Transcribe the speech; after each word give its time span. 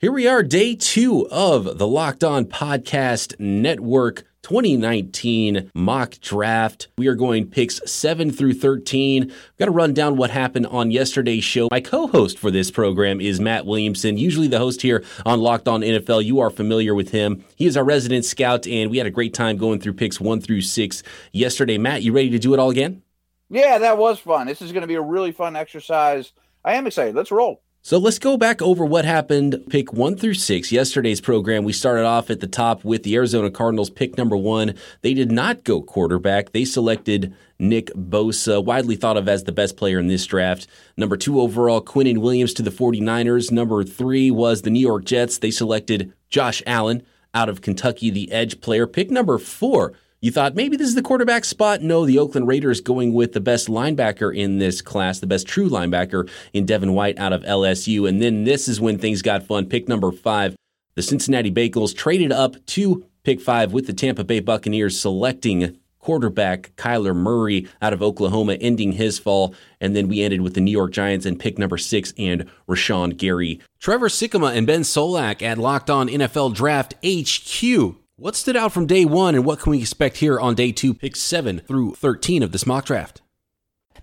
Here 0.00 0.12
we 0.12 0.26
are, 0.26 0.42
day 0.42 0.76
two 0.76 1.28
of 1.28 1.76
the 1.76 1.86
Locked 1.86 2.24
On 2.24 2.46
Podcast 2.46 3.38
Network 3.38 4.24
2019 4.40 5.70
mock 5.74 6.18
draft. 6.22 6.88
We 6.96 7.06
are 7.06 7.14
going 7.14 7.48
picks 7.48 7.82
7 7.84 8.30
through 8.30 8.54
13. 8.54 9.24
I've 9.24 9.56
got 9.58 9.66
to 9.66 9.70
run 9.70 9.92
down 9.92 10.16
what 10.16 10.30
happened 10.30 10.68
on 10.68 10.90
yesterday's 10.90 11.44
show. 11.44 11.68
My 11.70 11.82
co 11.82 12.06
host 12.06 12.38
for 12.38 12.50
this 12.50 12.70
program 12.70 13.20
is 13.20 13.40
Matt 13.40 13.66
Williamson, 13.66 14.16
usually 14.16 14.48
the 14.48 14.56
host 14.56 14.80
here 14.80 15.04
on 15.26 15.42
Locked 15.42 15.68
On 15.68 15.82
NFL. 15.82 16.24
You 16.24 16.40
are 16.40 16.48
familiar 16.48 16.94
with 16.94 17.10
him. 17.10 17.44
He 17.56 17.66
is 17.66 17.76
our 17.76 17.84
resident 17.84 18.24
scout, 18.24 18.66
and 18.66 18.90
we 18.90 18.96
had 18.96 19.06
a 19.06 19.10
great 19.10 19.34
time 19.34 19.58
going 19.58 19.80
through 19.80 19.92
picks 19.92 20.18
1 20.18 20.40
through 20.40 20.62
6 20.62 21.02
yesterday. 21.32 21.76
Matt, 21.76 22.02
you 22.02 22.14
ready 22.14 22.30
to 22.30 22.38
do 22.38 22.54
it 22.54 22.58
all 22.58 22.70
again? 22.70 23.02
Yeah, 23.50 23.76
that 23.76 23.98
was 23.98 24.18
fun. 24.18 24.46
This 24.46 24.62
is 24.62 24.72
going 24.72 24.80
to 24.80 24.88
be 24.88 24.94
a 24.94 25.02
really 25.02 25.32
fun 25.32 25.56
exercise. 25.56 26.32
I 26.64 26.76
am 26.76 26.86
excited. 26.86 27.14
Let's 27.14 27.30
roll. 27.30 27.60
So 27.82 27.96
let's 27.96 28.18
go 28.18 28.36
back 28.36 28.60
over 28.60 28.84
what 28.84 29.06
happened. 29.06 29.64
Pick 29.70 29.90
one 29.90 30.14
through 30.14 30.34
six. 30.34 30.70
Yesterday's 30.70 31.20
program, 31.20 31.64
we 31.64 31.72
started 31.72 32.04
off 32.04 32.28
at 32.28 32.40
the 32.40 32.46
top 32.46 32.84
with 32.84 33.04
the 33.04 33.14
Arizona 33.16 33.50
Cardinals 33.50 33.88
pick 33.88 34.18
number 34.18 34.36
one. 34.36 34.74
They 35.00 35.14
did 35.14 35.32
not 35.32 35.64
go 35.64 35.80
quarterback. 35.80 36.52
They 36.52 36.66
selected 36.66 37.34
Nick 37.58 37.86
Bosa, 37.94 38.62
widely 38.62 38.96
thought 38.96 39.16
of 39.16 39.30
as 39.30 39.44
the 39.44 39.52
best 39.52 39.78
player 39.78 39.98
in 39.98 40.08
this 40.08 40.26
draft. 40.26 40.66
Number 40.98 41.16
two 41.16 41.40
overall, 41.40 41.80
Quinnen 41.80 42.18
Williams 42.18 42.52
to 42.54 42.62
the 42.62 42.70
49ers. 42.70 43.50
Number 43.50 43.82
three 43.82 44.30
was 44.30 44.60
the 44.60 44.70
New 44.70 44.80
York 44.80 45.06
Jets. 45.06 45.38
They 45.38 45.50
selected 45.50 46.12
Josh 46.28 46.62
Allen 46.66 47.02
out 47.32 47.48
of 47.48 47.62
Kentucky, 47.62 48.10
the 48.10 48.30
edge 48.30 48.60
player. 48.60 48.86
Pick 48.86 49.10
number 49.10 49.38
four, 49.38 49.94
you 50.20 50.30
thought 50.30 50.54
maybe 50.54 50.76
this 50.76 50.88
is 50.88 50.94
the 50.94 51.02
quarterback 51.02 51.44
spot. 51.44 51.82
No, 51.82 52.04
the 52.04 52.18
Oakland 52.18 52.46
Raiders 52.46 52.80
going 52.80 53.14
with 53.14 53.32
the 53.32 53.40
best 53.40 53.68
linebacker 53.68 54.36
in 54.36 54.58
this 54.58 54.82
class, 54.82 55.18
the 55.18 55.26
best 55.26 55.46
true 55.46 55.68
linebacker 55.68 56.28
in 56.52 56.66
Devin 56.66 56.92
White 56.92 57.18
out 57.18 57.32
of 57.32 57.42
LSU. 57.42 58.08
And 58.08 58.20
then 58.20 58.44
this 58.44 58.68
is 58.68 58.80
when 58.80 58.98
things 58.98 59.22
got 59.22 59.46
fun. 59.46 59.66
Pick 59.66 59.88
number 59.88 60.12
five, 60.12 60.54
the 60.94 61.02
Cincinnati 61.02 61.50
Bengals 61.50 61.96
traded 61.96 62.32
up 62.32 62.64
to 62.66 63.04
pick 63.22 63.40
five 63.40 63.72
with 63.72 63.86
the 63.86 63.94
Tampa 63.94 64.24
Bay 64.24 64.40
Buccaneers 64.40 64.98
selecting 64.98 65.78
quarterback 66.00 66.74
Kyler 66.76 67.14
Murray 67.14 67.68
out 67.80 67.92
of 67.92 68.02
Oklahoma, 68.02 68.54
ending 68.54 68.92
his 68.92 69.18
fall. 69.18 69.54
And 69.80 69.94
then 69.94 70.08
we 70.08 70.22
ended 70.22 70.40
with 70.40 70.54
the 70.54 70.60
New 70.60 70.70
York 70.70 70.92
Giants 70.92 71.26
and 71.26 71.38
pick 71.38 71.58
number 71.58 71.78
six 71.78 72.12
and 72.18 72.48
Rashan 72.68 73.16
Gary. 73.16 73.60
Trevor 73.78 74.08
Sikkema 74.08 74.54
and 74.56 74.66
Ben 74.66 74.82
Solak 74.82 75.42
at 75.42 75.58
Locked 75.58 75.90
On 75.90 76.08
NFL 76.08 76.54
Draft 76.54 76.94
HQ 77.04 77.96
what 78.20 78.36
stood 78.36 78.54
out 78.54 78.70
from 78.70 78.86
day 78.86 79.06
one, 79.06 79.34
and 79.34 79.46
what 79.46 79.60
can 79.60 79.70
we 79.70 79.78
expect 79.78 80.18
here 80.18 80.38
on 80.38 80.54
day 80.54 80.72
two, 80.72 80.92
picks 80.92 81.20
seven 81.20 81.60
through 81.60 81.94
13 81.94 82.42
of 82.42 82.52
this 82.52 82.66
mock 82.66 82.84
draft? 82.84 83.22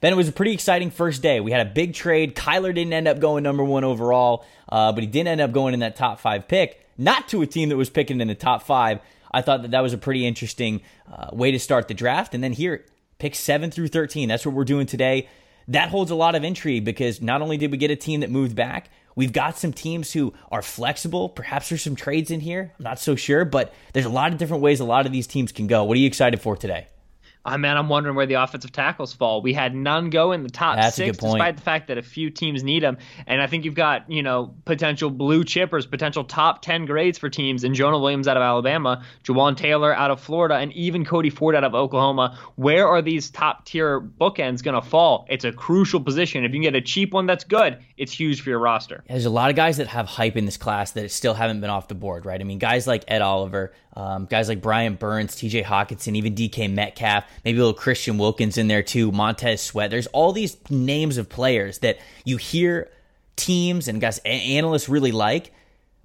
Ben, 0.01 0.11
it 0.11 0.15
was 0.15 0.27
a 0.27 0.31
pretty 0.31 0.53
exciting 0.53 0.89
first 0.89 1.21
day. 1.21 1.39
We 1.39 1.51
had 1.51 1.65
a 1.65 1.69
big 1.69 1.93
trade. 1.93 2.35
Kyler 2.35 2.73
didn't 2.73 2.93
end 2.93 3.07
up 3.07 3.19
going 3.19 3.43
number 3.43 3.63
one 3.63 3.83
overall, 3.83 4.43
uh, 4.69 4.91
but 4.91 5.03
he 5.03 5.07
didn't 5.07 5.27
end 5.27 5.41
up 5.41 5.51
going 5.51 5.75
in 5.75 5.81
that 5.81 5.95
top 5.95 6.19
five 6.19 6.47
pick, 6.47 6.83
not 6.97 7.27
to 7.29 7.43
a 7.43 7.47
team 7.47 7.69
that 7.69 7.77
was 7.77 7.91
picking 7.91 8.19
in 8.19 8.27
the 8.27 8.35
top 8.35 8.63
five. 8.63 8.99
I 9.31 9.43
thought 9.43 9.61
that 9.61 9.71
that 9.71 9.81
was 9.81 9.93
a 9.93 9.99
pretty 9.99 10.25
interesting 10.25 10.81
uh, 11.11 11.29
way 11.31 11.51
to 11.51 11.59
start 11.59 11.87
the 11.87 11.93
draft. 11.93 12.33
And 12.33 12.43
then 12.43 12.53
here, 12.53 12.85
pick 13.19 13.35
seven 13.35 13.69
through 13.69 13.89
13. 13.89 14.29
That's 14.29 14.47
what 14.47 14.55
we're 14.55 14.65
doing 14.65 14.87
today. 14.87 15.29
That 15.67 15.89
holds 15.89 16.09
a 16.09 16.15
lot 16.15 16.33
of 16.33 16.43
intrigue 16.43 16.85
because 16.85 17.21
not 17.21 17.43
only 17.43 17.57
did 17.57 17.71
we 17.71 17.77
get 17.77 17.91
a 17.91 17.95
team 17.95 18.21
that 18.21 18.31
moved 18.31 18.55
back, 18.55 18.89
We've 19.17 19.33
got 19.33 19.57
some 19.57 19.73
teams 19.73 20.13
who 20.13 20.35
are 20.51 20.61
flexible. 20.61 21.27
Perhaps 21.27 21.69
there's 21.69 21.81
some 21.81 21.95
trades 21.95 22.29
in 22.29 22.39
here. 22.39 22.71
I'm 22.77 22.83
not 22.83 22.99
so 22.99 23.15
sure, 23.15 23.45
but 23.45 23.73
there's 23.93 24.05
a 24.05 24.09
lot 24.09 24.31
of 24.31 24.37
different 24.37 24.61
ways 24.61 24.79
a 24.79 24.85
lot 24.85 25.07
of 25.07 25.11
these 25.11 25.25
teams 25.25 25.51
can 25.51 25.65
go. 25.65 25.83
What 25.83 25.97
are 25.97 25.99
you 25.99 26.05
excited 26.05 26.39
for 26.39 26.55
today? 26.55 26.85
Uh, 27.47 27.57
man, 27.57 27.77
I'm 27.77 27.87
wondering 27.87 28.15
where 28.15 28.25
the 28.25 28.33
offensive 28.33 28.73
tackles 28.73 29.13
fall. 29.13 29.41
We 29.41 29.53
had 29.53 29.73
none 29.73 30.09
go 30.09 30.33
in 30.33 30.43
the 30.43 30.49
top 30.49 30.75
That's 30.75 30.97
six, 30.97 31.17
despite 31.17 31.55
the 31.55 31.63
fact 31.63 31.87
that 31.87 31.97
a 31.97 32.01
few 32.01 32.29
teams 32.29 32.61
need 32.61 32.83
them. 32.83 32.97
And 33.25 33.41
I 33.41 33.47
think 33.47 33.63
you've 33.63 33.73
got, 33.73 34.09
you 34.11 34.21
know, 34.21 34.53
potential 34.65 35.09
blue 35.09 35.45
chippers, 35.45 35.89
potential 35.89 36.25
top 36.25 36.61
10 36.61 36.85
grades 36.85 37.17
for 37.17 37.29
teams 37.29 37.63
in 37.63 37.73
Jonah 37.73 37.99
Williams 37.99 38.27
out 38.27 38.35
of 38.35 38.43
Alabama, 38.43 39.01
Jawaan 39.23 39.55
Taylor 39.55 39.95
out 39.95 40.11
of 40.11 40.19
Florida, 40.19 40.55
and 40.55 40.73
even 40.73 41.05
Cody 41.05 41.29
Ford 41.29 41.55
out 41.55 41.63
of 41.63 41.73
Oklahoma. 41.73 42.37
Where 42.55 42.85
are 42.85 43.01
these 43.01 43.29
top 43.29 43.63
tier 43.63 44.01
bookends 44.01 44.61
going 44.61 44.75
to 44.75 44.87
fall? 44.87 45.25
It's 45.29 45.45
a 45.45 45.53
crucial 45.53 46.01
position. 46.01 46.43
If 46.43 46.51
you 46.51 46.57
can 46.57 46.63
get 46.63 46.75
a 46.75 46.81
cheap 46.81 47.13
one 47.13 47.27
that's 47.27 47.45
good, 47.45 47.77
it's 47.95 48.11
huge 48.11 48.41
for 48.41 48.49
your 48.49 48.59
roster. 48.59 49.05
There's 49.07 49.25
a 49.25 49.29
lot 49.29 49.49
of 49.49 49.55
guys 49.55 49.77
that 49.77 49.87
have 49.87 50.05
hype 50.05 50.35
in 50.35 50.43
this 50.43 50.57
class 50.57 50.91
that 50.91 51.09
still 51.11 51.33
haven't 51.33 51.61
been 51.61 51.69
off 51.69 51.87
the 51.87 51.95
board, 51.95 52.25
right? 52.25 52.41
I 52.41 52.43
mean, 52.43 52.59
guys 52.59 52.87
like 52.87 53.05
Ed 53.07 53.21
Oliver, 53.21 53.71
um, 53.97 54.25
guys 54.25 54.47
like 54.47 54.61
Brian 54.61 54.93
Burns, 54.95 55.35
TJ 55.35 55.63
Hockenson, 55.63 56.15
even 56.15 56.35
DK 56.35 56.71
Metcalf, 56.71 57.23
maybe 57.43 57.57
a 57.57 57.61
little 57.61 57.73
Christian 57.73 58.17
Wilkins 58.17 58.57
in 58.57 58.67
there 58.67 58.83
too, 58.83 59.11
Montez 59.11 59.61
Sweat. 59.61 59.89
There's 59.89 60.07
all 60.07 60.31
these 60.31 60.57
names 60.69 61.17
of 61.17 61.29
players 61.29 61.79
that 61.79 61.97
you 62.25 62.37
hear 62.37 62.89
teams 63.35 63.87
and 63.87 64.01
guys 64.01 64.19
analysts 64.25 64.89
really 64.89 65.11
like, 65.11 65.51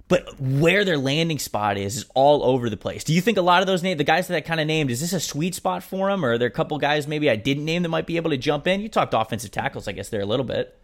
but 0.07 0.39
where 0.39 0.85
their 0.85 0.97
landing 0.97 1.39
spot 1.39 1.77
is 1.77 1.97
is 1.97 2.05
all 2.13 2.43
over 2.43 2.69
the 2.69 2.77
place. 2.77 3.03
Do 3.03 3.13
you 3.13 3.21
think 3.21 3.37
a 3.37 3.41
lot 3.41 3.61
of 3.61 3.67
those 3.67 3.83
names, 3.83 3.97
the 3.97 4.03
guys 4.03 4.27
that 4.27 4.35
I 4.35 4.41
kind 4.41 4.59
of 4.59 4.67
named, 4.67 4.91
is 4.91 5.01
this 5.01 5.13
a 5.13 5.19
sweet 5.19 5.55
spot 5.55 5.83
for 5.83 6.09
them, 6.09 6.23
or 6.23 6.33
are 6.33 6.37
there 6.37 6.47
a 6.47 6.51
couple 6.51 6.77
guys 6.77 7.07
maybe 7.07 7.29
I 7.29 7.35
didn't 7.35 7.65
name 7.65 7.83
that 7.83 7.89
might 7.89 8.07
be 8.07 8.17
able 8.17 8.29
to 8.29 8.37
jump 8.37 8.67
in? 8.67 8.81
You 8.81 8.89
talked 8.89 9.13
offensive 9.13 9.51
tackles, 9.51 9.87
I 9.87 9.91
guess 9.93 10.09
there 10.09 10.21
a 10.21 10.25
little 10.25 10.45
bit. 10.45 10.77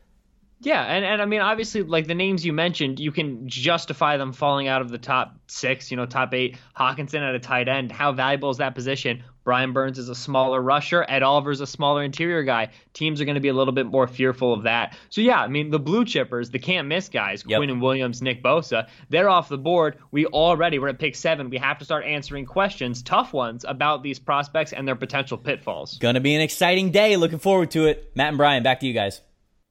Yeah, 0.62 0.84
and, 0.84 1.06
and 1.06 1.22
I 1.22 1.26
mean, 1.26 1.40
obviously, 1.40 1.84
like 1.84 2.08
the 2.08 2.16
names 2.16 2.46
you 2.46 2.52
mentioned, 2.52 3.00
you 3.00 3.14
can 3.14 3.48
justify 3.48 4.18
them 4.18 4.34
falling 4.34 4.68
out 4.68 4.82
of 4.82 4.90
the 4.90 4.98
top 4.98 5.36
six, 5.48 5.90
you 5.90 5.96
know, 5.96 6.06
top 6.06 6.34
eight. 6.34 6.58
Hockenson 6.78 7.22
at 7.22 7.34
a 7.34 7.40
tight 7.40 7.70
end. 7.70 7.94
How 7.94 8.12
valuable 8.12 8.50
is 8.50 8.58
that 8.58 8.76
position? 8.76 9.24
Brian 9.46 9.72
Burns 9.72 9.98
is 9.98 10.10
a 10.10 10.16
smaller 10.16 10.62
rusher. 10.62 11.06
Ed 11.08 11.24
Oliver's 11.24 11.62
a 11.62 11.66
smaller 11.66 12.04
interior 12.04 12.44
guy. 12.44 12.70
Teams 12.94 13.22
are 13.22 13.26
going 13.26 13.36
to 13.36 13.42
be 13.42 13.48
a 13.48 13.54
little 13.54 13.74
bit 13.74 13.86
more 13.86 14.06
fearful 14.06 14.54
of 14.54 14.64
that. 14.64 14.98
So, 15.10 15.22
yeah, 15.22 15.40
I 15.40 15.48
mean, 15.48 15.72
the 15.72 15.80
blue 15.80 16.04
chippers, 16.04 16.52
the 16.52 16.60
can't 16.60 16.88
miss 16.88 17.08
guys, 17.08 17.44
yep. 17.48 17.62
and 17.62 17.82
Williams, 17.82 18.22
Nick 18.22 18.44
Bosa, 18.44 18.90
they're 19.08 19.30
off 19.30 19.48
the 19.48 19.58
board. 19.58 19.98
We 20.12 20.26
already, 20.26 20.78
we're 20.78 20.90
at 20.90 21.00
pick 21.00 21.16
seven. 21.16 21.50
We 21.50 21.58
have 21.58 21.80
to 21.80 21.86
start 21.86 22.04
answering 22.04 22.46
questions, 22.46 23.02
tough 23.02 23.32
ones, 23.32 23.66
about 23.68 24.04
these 24.04 24.20
prospects 24.20 24.74
and 24.74 24.86
their 24.86 24.96
potential 24.96 25.38
pitfalls. 25.38 25.98
Going 26.00 26.16
to 26.16 26.22
be 26.22 26.36
an 26.36 26.42
exciting 26.42 26.92
day. 26.92 27.16
Looking 27.16 27.40
forward 27.40 27.72
to 27.72 27.88
it. 27.88 28.12
Matt 28.16 28.30
and 28.30 28.38
Brian, 28.38 28.62
back 28.62 28.82
to 28.82 28.88
you 28.88 28.94
guys. 28.94 29.22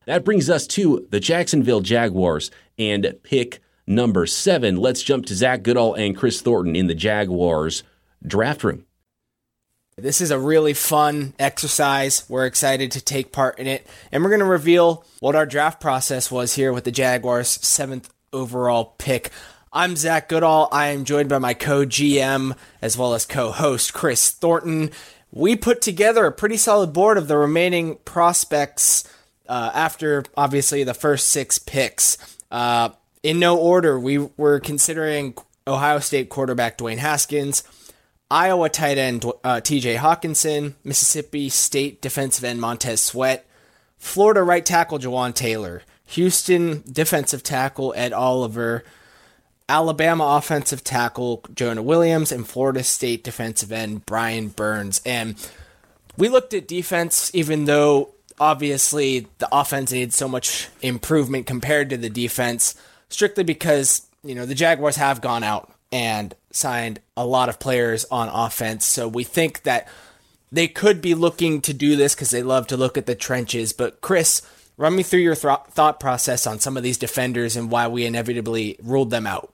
That 0.08 0.24
brings 0.24 0.48
us 0.48 0.66
to 0.68 1.06
the 1.10 1.20
Jacksonville 1.20 1.82
Jaguars 1.82 2.50
and 2.78 3.14
pick 3.24 3.60
number 3.86 4.24
seven. 4.24 4.78
Let's 4.78 5.02
jump 5.02 5.26
to 5.26 5.34
Zach 5.34 5.62
Goodall 5.62 5.92
and 5.92 6.16
Chris 6.16 6.40
Thornton 6.40 6.74
in 6.74 6.86
the 6.86 6.94
Jaguars 6.94 7.82
draft 8.26 8.64
room. 8.64 8.86
This 9.98 10.22
is 10.22 10.30
a 10.30 10.38
really 10.38 10.72
fun 10.72 11.34
exercise. 11.38 12.24
We're 12.26 12.46
excited 12.46 12.90
to 12.92 13.02
take 13.02 13.32
part 13.32 13.58
in 13.58 13.66
it. 13.66 13.86
And 14.10 14.22
we're 14.22 14.30
going 14.30 14.40
to 14.40 14.46
reveal 14.46 15.04
what 15.20 15.36
our 15.36 15.44
draft 15.44 15.78
process 15.78 16.30
was 16.30 16.54
here 16.54 16.72
with 16.72 16.84
the 16.84 16.90
Jaguars' 16.90 17.50
seventh 17.50 18.10
overall 18.32 18.94
pick. 18.96 19.30
I'm 19.74 19.94
Zach 19.94 20.30
Goodall. 20.30 20.70
I 20.72 20.86
am 20.86 21.04
joined 21.04 21.28
by 21.28 21.38
my 21.38 21.52
co 21.52 21.84
GM 21.84 22.56
as 22.80 22.96
well 22.96 23.12
as 23.12 23.26
co 23.26 23.50
host 23.50 23.92
Chris 23.92 24.30
Thornton. 24.30 24.90
We 25.30 25.54
put 25.54 25.82
together 25.82 26.24
a 26.24 26.32
pretty 26.32 26.56
solid 26.56 26.94
board 26.94 27.18
of 27.18 27.28
the 27.28 27.36
remaining 27.36 27.96
prospects 28.06 29.04
uh, 29.48 29.70
after 29.74 30.24
obviously 30.36 30.84
the 30.84 30.94
first 30.94 31.28
six 31.28 31.58
picks. 31.58 32.18
Uh, 32.50 32.90
in 33.22 33.38
no 33.38 33.58
order, 33.58 33.98
we 33.98 34.18
were 34.18 34.60
considering 34.60 35.34
Ohio 35.66 35.98
State 35.98 36.28
quarterback 36.28 36.78
Dwayne 36.78 36.98
Haskins, 36.98 37.62
Iowa 38.30 38.68
tight 38.68 38.98
end 38.98 39.24
uh, 39.24 39.56
TJ 39.56 39.96
Hockenson, 39.96 40.74
Mississippi 40.84 41.48
State 41.48 42.00
defensive 42.02 42.44
end 42.44 42.60
Montez 42.60 43.02
Sweat, 43.02 43.46
Florida 43.96 44.42
right 44.42 44.64
tackle 44.64 44.98
Jawaan 44.98 45.34
Taylor, 45.34 45.82
Houston 46.06 46.82
defensive 46.90 47.42
tackle 47.42 47.94
Ed 47.96 48.12
Oliver, 48.12 48.84
Alabama 49.68 50.24
offensive 50.24 50.84
tackle 50.84 51.44
Jonah 51.54 51.82
Williams, 51.82 52.32
and 52.32 52.46
Florida 52.46 52.82
State 52.82 53.24
defensive 53.24 53.72
end 53.72 54.06
Brian 54.06 54.48
Burns. 54.48 55.02
And 55.04 55.36
we 56.16 56.28
looked 56.28 56.54
at 56.54 56.68
defense, 56.68 57.30
even 57.34 57.64
though 57.66 58.14
obviously 58.40 59.26
the 59.38 59.48
offense 59.52 59.92
needs 59.92 60.16
so 60.16 60.28
much 60.28 60.68
improvement 60.80 61.46
compared 61.46 61.90
to 61.90 61.96
the 61.96 62.10
defense, 62.10 62.74
strictly 63.08 63.44
because, 63.44 64.06
you 64.22 64.34
know, 64.34 64.46
the 64.46 64.54
Jaguars 64.54 64.96
have 64.96 65.20
gone 65.20 65.42
out 65.42 65.72
and 65.90 66.34
signed 66.50 67.00
a 67.16 67.26
lot 67.26 67.48
of 67.48 67.58
players 67.58 68.04
on 68.10 68.28
offense. 68.28 68.84
So 68.84 69.08
we 69.08 69.24
think 69.24 69.62
that 69.62 69.88
they 70.50 70.68
could 70.68 71.00
be 71.00 71.14
looking 71.14 71.60
to 71.62 71.74
do 71.74 71.96
this 71.96 72.14
because 72.14 72.30
they 72.30 72.42
love 72.42 72.66
to 72.68 72.76
look 72.76 72.96
at 72.96 73.06
the 73.06 73.14
trenches. 73.14 73.72
But 73.72 74.00
Chris, 74.00 74.42
run 74.76 74.96
me 74.96 75.02
through 75.02 75.20
your 75.20 75.34
th- 75.34 75.58
thought 75.70 76.00
process 76.00 76.46
on 76.46 76.58
some 76.58 76.76
of 76.76 76.82
these 76.82 76.98
defenders 76.98 77.56
and 77.56 77.70
why 77.70 77.88
we 77.88 78.06
inevitably 78.06 78.78
ruled 78.82 79.10
them 79.10 79.26
out. 79.26 79.52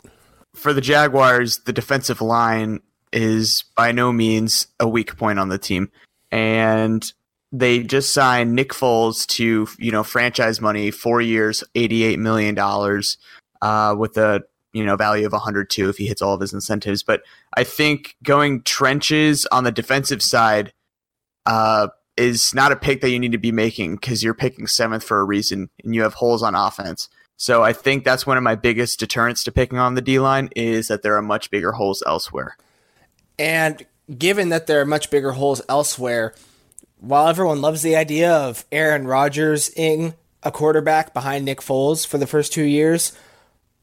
For 0.54 0.72
the 0.72 0.80
Jaguars, 0.80 1.58
the 1.58 1.72
defensive 1.72 2.20
line 2.20 2.80
is 3.12 3.64
by 3.76 3.92
no 3.92 4.12
means 4.12 4.68
a 4.78 4.88
weak 4.88 5.16
point 5.16 5.38
on 5.38 5.48
the 5.48 5.58
team. 5.58 5.90
And 6.30 7.12
they 7.54 7.84
just 7.84 8.12
signed 8.12 8.54
Nick 8.54 8.70
Foles 8.70 9.26
to 9.28 9.68
you 9.78 9.92
know 9.92 10.02
franchise 10.02 10.60
money, 10.60 10.90
four 10.90 11.20
years, 11.20 11.62
eighty 11.74 12.02
eight 12.02 12.18
million 12.18 12.54
dollars, 12.54 13.16
uh, 13.62 13.94
with 13.96 14.16
a 14.16 14.42
you 14.72 14.84
know 14.84 14.96
value 14.96 15.24
of 15.24 15.32
102 15.32 15.88
if 15.88 15.96
he 15.96 16.06
hits 16.06 16.20
all 16.20 16.34
of 16.34 16.40
his 16.40 16.52
incentives. 16.52 17.04
But 17.04 17.22
I 17.56 17.62
think 17.62 18.16
going 18.22 18.62
trenches 18.62 19.46
on 19.52 19.62
the 19.62 19.70
defensive 19.70 20.20
side 20.20 20.72
uh, 21.46 21.88
is 22.16 22.54
not 22.54 22.72
a 22.72 22.76
pick 22.76 23.00
that 23.02 23.10
you 23.10 23.20
need 23.20 23.32
to 23.32 23.38
be 23.38 23.52
making 23.52 23.96
because 23.96 24.24
you're 24.24 24.34
picking 24.34 24.66
seventh 24.66 25.04
for 25.04 25.20
a 25.20 25.24
reason 25.24 25.70
and 25.84 25.94
you 25.94 26.02
have 26.02 26.14
holes 26.14 26.42
on 26.42 26.56
offense. 26.56 27.08
So 27.36 27.62
I 27.62 27.72
think 27.72 28.04
that's 28.04 28.26
one 28.26 28.36
of 28.36 28.42
my 28.42 28.56
biggest 28.56 28.98
deterrents 28.98 29.44
to 29.44 29.52
picking 29.52 29.78
on 29.78 29.94
the 29.94 30.02
D 30.02 30.18
line 30.18 30.50
is 30.56 30.88
that 30.88 31.02
there 31.02 31.16
are 31.16 31.22
much 31.22 31.50
bigger 31.50 31.72
holes 31.72 32.02
elsewhere. 32.04 32.56
And 33.38 33.84
given 34.16 34.48
that 34.48 34.66
there 34.66 34.80
are 34.80 34.86
much 34.86 35.10
bigger 35.10 35.32
holes 35.32 35.60
elsewhere, 35.68 36.34
while 36.98 37.28
everyone 37.28 37.60
loves 37.60 37.82
the 37.82 37.96
idea 37.96 38.32
of 38.32 38.64
Aaron 38.72 39.06
Rodgers 39.06 39.70
in 39.70 40.14
a 40.42 40.50
quarterback 40.50 41.14
behind 41.14 41.44
Nick 41.44 41.60
Foles 41.60 42.06
for 42.06 42.18
the 42.18 42.26
first 42.26 42.52
two 42.52 42.64
years, 42.64 43.12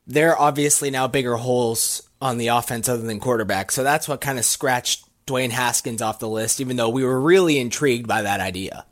there 0.07 0.31
are 0.31 0.39
obviously 0.39 0.91
now 0.91 1.07
bigger 1.07 1.35
holes 1.35 2.03
on 2.21 2.37
the 2.37 2.47
offense 2.47 2.87
other 2.87 3.01
than 3.01 3.19
quarterback. 3.19 3.71
So 3.71 3.83
that's 3.83 4.07
what 4.07 4.21
kind 4.21 4.37
of 4.37 4.45
scratched 4.45 5.05
Dwayne 5.25 5.51
Haskins 5.51 6.01
off 6.01 6.19
the 6.19 6.29
list, 6.29 6.61
even 6.61 6.75
though 6.75 6.89
we 6.89 7.03
were 7.03 7.19
really 7.19 7.59
intrigued 7.59 8.07
by 8.07 8.21
that 8.21 8.39
idea. 8.39 8.85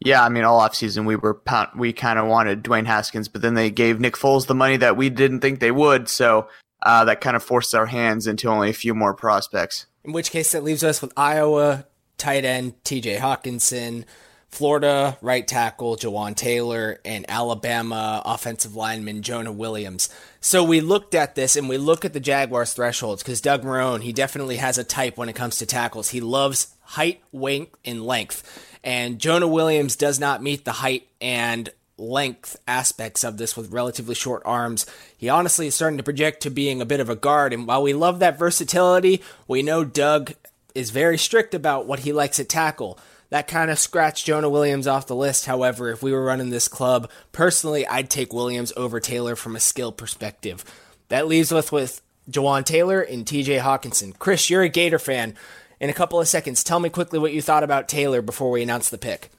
Yeah, 0.00 0.24
I 0.24 0.30
mean, 0.30 0.44
all 0.44 0.60
offseason 0.60 1.04
we 1.04 1.16
were 1.16 1.40
we 1.76 1.92
kind 1.92 2.18
of 2.18 2.26
wanted 2.26 2.64
Dwayne 2.64 2.86
Haskins, 2.86 3.28
but 3.28 3.42
then 3.42 3.54
they 3.54 3.70
gave 3.70 4.00
Nick 4.00 4.14
Foles 4.14 4.46
the 4.46 4.54
money 4.54 4.78
that 4.78 4.96
we 4.96 5.10
didn't 5.10 5.40
think 5.40 5.60
they 5.60 5.70
would, 5.70 6.08
so 6.08 6.48
uh, 6.82 7.04
that 7.04 7.20
kind 7.20 7.36
of 7.36 7.42
forced 7.42 7.74
our 7.74 7.86
hands 7.86 8.26
into 8.26 8.48
only 8.48 8.70
a 8.70 8.74
few 8.74 8.94
more 8.94 9.12
prospects. 9.12 9.86
In 10.02 10.12
which 10.12 10.30
case, 10.30 10.52
that 10.52 10.64
leaves 10.64 10.82
us 10.82 11.02
with 11.02 11.12
Iowa 11.18 11.84
tight 12.20 12.44
end 12.44 12.84
T.J. 12.84 13.16
Hockenson, 13.16 14.04
Florida 14.50 15.16
right 15.22 15.46
tackle 15.46 15.96
Jawaan 15.96 16.36
Taylor, 16.36 17.00
and 17.04 17.24
Alabama 17.28 18.22
offensive 18.24 18.76
lineman 18.76 19.22
Jonah 19.22 19.52
Williams. 19.52 20.08
So 20.40 20.62
we 20.62 20.80
looked 20.80 21.14
at 21.14 21.34
this 21.34 21.56
and 21.56 21.68
we 21.68 21.78
look 21.78 22.04
at 22.04 22.12
the 22.12 22.20
Jaguars' 22.20 22.74
thresholds 22.74 23.22
because 23.22 23.40
Doug 23.40 23.62
Marrone, 23.62 24.02
he 24.02 24.12
definitely 24.12 24.56
has 24.56 24.78
a 24.78 24.84
type 24.84 25.16
when 25.16 25.28
it 25.28 25.36
comes 25.36 25.58
to 25.58 25.66
tackles. 25.66 26.10
He 26.10 26.20
loves 26.20 26.74
height, 26.82 27.22
weight, 27.32 27.72
and 27.84 28.04
length. 28.04 28.68
And 28.82 29.18
Jonah 29.18 29.48
Williams 29.48 29.96
does 29.96 30.18
not 30.18 30.42
meet 30.42 30.64
the 30.64 30.72
height 30.72 31.06
and 31.20 31.68
length 31.96 32.56
aspects 32.66 33.22
of 33.22 33.36
this 33.36 33.56
with 33.56 33.72
relatively 33.72 34.14
short 34.14 34.42
arms. 34.44 34.86
He 35.16 35.28
honestly 35.28 35.66
is 35.66 35.74
starting 35.74 35.98
to 35.98 36.02
project 36.02 36.42
to 36.42 36.50
being 36.50 36.80
a 36.80 36.86
bit 36.86 37.00
of 37.00 37.10
a 37.10 37.16
guard. 37.16 37.52
And 37.52 37.66
while 37.66 37.82
we 37.82 37.92
love 37.92 38.18
that 38.18 38.38
versatility, 38.38 39.22
we 39.46 39.62
know 39.62 39.84
Doug 39.84 40.32
is 40.74 40.90
very 40.90 41.18
strict 41.18 41.54
about 41.54 41.86
what 41.86 42.00
he 42.00 42.12
likes 42.12 42.40
at 42.40 42.48
tackle. 42.48 42.98
That 43.30 43.48
kind 43.48 43.70
of 43.70 43.78
scratched 43.78 44.26
Jonah 44.26 44.48
Williams 44.48 44.86
off 44.86 45.06
the 45.06 45.14
list. 45.14 45.46
However, 45.46 45.90
if 45.90 46.02
we 46.02 46.12
were 46.12 46.24
running 46.24 46.50
this 46.50 46.68
club, 46.68 47.10
personally, 47.32 47.86
I'd 47.86 48.10
take 48.10 48.32
Williams 48.32 48.72
over 48.76 48.98
Taylor 48.98 49.36
from 49.36 49.54
a 49.54 49.60
skill 49.60 49.92
perspective. 49.92 50.64
That 51.08 51.28
leaves 51.28 51.52
us 51.52 51.70
with 51.70 52.02
Jawaan 52.28 52.64
Taylor 52.64 53.00
and 53.00 53.24
TJ 53.24 53.60
Hockenson. 53.60 54.18
Chris, 54.18 54.50
you're 54.50 54.62
a 54.62 54.68
Gator 54.68 54.98
fan 54.98 55.36
in 55.80 55.88
a 55.88 55.94
couple 55.94 56.20
of 56.20 56.28
seconds, 56.28 56.62
tell 56.62 56.78
me 56.78 56.90
quickly 56.90 57.18
what 57.18 57.32
you 57.32 57.40
thought 57.40 57.64
about 57.64 57.88
Taylor 57.88 58.20
before 58.20 58.50
we 58.50 58.62
announce 58.62 58.90
the 58.90 58.98
pick. 58.98 59.30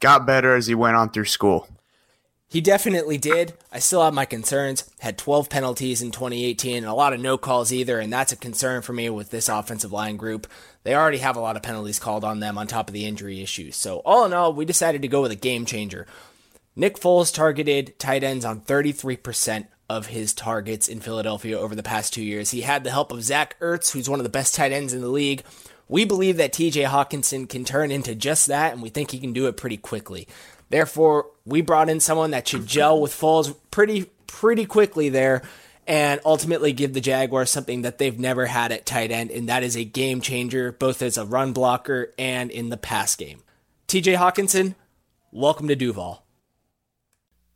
Got 0.00 0.26
better 0.26 0.56
as 0.56 0.66
he 0.66 0.74
went 0.74 0.96
on 0.96 1.10
through 1.10 1.26
school. 1.26 1.68
He 2.48 2.60
definitely 2.60 3.18
did. 3.18 3.52
I 3.70 3.78
still 3.78 4.02
have 4.02 4.14
my 4.14 4.24
concerns. 4.24 4.90
Had 5.00 5.18
12 5.18 5.50
penalties 5.50 6.02
in 6.02 6.10
2018 6.10 6.78
and 6.78 6.86
a 6.86 6.94
lot 6.94 7.12
of 7.12 7.20
no 7.20 7.36
calls 7.36 7.72
either, 7.72 8.00
and 8.00 8.12
that's 8.12 8.32
a 8.32 8.36
concern 8.36 8.82
for 8.82 8.92
me 8.92 9.08
with 9.10 9.30
this 9.30 9.48
offensive 9.48 9.92
line 9.92 10.16
group. 10.16 10.48
They 10.82 10.94
already 10.94 11.18
have 11.18 11.36
a 11.36 11.40
lot 11.40 11.56
of 11.56 11.62
penalties 11.62 11.98
called 11.98 12.24
on 12.24 12.40
them 12.40 12.56
on 12.56 12.66
top 12.66 12.88
of 12.88 12.94
the 12.94 13.04
injury 13.04 13.42
issues. 13.42 13.76
So, 13.76 13.98
all 13.98 14.24
in 14.24 14.32
all, 14.32 14.52
we 14.52 14.64
decided 14.64 15.02
to 15.02 15.08
go 15.08 15.22
with 15.22 15.32
a 15.32 15.36
game 15.36 15.66
changer. 15.66 16.06
Nick 16.74 16.98
Foles 16.98 17.34
targeted 17.34 17.98
tight 17.98 18.24
ends 18.24 18.44
on 18.44 18.60
33% 18.60 19.66
of 19.88 20.06
his 20.06 20.32
targets 20.32 20.88
in 20.88 21.00
Philadelphia 21.00 21.58
over 21.58 21.74
the 21.74 21.82
past 21.82 22.14
two 22.14 22.22
years. 22.22 22.52
He 22.52 22.62
had 22.62 22.84
the 22.84 22.92
help 22.92 23.12
of 23.12 23.22
Zach 23.22 23.58
Ertz, 23.60 23.92
who's 23.92 24.08
one 24.08 24.20
of 24.20 24.24
the 24.24 24.30
best 24.30 24.54
tight 24.54 24.72
ends 24.72 24.94
in 24.94 25.00
the 25.00 25.08
league, 25.08 25.42
we 25.90 26.04
believe 26.04 26.36
that 26.36 26.52
TJ 26.52 26.86
Hockenson 26.86 27.48
can 27.48 27.64
turn 27.64 27.90
into 27.90 28.14
just 28.14 28.46
that, 28.46 28.72
and 28.72 28.80
we 28.80 28.90
think 28.90 29.10
he 29.10 29.18
can 29.18 29.32
do 29.32 29.48
it 29.48 29.56
pretty 29.56 29.76
quickly. 29.76 30.28
Therefore, 30.68 31.26
we 31.44 31.62
brought 31.62 31.90
in 31.90 31.98
someone 31.98 32.30
that 32.30 32.46
should 32.46 32.64
gel 32.64 33.00
with 33.00 33.12
Foles 33.12 33.56
pretty 33.72 34.08
pretty 34.28 34.64
quickly 34.64 35.08
there 35.08 35.42
and 35.90 36.20
ultimately 36.24 36.72
give 36.72 36.94
the 36.94 37.00
Jaguars 37.00 37.50
something 37.50 37.82
that 37.82 37.98
they've 37.98 38.16
never 38.16 38.46
had 38.46 38.70
at 38.70 38.86
tight 38.86 39.10
end, 39.10 39.32
and 39.32 39.48
that 39.48 39.64
is 39.64 39.76
a 39.76 39.84
game 39.84 40.20
changer, 40.20 40.70
both 40.70 41.02
as 41.02 41.18
a 41.18 41.26
run 41.26 41.52
blocker 41.52 42.14
and 42.16 42.52
in 42.52 42.68
the 42.68 42.76
pass 42.76 43.16
game. 43.16 43.42
TJ 43.88 44.16
Hockenson, 44.16 44.76
welcome 45.32 45.66
to 45.66 45.74
Duval. 45.74 46.24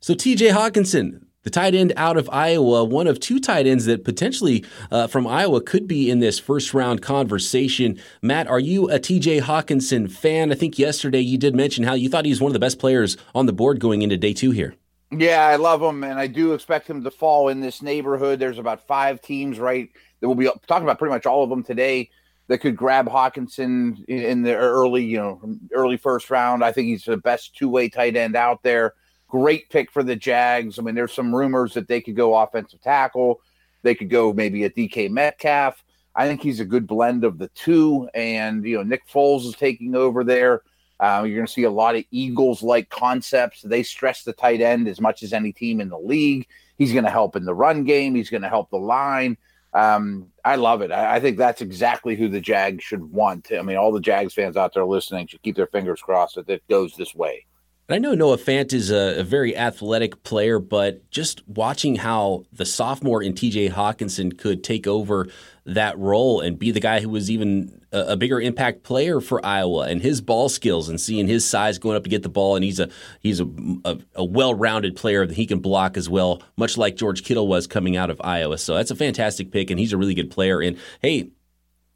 So, 0.01 0.13
TJ 0.13 0.51
Hockenson, 0.51 1.23
the 1.43 1.49
tight 1.49 1.75
end 1.75 1.93
out 1.95 2.17
of 2.17 2.29
Iowa, 2.29 2.83
one 2.83 3.07
of 3.07 3.21
two 3.21 3.39
tight 3.39 3.67
ends 3.67 3.85
that 3.85 4.03
potentially 4.03 4.65
uh, 4.91 5.07
from 5.07 5.25
Iowa 5.25 5.61
could 5.61 5.87
be 5.87 6.09
in 6.09 6.19
this 6.19 6.37
first 6.37 6.73
round 6.73 7.01
conversation. 7.01 7.97
Matt, 8.21 8.47
are 8.49 8.59
you 8.59 8.89
a 8.89 8.99
TJ 8.99 9.43
Hockenson 9.43 10.11
fan? 10.11 10.51
I 10.51 10.55
think 10.55 10.77
yesterday 10.77 11.21
you 11.21 11.37
did 11.37 11.55
mention 11.55 11.85
how 11.85 11.93
you 11.93 12.09
thought 12.09 12.25
he 12.25 12.31
was 12.31 12.41
one 12.41 12.49
of 12.49 12.53
the 12.53 12.59
best 12.59 12.79
players 12.79 13.15
on 13.33 13.45
the 13.45 13.53
board 13.53 13.79
going 13.79 14.01
into 14.01 14.17
day 14.17 14.33
two 14.33 14.51
here. 14.51 14.75
Yeah, 15.11 15.45
I 15.45 15.55
love 15.55 15.81
him, 15.81 16.03
and 16.03 16.19
I 16.19 16.27
do 16.27 16.53
expect 16.53 16.89
him 16.89 17.03
to 17.03 17.11
fall 17.11 17.49
in 17.49 17.61
this 17.61 17.81
neighborhood. 17.81 18.39
There's 18.39 18.57
about 18.57 18.87
five 18.87 19.21
teams, 19.21 19.59
right? 19.59 19.89
That 20.19 20.27
we'll 20.27 20.35
be 20.35 20.49
talking 20.67 20.83
about 20.83 20.99
pretty 20.99 21.13
much 21.13 21.25
all 21.25 21.43
of 21.43 21.49
them 21.49 21.63
today 21.63 22.09
that 22.47 22.59
could 22.59 22.75
grab 22.75 23.07
Hockenson 23.07 24.03
in 24.05 24.43
the 24.43 24.55
early, 24.55 25.03
you 25.03 25.17
know, 25.17 25.41
early 25.73 25.97
first 25.97 26.29
round. 26.29 26.63
I 26.63 26.71
think 26.71 26.87
he's 26.87 27.03
the 27.03 27.17
best 27.17 27.55
two 27.55 27.69
way 27.69 27.89
tight 27.89 28.15
end 28.15 28.35
out 28.35 28.61
there. 28.63 28.93
Great 29.27 29.69
pick 29.69 29.91
for 29.91 30.03
the 30.03 30.15
Jags. 30.15 30.77
I 30.77 30.81
mean, 30.81 30.95
there's 30.95 31.13
some 31.13 31.33
rumors 31.33 31.73
that 31.73 31.87
they 31.87 32.01
could 32.01 32.15
go 32.15 32.35
offensive 32.35 32.81
tackle. 32.81 33.41
They 33.83 33.95
could 33.95 34.09
go 34.09 34.33
maybe 34.33 34.63
a 34.63 34.69
DK 34.69 35.09
Metcalf. 35.09 35.83
I 36.15 36.27
think 36.27 36.41
he's 36.41 36.59
a 36.59 36.65
good 36.65 36.87
blend 36.87 37.23
of 37.23 37.37
the 37.37 37.49
two. 37.49 38.09
And, 38.13 38.63
you 38.63 38.77
know, 38.77 38.83
Nick 38.83 39.07
Foles 39.07 39.45
is 39.45 39.55
taking 39.55 39.95
over 39.95 40.23
there. 40.23 40.61
Uh, 40.99 41.23
you're 41.25 41.35
going 41.35 41.47
to 41.47 41.51
see 41.51 41.63
a 41.63 41.71
lot 41.71 41.95
of 41.95 42.03
Eagles 42.11 42.63
like 42.63 42.89
concepts. 42.89 43.61
They 43.61 43.83
stress 43.83 44.23
the 44.23 44.33
tight 44.33 44.61
end 44.61 44.87
as 44.87 45.01
much 45.01 45.23
as 45.23 45.33
any 45.33 45.51
team 45.51 45.81
in 45.81 45.89
the 45.89 45.97
league. 45.97 46.47
He's 46.77 46.93
going 46.93 47.05
to 47.05 47.11
help 47.11 47.35
in 47.35 47.45
the 47.45 47.53
run 47.53 47.83
game, 47.83 48.15
he's 48.15 48.29
going 48.29 48.43
to 48.43 48.49
help 48.49 48.69
the 48.69 48.77
line. 48.77 49.37
Um, 49.73 50.31
I 50.45 50.55
love 50.55 50.81
it. 50.81 50.91
I, 50.91 51.15
I, 51.15 51.19
think 51.19 51.37
that's 51.37 51.61
exactly 51.61 52.15
who 52.15 52.29
the 52.29 52.39
Jags 52.39 52.81
should 52.81 53.11
want. 53.11 53.51
I 53.51 53.61
mean, 53.61 53.75
all 53.75 53.91
the 53.91 53.99
Jags 53.99 54.33
fans 54.33 54.55
out 54.55 54.73
there 54.73 54.85
listening 54.85 55.27
should 55.27 55.41
keep 55.41 55.57
their 55.57 55.67
fingers 55.67 56.01
crossed 56.01 56.35
that 56.35 56.49
it 56.49 56.63
goes 56.69 56.95
this 56.95 57.13
way. 57.13 57.45
I 57.87 57.99
know 57.99 58.15
Noah 58.15 58.37
Fant 58.37 58.73
is 58.73 58.89
a, 58.89 59.19
a, 59.19 59.23
very 59.23 59.55
athletic 59.55 60.23
player, 60.23 60.57
but 60.57 61.07
just 61.11 61.47
watching 61.47 61.97
how 61.97 62.45
the 62.51 62.65
sophomore 62.65 63.21
in 63.21 63.33
TJ 63.33 63.69
Hockenson 63.71 64.35
could 64.35 64.63
take 64.63 64.87
over 64.87 65.27
that 65.67 65.95
role 65.99 66.41
and 66.41 66.57
be 66.57 66.71
the 66.71 66.79
guy 66.79 66.99
who 66.99 67.09
was 67.09 67.29
even 67.29 67.81
a, 67.91 68.13
a, 68.13 68.17
bigger 68.17 68.41
impact 68.41 68.81
player 68.81 69.21
for 69.21 69.43
Iowa 69.45 69.81
and 69.87 70.01
his 70.01 70.19
ball 70.19 70.49
skills 70.49 70.89
and 70.89 70.99
seeing 70.99 71.27
his 71.27 71.47
size 71.47 71.77
going 71.77 71.95
up 71.95 72.03
to 72.05 72.09
get 72.09 72.23
the 72.23 72.29
ball 72.29 72.55
and 72.55 72.63
he's 72.63 72.79
a 72.79 72.89
he's 73.19 73.39
a, 73.39 73.47
a, 73.83 73.97
a 74.15 74.25
well-rounded 74.25 74.95
player 74.95 75.25
that 75.27 75.35
he 75.35 75.45
can 75.45 75.59
block 75.59 75.95
as 75.95 76.09
well, 76.09 76.41
much 76.57 76.79
like 76.79 76.95
George 76.95 77.23
Kittle 77.23 77.47
was 77.47 77.67
coming 77.67 77.95
out 77.95 78.09
of 78.09 78.19
Iowa. 78.23 78.57
So 78.57 78.73
that's 78.73 78.91
a 78.91 78.95
fantastic 78.95 79.51
pick 79.51 79.69
and 79.69 79.79
he's 79.79 79.93
a 79.93 79.97
really 79.97 80.15
good 80.15 80.31
player. 80.31 80.59
And 80.59 80.77
hey, 81.03 81.29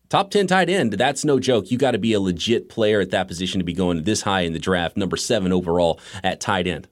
Top 0.09 0.31
10 0.31 0.47
tight 0.47 0.69
end, 0.69 0.93
that's 0.93 1.23
no 1.23 1.39
joke. 1.39 1.69
You 1.69 1.77
got 1.77 1.91
to 1.91 1.99
be 1.99 2.13
a 2.13 2.19
legit 2.19 2.67
player 2.67 2.99
at 2.99 3.11
that 3.11 3.27
position 3.27 3.59
to 3.59 3.63
be 3.63 3.73
going 3.73 4.03
this 4.03 4.23
high 4.23 4.41
in 4.41 4.53
the 4.53 4.59
draft, 4.59 4.97
number 4.97 5.15
seven 5.15 5.53
overall 5.53 5.99
at 6.23 6.41
tight 6.41 6.65
end. 6.65 6.87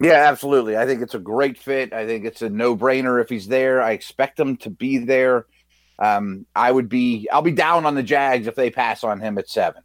Yeah, 0.00 0.28
absolutely. 0.30 0.78
I 0.78 0.86
think 0.86 1.02
it's 1.02 1.14
a 1.14 1.18
great 1.18 1.58
fit. 1.58 1.92
I 1.92 2.06
think 2.06 2.24
it's 2.24 2.40
a 2.40 2.48
no 2.48 2.74
brainer 2.74 3.20
if 3.22 3.28
he's 3.28 3.46
there. 3.46 3.82
I 3.82 3.92
expect 3.92 4.40
him 4.40 4.56
to 4.58 4.70
be 4.70 4.96
there. 4.96 5.44
Um, 5.98 6.46
I 6.56 6.72
would 6.72 6.88
be, 6.88 7.28
I'll 7.30 7.42
be 7.42 7.52
down 7.52 7.84
on 7.84 7.94
the 7.94 8.02
Jags 8.02 8.46
if 8.46 8.54
they 8.54 8.70
pass 8.70 9.04
on 9.04 9.20
him 9.20 9.36
at 9.36 9.50
seven. 9.50 9.82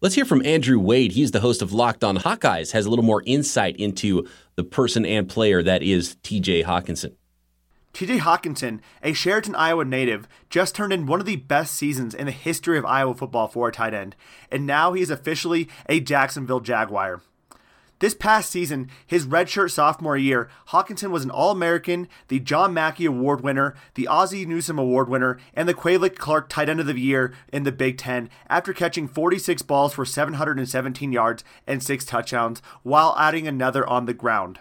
Let's 0.00 0.16
hear 0.16 0.24
from 0.24 0.44
Andrew 0.44 0.80
Wade. 0.80 1.12
He's 1.12 1.30
the 1.30 1.40
host 1.40 1.62
of 1.62 1.72
Locked 1.72 2.02
On 2.02 2.16
Hawkeyes, 2.16 2.72
has 2.72 2.86
a 2.86 2.90
little 2.90 3.04
more 3.04 3.22
insight 3.26 3.76
into 3.76 4.26
the 4.56 4.64
person 4.64 5.06
and 5.06 5.28
player 5.28 5.62
that 5.62 5.84
is 5.84 6.16
TJ 6.24 6.64
Hockenson. 6.64 7.14
TJ 7.98 8.20
Hockenson, 8.20 8.78
a 9.02 9.10
Chariton, 9.10 9.56
Iowa 9.56 9.84
native, 9.84 10.28
just 10.50 10.76
turned 10.76 10.92
in 10.92 11.06
one 11.06 11.18
of 11.18 11.26
the 11.26 11.34
best 11.34 11.74
seasons 11.74 12.14
in 12.14 12.26
the 12.26 12.30
history 12.30 12.78
of 12.78 12.86
Iowa 12.86 13.12
football 13.12 13.48
for 13.48 13.66
a 13.66 13.72
tight 13.72 13.92
end, 13.92 14.14
and 14.52 14.64
now 14.64 14.92
he 14.92 15.02
is 15.02 15.10
officially 15.10 15.68
a 15.88 15.98
Jacksonville 15.98 16.60
Jaguar. 16.60 17.22
This 17.98 18.14
past 18.14 18.50
season, 18.50 18.88
his 19.04 19.26
redshirt 19.26 19.72
sophomore 19.72 20.16
year, 20.16 20.48
Hockenson 20.68 21.10
was 21.10 21.24
an 21.24 21.32
All 21.32 21.50
American, 21.50 22.06
the 22.28 22.38
John 22.38 22.72
Mackey 22.72 23.04
Award 23.04 23.40
winner, 23.40 23.74
the 23.94 24.06
Ozzie 24.06 24.46
Newsome 24.46 24.78
Award 24.78 25.08
winner, 25.08 25.36
and 25.52 25.68
the 25.68 25.74
Quay 25.74 25.98
Clark 26.10 26.48
Tight 26.48 26.68
End 26.68 26.78
of 26.78 26.86
the 26.86 26.94
Year 27.00 27.34
in 27.52 27.64
the 27.64 27.72
Big 27.72 27.98
Ten 27.98 28.30
after 28.48 28.72
catching 28.72 29.08
46 29.08 29.62
balls 29.62 29.94
for 29.94 30.04
717 30.04 31.10
yards 31.10 31.42
and 31.66 31.82
6 31.82 32.04
touchdowns 32.04 32.62
while 32.84 33.16
adding 33.18 33.48
another 33.48 33.84
on 33.88 34.06
the 34.06 34.14
ground. 34.14 34.60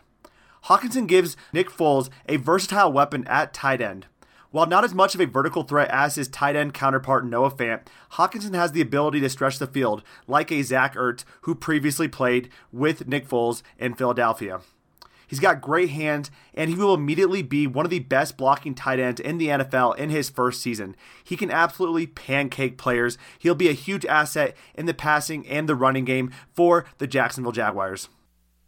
Hockenson 0.65 1.07
gives 1.07 1.37
Nick 1.53 1.69
Foles 1.69 2.09
a 2.27 2.37
versatile 2.37 2.91
weapon 2.91 3.25
at 3.27 3.53
tight 3.53 3.81
end. 3.81 4.07
While 4.51 4.65
not 4.65 4.83
as 4.83 4.93
much 4.93 5.13
of 5.13 5.21
a 5.21 5.25
vertical 5.25 5.63
threat 5.63 5.89
as 5.89 6.15
his 6.15 6.27
tight 6.27 6.55
end 6.55 6.73
counterpart 6.73 7.25
Noah 7.25 7.51
Fant, 7.51 7.81
Hockenson 8.13 8.55
has 8.55 8.71
the 8.71 8.81
ability 8.81 9.19
to 9.19 9.29
stretch 9.29 9.59
the 9.59 9.67
field, 9.67 10.03
like 10.25 10.51
a 10.51 10.63
Zach 10.63 10.95
Ertz 10.95 11.25
who 11.41 11.53
previously 11.53 12.07
played 12.07 12.49
with 12.71 13.07
Nick 13.07 13.27
Foles 13.27 13.61
in 13.77 13.93
Philadelphia. 13.93 14.61
He's 15.27 15.41
got 15.41 15.61
great 15.61 15.89
hands, 15.89 16.31
and 16.53 16.69
he 16.69 16.75
will 16.77 16.93
immediately 16.93 17.41
be 17.41 17.67
one 17.67 17.85
of 17.85 17.89
the 17.89 17.99
best 17.99 18.37
blocking 18.37 18.73
tight 18.73 18.99
ends 18.99 19.19
in 19.19 19.37
the 19.37 19.49
NFL 19.49 19.97
in 19.97 20.09
his 20.09 20.29
first 20.29 20.61
season. 20.61 20.95
He 21.21 21.35
can 21.35 21.51
absolutely 21.51 22.07
pancake 22.07 22.77
players. 22.77 23.17
He'll 23.37 23.53
be 23.53 23.67
a 23.67 23.73
huge 23.73 24.05
asset 24.05 24.55
in 24.73 24.85
the 24.85 24.93
passing 24.93 25.45
and 25.47 25.67
the 25.67 25.75
running 25.75 26.05
game 26.05 26.31
for 26.55 26.85
the 26.97 27.07
Jacksonville 27.07 27.51
Jaguars. 27.51 28.07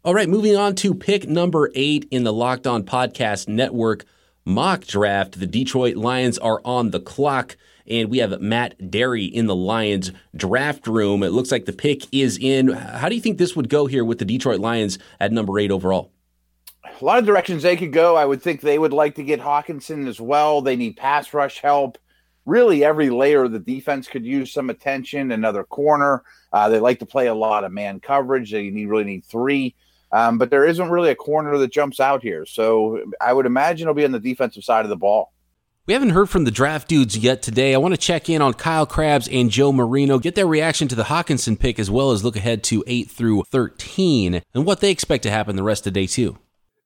All 0.02 0.14
right, 0.14 0.30
moving 0.30 0.56
on 0.56 0.76
to 0.76 0.94
pick 0.94 1.28
number 1.28 1.70
eight 1.74 2.08
in 2.10 2.24
the 2.24 2.32
Locked 2.32 2.66
On 2.66 2.84
Podcast 2.84 3.48
Network 3.48 4.06
mock 4.46 4.86
draft. 4.86 5.38
The 5.38 5.46
Detroit 5.46 5.94
Lions 5.94 6.38
are 6.38 6.62
on 6.64 6.90
the 6.90 7.00
clock, 7.00 7.58
and 7.86 8.08
we 8.08 8.16
have 8.16 8.40
Matt 8.40 8.90
Derry 8.90 9.26
in 9.26 9.44
the 9.44 9.54
Lions 9.54 10.10
draft 10.34 10.86
room. 10.86 11.22
It 11.22 11.32
looks 11.32 11.52
like 11.52 11.66
the 11.66 11.74
pick 11.74 12.06
is 12.14 12.38
in. 12.38 12.68
How 12.68 13.10
do 13.10 13.14
you 13.14 13.20
think 13.20 13.36
this 13.36 13.54
would 13.54 13.68
go 13.68 13.84
here 13.84 14.02
with 14.02 14.18
the 14.18 14.24
Detroit 14.24 14.58
Lions 14.58 14.98
at 15.20 15.32
number 15.32 15.58
eight 15.58 15.70
overall? 15.70 16.10
A 16.82 17.04
lot 17.04 17.18
of 17.18 17.26
directions 17.26 17.62
they 17.62 17.76
could 17.76 17.92
go. 17.92 18.16
I 18.16 18.24
would 18.24 18.40
think 18.40 18.62
they 18.62 18.78
would 18.78 18.94
like 18.94 19.16
to 19.16 19.22
get 19.22 19.38
Hockenson 19.38 20.08
as 20.08 20.18
well. 20.18 20.62
They 20.62 20.76
need 20.76 20.96
pass 20.96 21.34
rush 21.34 21.58
help. 21.60 21.98
Really, 22.46 22.82
every 22.84 23.10
layer 23.10 23.44
of 23.44 23.52
the 23.52 23.58
defense 23.58 24.08
could 24.08 24.24
use 24.24 24.50
some 24.50 24.70
attention. 24.70 25.30
Another 25.30 25.62
corner. 25.62 26.22
Uh, 26.54 26.70
they 26.70 26.80
like 26.80 27.00
to 27.00 27.06
play 27.06 27.26
a 27.26 27.34
lot 27.34 27.64
of 27.64 27.72
man 27.72 28.00
coverage. 28.00 28.50
They 28.50 28.70
need 28.70 28.86
really 28.86 29.04
need 29.04 29.26
three. 29.26 29.74
Um, 30.12 30.38
but 30.38 30.50
there 30.50 30.64
isn't 30.64 30.90
really 30.90 31.10
a 31.10 31.14
corner 31.14 31.56
that 31.58 31.70
jumps 31.70 32.00
out 32.00 32.22
here. 32.22 32.44
So 32.44 33.00
I 33.20 33.32
would 33.32 33.46
imagine 33.46 33.84
it'll 33.84 33.94
be 33.94 34.04
on 34.04 34.12
the 34.12 34.20
defensive 34.20 34.64
side 34.64 34.84
of 34.84 34.88
the 34.88 34.96
ball. 34.96 35.32
We 35.86 35.94
haven't 35.94 36.10
heard 36.10 36.30
from 36.30 36.44
the 36.44 36.50
draft 36.50 36.88
dudes 36.88 37.16
yet 37.16 37.42
today. 37.42 37.74
I 37.74 37.78
want 37.78 37.94
to 37.94 38.00
check 38.00 38.28
in 38.28 38.42
on 38.42 38.54
Kyle 38.54 38.86
Crabbs 38.86 39.28
and 39.28 39.50
Joe 39.50 39.72
Marino, 39.72 40.18
get 40.18 40.34
their 40.34 40.46
reaction 40.46 40.88
to 40.88 40.94
the 40.94 41.04
Hockenson 41.04 41.58
pick, 41.58 41.78
as 41.78 41.90
well 41.90 42.12
as 42.12 42.22
look 42.22 42.36
ahead 42.36 42.62
to 42.64 42.84
8 42.86 43.10
through 43.10 43.44
13 43.44 44.42
and 44.54 44.66
what 44.66 44.80
they 44.80 44.90
expect 44.90 45.24
to 45.24 45.30
happen 45.30 45.56
the 45.56 45.62
rest 45.62 45.86
of 45.86 45.92
day 45.92 46.06
two. 46.06 46.38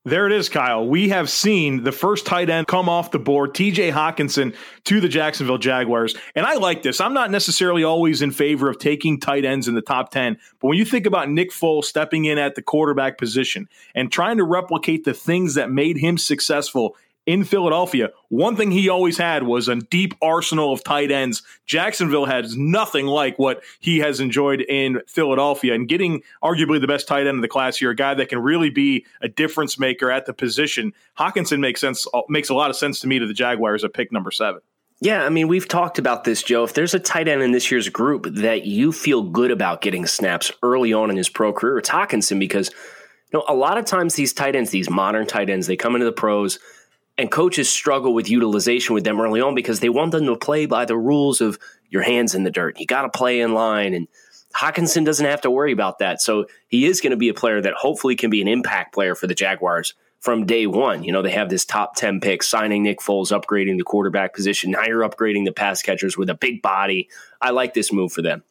There 0.06 0.26
it 0.26 0.32
is, 0.32 0.50
Kyle. 0.50 0.86
We 0.86 1.08
have 1.08 1.30
seen 1.30 1.82
the 1.82 1.90
first 1.90 2.26
tight 2.26 2.50
end 2.50 2.66
come 2.66 2.90
off 2.90 3.10
the 3.10 3.18
board, 3.18 3.54
TJ 3.54 3.90
Hockenson 3.90 4.54
to 4.84 5.00
the 5.00 5.08
Jacksonville 5.08 5.56
Jaguars. 5.56 6.14
And 6.34 6.44
I 6.44 6.56
like 6.56 6.82
this. 6.82 7.00
I'm 7.00 7.14
not 7.14 7.30
necessarily 7.30 7.84
always 7.84 8.20
in 8.20 8.30
favor 8.30 8.68
of 8.68 8.78
taking 8.78 9.18
tight 9.18 9.46
ends 9.46 9.66
in 9.66 9.74
the 9.74 9.80
top 9.80 10.10
10, 10.10 10.36
but 10.60 10.68
when 10.68 10.76
you 10.76 10.84
think 10.84 11.06
about 11.06 11.30
Nick 11.30 11.52
Foles 11.52 11.84
stepping 11.84 12.26
in 12.26 12.36
at 12.36 12.54
the 12.54 12.60
quarterback 12.60 13.16
position 13.16 13.66
and 13.94 14.12
trying 14.12 14.36
to 14.36 14.44
replicate 14.44 15.04
the 15.04 15.14
things 15.14 15.54
that 15.54 15.70
made 15.70 15.96
him 15.96 16.18
successful 16.18 16.98
in 17.26 17.44
Philadelphia, 17.44 18.10
one 18.28 18.56
thing 18.56 18.70
he 18.70 18.88
always 18.88 19.16
had 19.16 19.44
was 19.44 19.68
a 19.68 19.76
deep 19.76 20.14
arsenal 20.20 20.72
of 20.72 20.84
tight 20.84 21.10
ends. 21.10 21.42
Jacksonville 21.64 22.26
has 22.26 22.56
nothing 22.56 23.06
like 23.06 23.38
what 23.38 23.62
he 23.80 23.98
has 24.00 24.20
enjoyed 24.20 24.60
in 24.60 25.00
Philadelphia 25.06 25.74
and 25.74 25.88
getting 25.88 26.22
arguably 26.42 26.80
the 26.80 26.86
best 26.86 27.08
tight 27.08 27.26
end 27.26 27.36
in 27.36 27.40
the 27.40 27.48
class 27.48 27.78
here, 27.78 27.90
a 27.90 27.96
guy 27.96 28.14
that 28.14 28.28
can 28.28 28.40
really 28.40 28.70
be 28.70 29.06
a 29.22 29.28
difference 29.28 29.78
maker 29.78 30.10
at 30.10 30.26
the 30.26 30.34
position. 30.34 30.92
Hockenson 31.18 31.60
makes 31.60 31.80
sense 31.80 32.06
uh, 32.12 32.22
makes 32.28 32.50
a 32.50 32.54
lot 32.54 32.70
of 32.70 32.76
sense 32.76 33.00
to 33.00 33.06
me 33.06 33.18
to 33.18 33.26
the 33.26 33.34
Jaguars 33.34 33.84
at 33.84 33.94
pick 33.94 34.12
number 34.12 34.30
7. 34.30 34.60
Yeah, 35.00 35.24
I 35.24 35.28
mean, 35.28 35.48
we've 35.48 35.66
talked 35.66 35.98
about 35.98 36.24
this, 36.24 36.42
Joe. 36.42 36.64
If 36.64 36.74
there's 36.74 36.94
a 36.94 37.00
tight 37.00 37.26
end 37.26 37.42
in 37.42 37.52
this 37.52 37.70
year's 37.70 37.88
group 37.88 38.26
that 38.30 38.64
you 38.64 38.92
feel 38.92 39.22
good 39.22 39.50
about 39.50 39.80
getting 39.80 40.06
snaps 40.06 40.52
early 40.62 40.92
on 40.92 41.10
in 41.10 41.16
his 41.16 41.28
pro 41.28 41.52
career, 41.52 41.78
it's 41.78 41.90
Hockenson 41.90 42.38
because 42.38 42.70
you 43.32 43.38
know, 43.38 43.44
a 43.48 43.54
lot 43.54 43.76
of 43.76 43.86
times 43.86 44.14
these 44.14 44.32
tight 44.32 44.54
ends, 44.54 44.70
these 44.70 44.88
modern 44.88 45.26
tight 45.26 45.50
ends, 45.50 45.66
they 45.66 45.76
come 45.76 45.94
into 45.94 46.04
the 46.04 46.12
pros– 46.12 46.58
and 47.16 47.30
coaches 47.30 47.68
struggle 47.68 48.12
with 48.12 48.28
utilization 48.28 48.94
with 48.94 49.04
them 49.04 49.20
early 49.20 49.40
on 49.40 49.54
because 49.54 49.80
they 49.80 49.88
want 49.88 50.12
them 50.12 50.26
to 50.26 50.36
play 50.36 50.66
by 50.66 50.84
the 50.84 50.96
rules 50.96 51.40
of 51.40 51.58
your 51.88 52.02
hands 52.02 52.34
in 52.34 52.42
the 52.42 52.50
dirt. 52.50 52.78
You 52.80 52.86
got 52.86 53.02
to 53.02 53.08
play 53.08 53.40
in 53.40 53.54
line. 53.54 53.94
And 53.94 54.08
Hockenson 54.56 55.04
doesn't 55.04 55.24
have 55.24 55.40
to 55.42 55.50
worry 55.50 55.72
about 55.72 56.00
that. 56.00 56.20
So 56.20 56.46
he 56.68 56.86
is 56.86 57.00
going 57.00 57.12
to 57.12 57.16
be 57.16 57.28
a 57.28 57.34
player 57.34 57.60
that 57.60 57.74
hopefully 57.74 58.16
can 58.16 58.30
be 58.30 58.42
an 58.42 58.48
impact 58.48 58.94
player 58.94 59.14
for 59.14 59.26
the 59.26 59.34
Jaguars 59.34 59.94
from 60.20 60.46
day 60.46 60.66
one. 60.66 61.04
You 61.04 61.12
know, 61.12 61.22
they 61.22 61.30
have 61.30 61.50
this 61.50 61.64
top 61.64 61.96
10 61.96 62.20
pick, 62.20 62.42
signing 62.42 62.82
Nick 62.82 62.98
Foles, 62.98 63.30
upgrading 63.30 63.78
the 63.78 63.84
quarterback 63.84 64.34
position. 64.34 64.72
Now 64.72 64.84
you're 64.84 65.08
upgrading 65.08 65.44
the 65.44 65.52
pass 65.52 65.82
catchers 65.82 66.16
with 66.16 66.30
a 66.30 66.34
big 66.34 66.62
body. 66.62 67.08
I 67.40 67.50
like 67.50 67.74
this 67.74 67.92
move 67.92 68.12
for 68.12 68.22
them. 68.22 68.42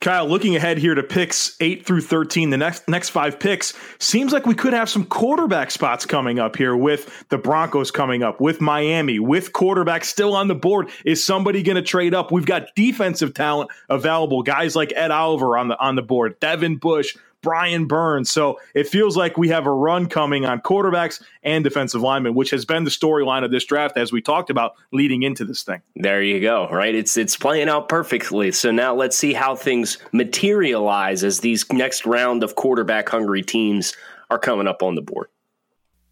Kyle, 0.00 0.26
looking 0.28 0.54
ahead 0.54 0.78
here 0.78 0.94
to 0.94 1.02
picks 1.02 1.56
eight 1.60 1.84
through 1.84 2.02
thirteen, 2.02 2.50
the 2.50 2.56
next 2.56 2.88
next 2.88 3.08
five 3.08 3.40
picks 3.40 3.74
seems 3.98 4.32
like 4.32 4.46
we 4.46 4.54
could 4.54 4.72
have 4.72 4.88
some 4.88 5.04
quarterback 5.04 5.70
spots 5.70 6.06
coming 6.06 6.38
up 6.38 6.56
here 6.56 6.76
with 6.76 7.24
the 7.30 7.38
Broncos 7.38 7.90
coming 7.90 8.22
up, 8.22 8.40
with 8.40 8.60
Miami, 8.60 9.18
with 9.18 9.52
quarterback 9.52 10.04
still 10.04 10.36
on 10.36 10.48
the 10.48 10.54
board. 10.54 10.88
Is 11.04 11.24
somebody 11.24 11.62
going 11.62 11.76
to 11.76 11.82
trade 11.82 12.14
up? 12.14 12.30
We've 12.30 12.46
got 12.46 12.74
defensive 12.76 13.34
talent 13.34 13.70
available, 13.88 14.42
guys 14.42 14.76
like 14.76 14.92
Ed 14.94 15.10
Oliver 15.10 15.56
on 15.56 15.68
the 15.68 15.78
on 15.80 15.96
the 15.96 16.02
board, 16.02 16.38
Devin 16.40 16.76
Bush, 16.76 17.16
Brian 17.46 17.86
Burns. 17.86 18.28
So 18.28 18.58
it 18.74 18.88
feels 18.88 19.16
like 19.16 19.38
we 19.38 19.50
have 19.50 19.68
a 19.68 19.72
run 19.72 20.08
coming 20.08 20.44
on 20.44 20.60
quarterbacks 20.60 21.22
and 21.44 21.62
defensive 21.62 22.00
linemen, 22.00 22.34
which 22.34 22.50
has 22.50 22.64
been 22.64 22.82
the 22.82 22.90
storyline 22.90 23.44
of 23.44 23.52
this 23.52 23.64
draft 23.64 23.96
as 23.96 24.10
we 24.10 24.20
talked 24.20 24.50
about 24.50 24.72
leading 24.92 25.22
into 25.22 25.44
this 25.44 25.62
thing. 25.62 25.80
There 25.94 26.20
you 26.20 26.40
go. 26.40 26.68
Right. 26.68 26.92
It's 26.92 27.16
it's 27.16 27.36
playing 27.36 27.68
out 27.68 27.88
perfectly. 27.88 28.50
So 28.50 28.72
now 28.72 28.96
let's 28.96 29.16
see 29.16 29.32
how 29.32 29.54
things 29.54 29.98
materialize 30.10 31.22
as 31.22 31.38
these 31.38 31.64
next 31.72 32.04
round 32.04 32.42
of 32.42 32.56
quarterback 32.56 33.08
hungry 33.08 33.42
teams 33.42 33.94
are 34.28 34.40
coming 34.40 34.66
up 34.66 34.82
on 34.82 34.96
the 34.96 35.02
board. 35.02 35.28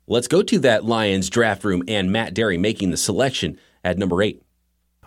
Let's 0.06 0.28
go 0.28 0.40
to 0.44 0.60
that 0.60 0.84
Lions 0.84 1.28
draft 1.30 1.64
room 1.64 1.82
and 1.88 2.12
Matt 2.12 2.32
Derry 2.32 2.58
making 2.58 2.92
the 2.92 2.96
selection 2.96 3.58
at 3.82 3.98
number 3.98 4.22
eight. 4.22 4.40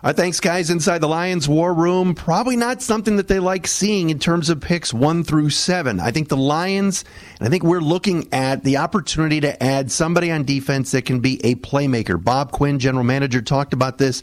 Our 0.00 0.12
thanks, 0.12 0.38
guys, 0.38 0.70
inside 0.70 0.98
the 0.98 1.08
Lions 1.08 1.48
War 1.48 1.74
Room. 1.74 2.14
Probably 2.14 2.54
not 2.54 2.80
something 2.82 3.16
that 3.16 3.26
they 3.26 3.40
like 3.40 3.66
seeing 3.66 4.10
in 4.10 4.20
terms 4.20 4.48
of 4.48 4.60
picks 4.60 4.94
one 4.94 5.24
through 5.24 5.50
seven. 5.50 5.98
I 5.98 6.12
think 6.12 6.28
the 6.28 6.36
Lions, 6.36 7.04
and 7.40 7.48
I 7.48 7.50
think 7.50 7.64
we're 7.64 7.80
looking 7.80 8.28
at 8.32 8.62
the 8.62 8.76
opportunity 8.76 9.40
to 9.40 9.60
add 9.60 9.90
somebody 9.90 10.30
on 10.30 10.44
defense 10.44 10.92
that 10.92 11.04
can 11.04 11.18
be 11.18 11.44
a 11.44 11.56
playmaker. 11.56 12.22
Bob 12.22 12.52
Quinn, 12.52 12.78
general 12.78 13.02
manager, 13.02 13.42
talked 13.42 13.72
about 13.72 13.98
this 13.98 14.22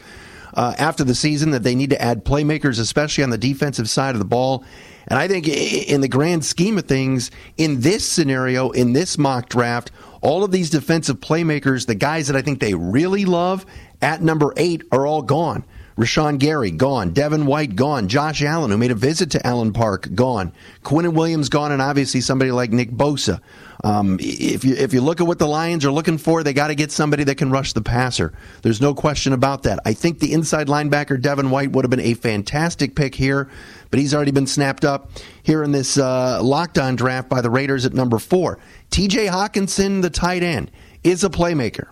uh, 0.53 0.73
after 0.77 1.03
the 1.03 1.13
season 1.13 1.51
that 1.51 1.63
they 1.63 1.75
need 1.75 1.89
to 1.89 2.01
add 2.01 2.23
playmakers, 2.23 2.79
especially 2.79 3.25
on 3.25 3.29
the 3.29 3.37
defensive 3.37 3.89
side 3.89 4.15
of 4.15 4.19
the 4.19 4.25
ball. 4.25 4.63
And 5.07 5.19
I 5.19 5.27
think 5.27 5.45
in 5.45 5.99
the 5.99 6.07
grand 6.07 6.45
scheme 6.45 6.77
of 6.77 6.85
things, 6.85 7.31
in 7.57 7.81
this 7.81 8.07
scenario, 8.07 8.71
in 8.71 8.93
this 8.93 9.17
mock 9.17 9.49
draft, 9.49 9.91
all 10.21 10.45
of 10.45 10.51
these 10.51 10.69
defensive 10.69 11.19
playmakers, 11.19 11.85
the 11.85 11.95
guys 11.95 12.27
that 12.27 12.37
I 12.37 12.41
think 12.41 12.61
they 12.61 12.73
really 12.73 13.25
love 13.25 13.65
at 14.05 14.21
number 14.21 14.53
eight 14.55 14.83
are 14.91 15.05
all 15.05 15.23
gone. 15.23 15.65
Rashan 15.97 16.39
Gary, 16.39 16.71
gone. 16.71 17.11
Devin 17.11 17.45
White, 17.45 17.75
gone. 17.75 18.09
Josh 18.09 18.43
Allen, 18.43 18.69
who 18.69 18.77
made 18.77 18.91
a 18.91 18.95
visit 18.95 19.31
to 19.31 19.47
Allen 19.47 19.71
Park, 19.71 20.13
gone. 20.13 20.51
Quinnen 20.83 21.13
Williams, 21.13 21.49
gone. 21.49 21.71
And 21.71 21.81
obviously 21.81 22.21
somebody 22.21 22.51
like 22.51 22.71
Nick 22.71 22.91
Bosa. 22.91 23.39
Um, 23.83 24.17
if 24.19 24.65
you 24.65 24.75
if 24.75 24.93
you 24.93 25.01
look 25.01 25.21
at 25.21 25.27
what 25.27 25.39
the 25.39 25.47
Lions 25.47 25.85
are 25.85 25.91
looking 25.91 26.17
for, 26.17 26.43
they 26.43 26.53
got 26.53 26.67
to 26.67 26.75
get 26.75 26.91
somebody 26.91 27.23
that 27.25 27.35
can 27.35 27.49
rush 27.49 27.73
the 27.73 27.81
passer. 27.81 28.33
There's 28.61 28.81
no 28.81 28.93
question 28.93 29.31
about 29.31 29.63
that. 29.63 29.79
I 29.85 29.93
think 29.93 30.19
the 30.19 30.33
inside 30.33 30.67
linebacker 30.67 31.21
Devin 31.21 31.49
White 31.49 31.71
would 31.71 31.85
have 31.85 31.91
been 31.91 31.99
a 31.99 32.13
fantastic 32.15 32.95
pick 32.95 33.15
here, 33.15 33.49
but 33.91 33.99
he's 33.99 34.13
already 34.13 34.31
been 34.31 34.47
snapped 34.47 34.85
up 34.85 35.11
here 35.43 35.63
in 35.63 35.71
this 35.71 35.97
uh, 35.97 36.41
Locked 36.41 36.77
On 36.77 36.95
draft 36.95 37.29
by 37.29 37.41
the 37.41 37.49
Raiders 37.49 37.85
at 37.85 37.93
number 37.93 38.17
four. 38.17 38.59
T.J. 38.89 39.27
Hockenson, 39.27 40.01
the 40.01 40.09
tight 40.09 40.43
end, 40.43 40.71
is 41.03 41.23
a 41.23 41.29
playmaker. 41.29 41.89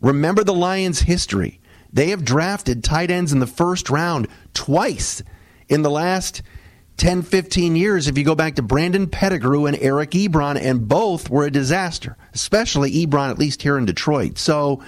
Remember 0.00 0.44
the 0.44 0.54
Lions' 0.54 1.00
history. 1.00 1.60
They 1.92 2.10
have 2.10 2.24
drafted 2.24 2.84
tight 2.84 3.10
ends 3.10 3.32
in 3.32 3.38
the 3.38 3.46
first 3.46 3.90
round 3.90 4.28
twice 4.54 5.22
in 5.68 5.82
the 5.82 5.90
last 5.90 6.42
10, 6.98 7.22
15 7.22 7.76
years. 7.76 8.08
If 8.08 8.18
you 8.18 8.24
go 8.24 8.34
back 8.34 8.56
to 8.56 8.62
Brandon 8.62 9.06
Pettigrew 9.06 9.66
and 9.66 9.78
Eric 9.80 10.10
Ebron, 10.10 10.60
and 10.60 10.86
both 10.86 11.30
were 11.30 11.46
a 11.46 11.50
disaster, 11.50 12.16
especially 12.34 13.06
Ebron, 13.06 13.30
at 13.30 13.38
least 13.38 13.62
here 13.62 13.78
in 13.78 13.86
Detroit. 13.86 14.38
So 14.38 14.82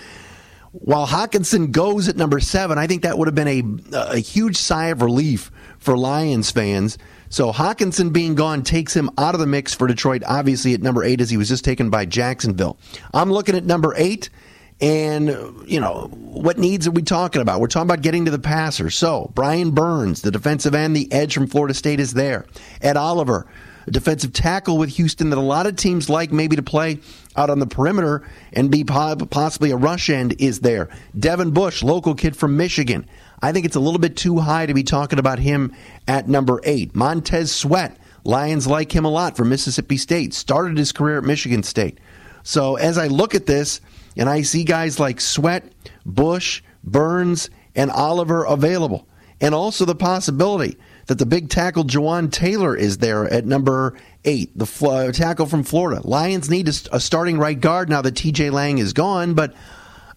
while 0.72 1.06
Hockenson 1.06 1.72
goes 1.72 2.08
at 2.08 2.16
number 2.16 2.40
seven, 2.40 2.78
I 2.78 2.86
think 2.86 3.02
that 3.02 3.18
would 3.18 3.28
have 3.28 3.34
been 3.34 3.48
a, 3.92 4.12
a 4.12 4.18
huge 4.18 4.56
sigh 4.56 4.86
of 4.86 5.02
relief 5.02 5.50
for 5.78 5.96
Lions 5.96 6.50
fans. 6.50 6.98
So 7.28 7.52
Hockenson 7.52 8.12
being 8.12 8.34
gone 8.34 8.62
takes 8.62 8.94
him 8.94 9.10
out 9.16 9.34
of 9.34 9.40
the 9.40 9.46
mix 9.46 9.72
for 9.72 9.86
Detroit, 9.86 10.22
obviously 10.26 10.74
at 10.74 10.82
number 10.82 11.04
eight, 11.04 11.20
as 11.20 11.30
he 11.30 11.36
was 11.36 11.48
just 11.48 11.64
taken 11.64 11.90
by 11.90 12.04
Jacksonville. 12.04 12.76
I'm 13.14 13.32
looking 13.32 13.56
at 13.56 13.64
number 13.64 13.94
eight. 13.96 14.30
And, 14.80 15.28
you 15.66 15.78
know, 15.78 16.08
what 16.12 16.56
needs 16.56 16.88
are 16.88 16.90
we 16.90 17.02
talking 17.02 17.42
about? 17.42 17.60
We're 17.60 17.66
talking 17.66 17.88
about 17.88 18.02
getting 18.02 18.24
to 18.24 18.30
the 18.30 18.38
passer. 18.38 18.88
So, 18.88 19.30
Brian 19.34 19.72
Burns, 19.72 20.22
the 20.22 20.30
defensive 20.30 20.74
end, 20.74 20.96
the 20.96 21.12
edge 21.12 21.34
from 21.34 21.48
Florida 21.48 21.74
State 21.74 22.00
is 22.00 22.14
there. 22.14 22.46
Ed 22.80 22.96
Oliver, 22.96 23.46
a 23.86 23.90
defensive 23.90 24.32
tackle 24.32 24.78
with 24.78 24.90
Houston 24.90 25.30
that 25.30 25.38
a 25.38 25.42
lot 25.42 25.66
of 25.66 25.76
teams 25.76 26.08
like 26.08 26.32
maybe 26.32 26.56
to 26.56 26.62
play 26.62 26.98
out 27.36 27.50
on 27.50 27.58
the 27.58 27.66
perimeter 27.66 28.26
and 28.54 28.70
be 28.70 28.84
possibly 28.84 29.70
a 29.70 29.76
rush 29.76 30.08
end 30.08 30.34
is 30.38 30.60
there. 30.60 30.88
Devin 31.18 31.50
Bush, 31.50 31.82
local 31.82 32.14
kid 32.14 32.34
from 32.34 32.56
Michigan. 32.56 33.06
I 33.42 33.52
think 33.52 33.66
it's 33.66 33.76
a 33.76 33.80
little 33.80 34.00
bit 34.00 34.16
too 34.16 34.38
high 34.38 34.66
to 34.66 34.74
be 34.74 34.82
talking 34.82 35.18
about 35.18 35.38
him 35.38 35.74
at 36.08 36.28
number 36.28 36.60
eight. 36.64 36.94
Montez 36.94 37.52
Sweat, 37.52 37.98
Lions 38.24 38.66
like 38.66 38.94
him 38.94 39.04
a 39.04 39.10
lot 39.10 39.36
from 39.36 39.48
Mississippi 39.48 39.96
State, 39.96 40.34
started 40.34 40.76
his 40.78 40.92
career 40.92 41.18
at 41.18 41.24
Michigan 41.24 41.62
State. 41.62 41.98
So 42.42 42.76
as 42.76 42.98
I 42.98 43.06
look 43.06 43.34
at 43.34 43.46
this, 43.46 43.80
and 44.16 44.28
I 44.28 44.42
see 44.42 44.64
guys 44.64 44.98
like 44.98 45.20
Sweat, 45.20 45.72
Bush, 46.04 46.62
Burns, 46.84 47.50
and 47.74 47.90
Oliver 47.90 48.44
available. 48.44 49.06
And 49.40 49.54
also 49.54 49.84
the 49.84 49.94
possibility 49.94 50.76
that 51.06 51.18
the 51.18 51.26
big 51.26 51.48
tackle 51.48 51.84
Jawaan 51.84 52.30
Taylor 52.30 52.76
is 52.76 52.98
there 52.98 53.26
at 53.32 53.46
number 53.46 53.96
eight, 54.24 54.56
the 54.56 54.86
uh, 54.86 55.12
tackle 55.12 55.46
from 55.46 55.62
Florida. 55.62 56.06
Lions 56.06 56.50
need 56.50 56.68
a, 56.68 56.72
a, 56.92 57.00
starting 57.00 57.38
right 57.38 57.58
guard 57.58 57.88
now 57.88 58.02
that 58.02 58.14
TJ 58.14 58.52
Lang 58.52 58.78
is 58.78 58.92
gone, 58.92 59.34
but 59.34 59.54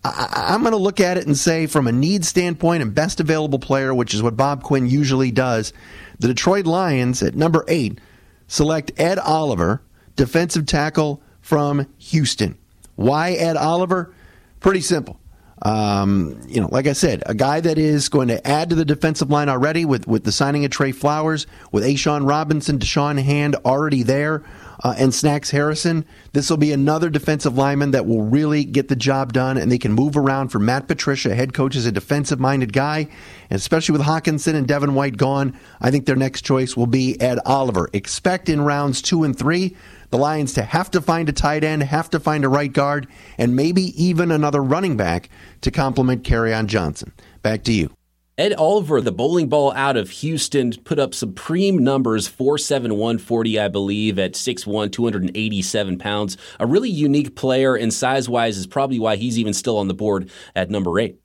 I, 0.03 0.49
I'm 0.49 0.61
going 0.61 0.73
to 0.73 0.77
look 0.77 0.99
at 0.99 1.17
it 1.17 1.25
and 1.25 1.37
say, 1.37 1.67
from 1.67 1.87
a 1.87 1.91
need 1.91 2.25
standpoint 2.25 2.83
and 2.83 2.93
best 2.93 3.19
available 3.19 3.59
player, 3.59 3.93
which 3.93 4.13
is 4.13 4.21
what 4.21 4.35
Bob 4.35 4.63
Quinn 4.63 4.87
usually 4.87 5.31
does, 5.31 5.71
the 6.19 6.27
Detroit 6.27 6.65
Lions 6.65 7.23
at 7.23 7.33
number 7.33 7.63
eight 7.67 7.99
select 8.47 8.91
Ed 8.97 9.19
Oliver 9.19 9.81
defensive 10.15 10.65
tackle 10.65 11.23
from 11.41 11.87
Houston. 11.97 12.57
Why 12.95 13.31
Ed 13.31 13.57
Oliver? 13.57 14.13
Pretty 14.59 14.81
simple. 14.81 15.19
Um, 15.61 16.41
you 16.47 16.59
know, 16.59 16.67
like 16.69 16.87
I 16.87 16.93
said, 16.93 17.23
a 17.25 17.33
guy 17.33 17.61
that 17.61 17.77
is 17.77 18.09
going 18.09 18.27
to 18.27 18.45
add 18.45 18.69
to 18.71 18.75
the 18.75 18.83
defensive 18.83 19.29
line 19.29 19.47
already 19.47 19.85
with, 19.85 20.07
with 20.07 20.25
the 20.25 20.31
signing 20.31 20.65
of 20.65 20.71
Trey 20.71 20.91
Flowers, 20.91 21.47
with 21.71 21.85
A'Shawn 21.85 22.27
Robinson, 22.27 22.79
Da'Shawn 22.79 23.21
Hand 23.21 23.55
already 23.63 24.03
there, 24.03 24.43
uh, 24.83 24.93
and 24.97 25.13
Snacks 25.13 25.51
Harrison. 25.51 26.05
This 26.33 26.49
will 26.49 26.57
be 26.57 26.73
another 26.73 27.09
defensive 27.09 27.57
lineman 27.57 27.91
that 27.91 28.05
will 28.05 28.23
really 28.23 28.65
get 28.65 28.89
the 28.89 28.95
job 28.97 29.31
done, 29.31 29.57
and 29.57 29.71
they 29.71 29.77
can 29.77 29.93
move 29.93 30.17
around 30.17 30.49
for 30.49 30.59
Matt 30.59 30.89
Patricia. 30.89 31.33
Head 31.33 31.53
coach 31.53 31.77
is 31.77 31.85
a 31.85 31.93
defensive 31.93 32.41
minded 32.41 32.73
guy, 32.73 33.07
and 33.49 33.55
especially 33.57 33.93
with 33.93 34.05
Hockenson 34.05 34.55
and 34.55 34.67
Devin 34.67 34.95
White 34.95 35.15
gone, 35.15 35.57
I 35.79 35.91
think 35.91 36.05
their 36.05 36.17
next 36.17 36.41
choice 36.41 36.75
will 36.75 36.87
be 36.87 37.19
Ed 37.21 37.39
Oliver. 37.45 37.89
Expect 37.93 38.49
in 38.49 38.59
rounds 38.59 39.01
two 39.01 39.23
and 39.23 39.37
three 39.37 39.77
the 40.13 40.19
Lions 40.19 40.53
to 40.53 40.61
have 40.61 40.91
to 40.91 41.01
find 41.01 41.27
a 41.27 41.31
tight 41.31 41.63
end, 41.63 41.81
have 41.81 42.07
to 42.11 42.19
find 42.19 42.45
a 42.45 42.47
right 42.47 42.71
guard, 42.71 43.07
and 43.39 43.55
maybe 43.55 43.81
even 44.01 44.29
another 44.29 44.61
running 44.61 44.95
back 44.95 45.27
to 45.61 45.71
complement 45.71 46.21
Kerryon 46.21 46.67
Johnson. 46.67 47.11
Back 47.41 47.63
to 47.63 47.73
you. 47.73 47.89
Ed 48.37 48.53
Oliver, 48.53 49.01
the 49.01 49.11
bowling 49.11 49.49
ball 49.49 49.73
out 49.73 49.97
of 49.97 50.11
Houston, 50.11 50.71
put 50.83 50.99
up 50.99 51.15
supreme 51.15 51.83
numbers 51.83 52.27
47140, 52.27 53.59
I 53.59 53.67
believe, 53.69 54.19
at 54.19 54.33
6'1, 54.33 54.91
287 54.91 55.97
pounds. 55.97 56.37
A 56.59 56.67
really 56.67 56.91
unique 56.91 57.35
player, 57.35 57.73
and 57.73 57.91
size 57.91 58.29
wise 58.29 58.59
is 58.59 58.67
probably 58.67 58.99
why 58.99 59.15
he's 59.15 59.39
even 59.39 59.53
still 59.53 59.79
on 59.79 59.87
the 59.87 59.95
board 59.95 60.29
at 60.55 60.69
number 60.69 60.99
eight. 60.99 61.19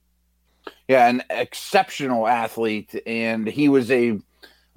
Yeah, 0.88 1.08
an 1.08 1.22
exceptional 1.28 2.26
athlete. 2.26 2.98
And 3.06 3.46
he 3.46 3.68
was 3.68 3.90
a 3.90 4.18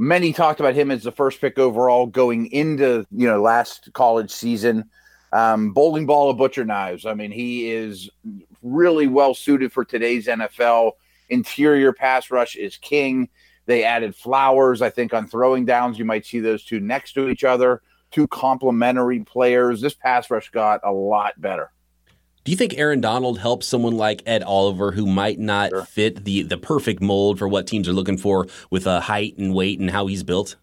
many 0.02 0.34
talked 0.34 0.60
about 0.60 0.74
him 0.74 0.90
as 0.90 1.04
the 1.04 1.12
first 1.12 1.40
pick 1.40 1.60
overall 1.60 2.08
going 2.08 2.48
into 2.48 3.06
you 3.12 3.28
know 3.28 3.40
last 3.40 3.90
college 3.94 4.32
season. 4.32 4.90
Um, 5.32 5.72
bowling 5.72 6.06
ball 6.06 6.30
of 6.30 6.38
butcher 6.38 6.66
knives. 6.66 7.06
I 7.06 7.14
mean, 7.14 7.32
he 7.32 7.72
is 7.72 8.10
really 8.62 9.08
well 9.08 9.34
suited 9.34 9.72
for 9.72 9.86
today's 9.86 10.28
NFL. 10.28 10.94
Interior 11.30 11.94
pass 11.94 12.32
rush 12.32 12.56
is 12.58 12.76
king. 12.78 13.30
They 13.68 13.84
added 13.86 14.16
Flowers, 14.16 14.82
I 14.82 14.90
think, 14.90 15.14
on 15.14 15.28
throwing 15.28 15.64
downs. 15.64 15.98
You 15.98 16.04
might 16.04 16.26
see 16.26 16.40
those 16.40 16.66
two 16.66 16.82
next 16.82 17.14
to 17.14 17.30
each 17.30 17.46
other, 17.46 17.82
two 18.10 18.28
complementary 18.28 19.22
players. 19.22 19.80
This 19.80 19.94
pass 19.94 20.30
rush 20.30 20.50
got 20.50 20.82
a 20.84 20.92
lot 20.92 21.40
better. 21.40 21.72
Do 22.44 22.52
you 22.52 22.58
think 22.58 22.78
Aaron 22.78 23.02
Donald 23.02 23.38
helps 23.38 23.68
someone 23.68 23.96
like 23.96 24.24
Ed 24.26 24.42
Oliver 24.42 24.92
who 24.92 25.06
might 25.06 25.38
not 25.38 25.70
sure. 25.70 25.86
fit 25.86 26.26
the 26.26 26.42
the 26.42 26.58
perfect 26.58 27.02
mold 27.02 27.38
for 27.38 27.48
what 27.48 27.68
teams 27.68 27.88
are 27.88 27.94
looking 27.94 28.18
for 28.18 28.48
with 28.72 28.88
a 28.88 28.92
uh, 28.92 29.00
height 29.00 29.38
and 29.38 29.54
weight 29.54 29.80
and 29.80 29.92
how 29.92 30.08
he's 30.08 30.24
built? 30.24 30.56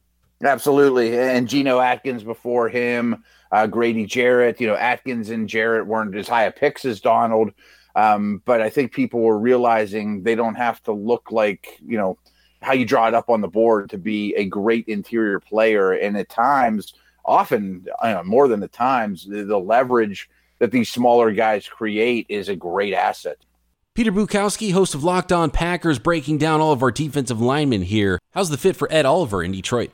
Absolutely. 0.42 1.18
And 1.18 1.48
Geno 1.48 1.78
Atkins 1.78 2.24
before 2.24 2.68
him, 2.68 3.24
uh, 3.52 3.66
Grady 3.66 4.06
Jarrett. 4.06 4.60
You 4.60 4.66
know, 4.66 4.74
Atkins 4.74 5.30
and 5.30 5.48
Jarrett 5.48 5.86
weren't 5.86 6.16
as 6.16 6.28
high 6.28 6.44
a 6.44 6.52
picks 6.52 6.84
as 6.84 7.00
Donald, 7.00 7.52
um, 7.94 8.42
but 8.44 8.60
I 8.60 8.70
think 8.70 8.92
people 8.92 9.20
were 9.20 9.38
realizing 9.38 10.24
they 10.24 10.34
don't 10.34 10.56
have 10.56 10.82
to 10.84 10.92
look 10.92 11.30
like 11.30 11.78
you 11.86 11.96
know 11.96 12.18
how 12.60 12.72
you 12.72 12.84
draw 12.86 13.06
it 13.06 13.14
up 13.14 13.30
on 13.30 13.40
the 13.40 13.48
board 13.48 13.88
to 13.90 13.98
be 13.98 14.34
a 14.34 14.44
great 14.44 14.86
interior 14.88 15.38
player. 15.38 15.92
And 15.92 16.16
at 16.16 16.28
times, 16.28 16.92
often 17.24 17.86
uh, 18.00 18.22
more 18.24 18.48
than 18.48 18.58
the 18.58 18.66
times, 18.66 19.26
the, 19.26 19.44
the 19.44 19.58
leverage 19.58 20.28
that 20.58 20.70
these 20.70 20.90
smaller 20.90 21.32
guys 21.32 21.68
create 21.68 22.26
is 22.28 22.48
a 22.48 22.56
great 22.56 22.94
asset. 22.94 23.38
Peter 23.94 24.12
Bukowski, 24.12 24.72
host 24.72 24.94
of 24.94 25.02
Locked 25.02 25.32
On 25.32 25.50
Packers, 25.50 25.98
breaking 25.98 26.38
down 26.38 26.60
all 26.60 26.72
of 26.72 26.82
our 26.82 26.92
defensive 26.92 27.40
linemen 27.40 27.82
here. 27.82 28.18
How's 28.32 28.50
the 28.50 28.56
fit 28.56 28.76
for 28.76 28.86
Ed 28.92 29.04
Oliver 29.04 29.42
in 29.42 29.50
Detroit? 29.50 29.90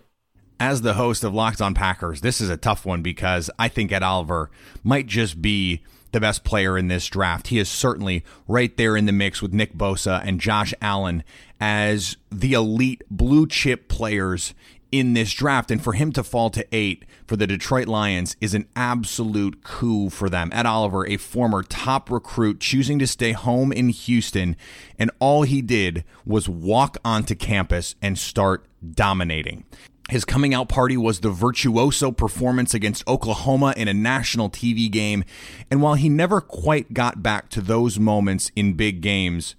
As 0.61 0.83
the 0.83 0.94
host 0.94 1.25
of 1.25 1.35
Locked 1.35 1.62
On 1.62 1.75
Packers, 1.75 2.21
this 2.21 2.40
is 2.40 2.50
a 2.50 2.56
tough 2.56 2.85
one 2.85 3.02
because 3.02 3.50
I 3.59 3.68
think 3.68 3.90
Ed 3.92 4.02
Oliver 4.02 4.50
might 4.83 5.06
just 5.06 5.40
be 5.40 5.83
the 6.12 6.21
best 6.21 6.44
player 6.44 6.78
in 6.78 6.88
this 6.88 7.06
draft. 7.06 7.49
He 7.49 7.59
is 7.59 7.68
certainly 7.68 8.25
right 8.47 8.76
there 8.76 8.97
in 8.97 9.06
the 9.06 9.12
mix 9.12 9.42
with 9.42 9.52
Nick 9.52 9.75
Bosa 9.75 10.23
and 10.25 10.40
Josh 10.40 10.73
Allen 10.80 11.25
as 11.59 12.16
the 12.30 12.52
elite 12.52 13.02
blue 13.10 13.47
chip 13.47 13.89
players 13.89 14.54
in 14.99 15.15
this 15.15 15.33
draft. 15.33 15.73
And 15.73 15.83
for 15.83 15.95
him 15.95 16.13
to 16.13 16.23
fall 16.23 16.50
to 16.50 16.65
eight 16.71 17.04
for 17.26 17.37
the 17.37 17.49
Detroit 17.49 17.89
Lions 17.89 18.37
is 18.41 18.54
an 18.54 18.69
absolute 18.76 19.65
coup 19.65 20.09
for 20.09 20.30
them. 20.30 20.50
Ed 20.52 20.67
Oliver, 20.67 21.04
a 21.07 21.17
former 21.17 21.65
top 21.65 22.11
recruit, 22.11 22.61
choosing 22.61 23.00
to 23.00 23.07
stay 23.07 23.33
home 23.33 23.73
in 23.73 23.89
Houston, 23.89 24.57
and 24.97 25.11
all 25.19 25.43
he 25.43 25.63
did 25.63 26.04
was 26.25 26.49
walk 26.49 26.97
onto 27.04 27.35
campus 27.35 27.97
and 28.00 28.17
start 28.17 28.67
dominating. 28.89 29.65
His 30.11 30.25
coming 30.25 30.54
out 30.54 30.69
party 30.69 30.97
was 30.97 31.21
the 31.21 31.30
virtuoso 31.30 32.13
performance 32.13 32.73
against 32.73 33.09
Oklahoma 33.09 33.75
in 33.76 33.89
a 33.89 33.95
national 33.95 34.50
TV 34.50 34.91
game. 34.91 35.25
And 35.71 35.83
while 35.83 35.95
he 35.95 36.09
never 36.09 36.41
quite 36.41 36.93
got 36.93 37.23
back 37.23 37.49
to 37.50 37.63
those 37.63 37.99
moments 37.99 38.52
in 38.54 38.75
big 38.75 39.00
games, 39.00 39.57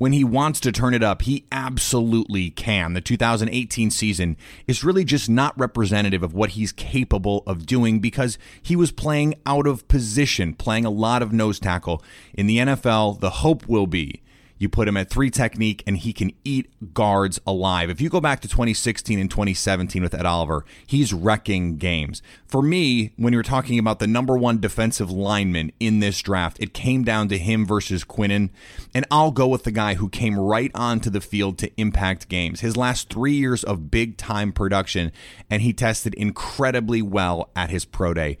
when 0.00 0.12
he 0.12 0.24
wants 0.24 0.60
to 0.60 0.72
turn 0.72 0.94
it 0.94 1.02
up, 1.02 1.20
he 1.20 1.44
absolutely 1.52 2.48
can. 2.48 2.94
The 2.94 3.02
2018 3.02 3.90
season 3.90 4.38
is 4.66 4.82
really 4.82 5.04
just 5.04 5.28
not 5.28 5.52
representative 5.60 6.22
of 6.22 6.32
what 6.32 6.52
he's 6.52 6.72
capable 6.72 7.42
of 7.46 7.66
doing 7.66 8.00
because 8.00 8.38
he 8.62 8.74
was 8.74 8.92
playing 8.92 9.34
out 9.44 9.66
of 9.66 9.86
position, 9.88 10.54
playing 10.54 10.86
a 10.86 10.90
lot 10.90 11.20
of 11.20 11.34
nose 11.34 11.60
tackle. 11.60 12.02
In 12.32 12.46
the 12.46 12.56
NFL, 12.56 13.20
the 13.20 13.28
hope 13.28 13.68
will 13.68 13.86
be 13.86 14.22
you 14.60 14.68
put 14.68 14.86
him 14.86 14.96
at 14.98 15.08
three 15.08 15.30
technique, 15.30 15.82
and 15.86 15.96
he 15.96 16.12
can 16.12 16.32
eat 16.44 16.92
guards 16.92 17.40
alive. 17.46 17.88
If 17.88 17.98
you 17.98 18.10
go 18.10 18.20
back 18.20 18.40
to 18.40 18.48
2016 18.48 19.18
and 19.18 19.30
2017 19.30 20.02
with 20.02 20.14
Ed 20.14 20.26
Oliver, 20.26 20.66
he's 20.86 21.14
wrecking 21.14 21.78
games. 21.78 22.20
For 22.46 22.60
me, 22.60 23.14
when 23.16 23.32
you're 23.32 23.42
talking 23.42 23.78
about 23.78 24.00
the 24.00 24.06
number 24.06 24.36
one 24.36 24.60
defensive 24.60 25.10
lineman 25.10 25.72
in 25.80 26.00
this 26.00 26.20
draft, 26.20 26.60
it 26.60 26.74
came 26.74 27.04
down 27.04 27.28
to 27.28 27.38
him 27.38 27.64
versus 27.64 28.04
Quinnen, 28.04 28.50
and 28.92 29.06
I'll 29.10 29.30
go 29.30 29.48
with 29.48 29.64
the 29.64 29.70
guy 29.70 29.94
who 29.94 30.10
came 30.10 30.38
right 30.38 30.70
onto 30.74 31.08
the 31.08 31.22
field 31.22 31.56
to 31.58 31.72
impact 31.80 32.28
games. 32.28 32.60
His 32.60 32.76
last 32.76 33.08
three 33.08 33.32
years 33.32 33.64
of 33.64 33.90
big 33.90 34.18
time 34.18 34.52
production, 34.52 35.10
and 35.48 35.62
he 35.62 35.72
tested 35.72 36.12
incredibly 36.14 37.00
well 37.00 37.48
at 37.56 37.70
his 37.70 37.86
pro 37.86 38.12
day 38.12 38.36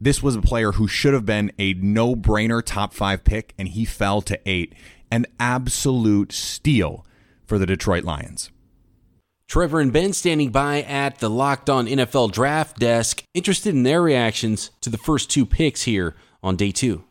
this 0.00 0.22
was 0.22 0.36
a 0.36 0.40
player 0.40 0.72
who 0.72 0.86
should 0.86 1.12
have 1.12 1.26
been 1.26 1.50
a 1.58 1.74
no 1.74 2.14
brainer 2.14 2.62
top 2.64 2.94
five 2.94 3.24
pick, 3.24 3.52
and 3.58 3.66
he 3.66 3.84
fell 3.84 4.22
to 4.22 4.38
eight 4.46 4.72
an 5.10 5.26
absolute 5.38 6.32
steal 6.32 7.06
for 7.44 7.58
the 7.58 7.66
Detroit 7.66 8.04
Lions. 8.04 8.50
Trevor 9.48 9.80
and 9.80 9.92
Ben 9.92 10.12
standing 10.12 10.50
by 10.50 10.82
at 10.82 11.20
the 11.20 11.30
Locked 11.30 11.70
On 11.70 11.86
NFL 11.86 12.32
draft 12.32 12.78
desk, 12.78 13.22
interested 13.32 13.74
in 13.74 13.82
their 13.82 14.02
reactions 14.02 14.70
to 14.82 14.90
the 14.90 14.98
first 14.98 15.30
two 15.30 15.46
picks 15.46 15.82
here 15.82 16.14
on 16.42 16.54
day 16.56 16.70
two. 16.70 17.04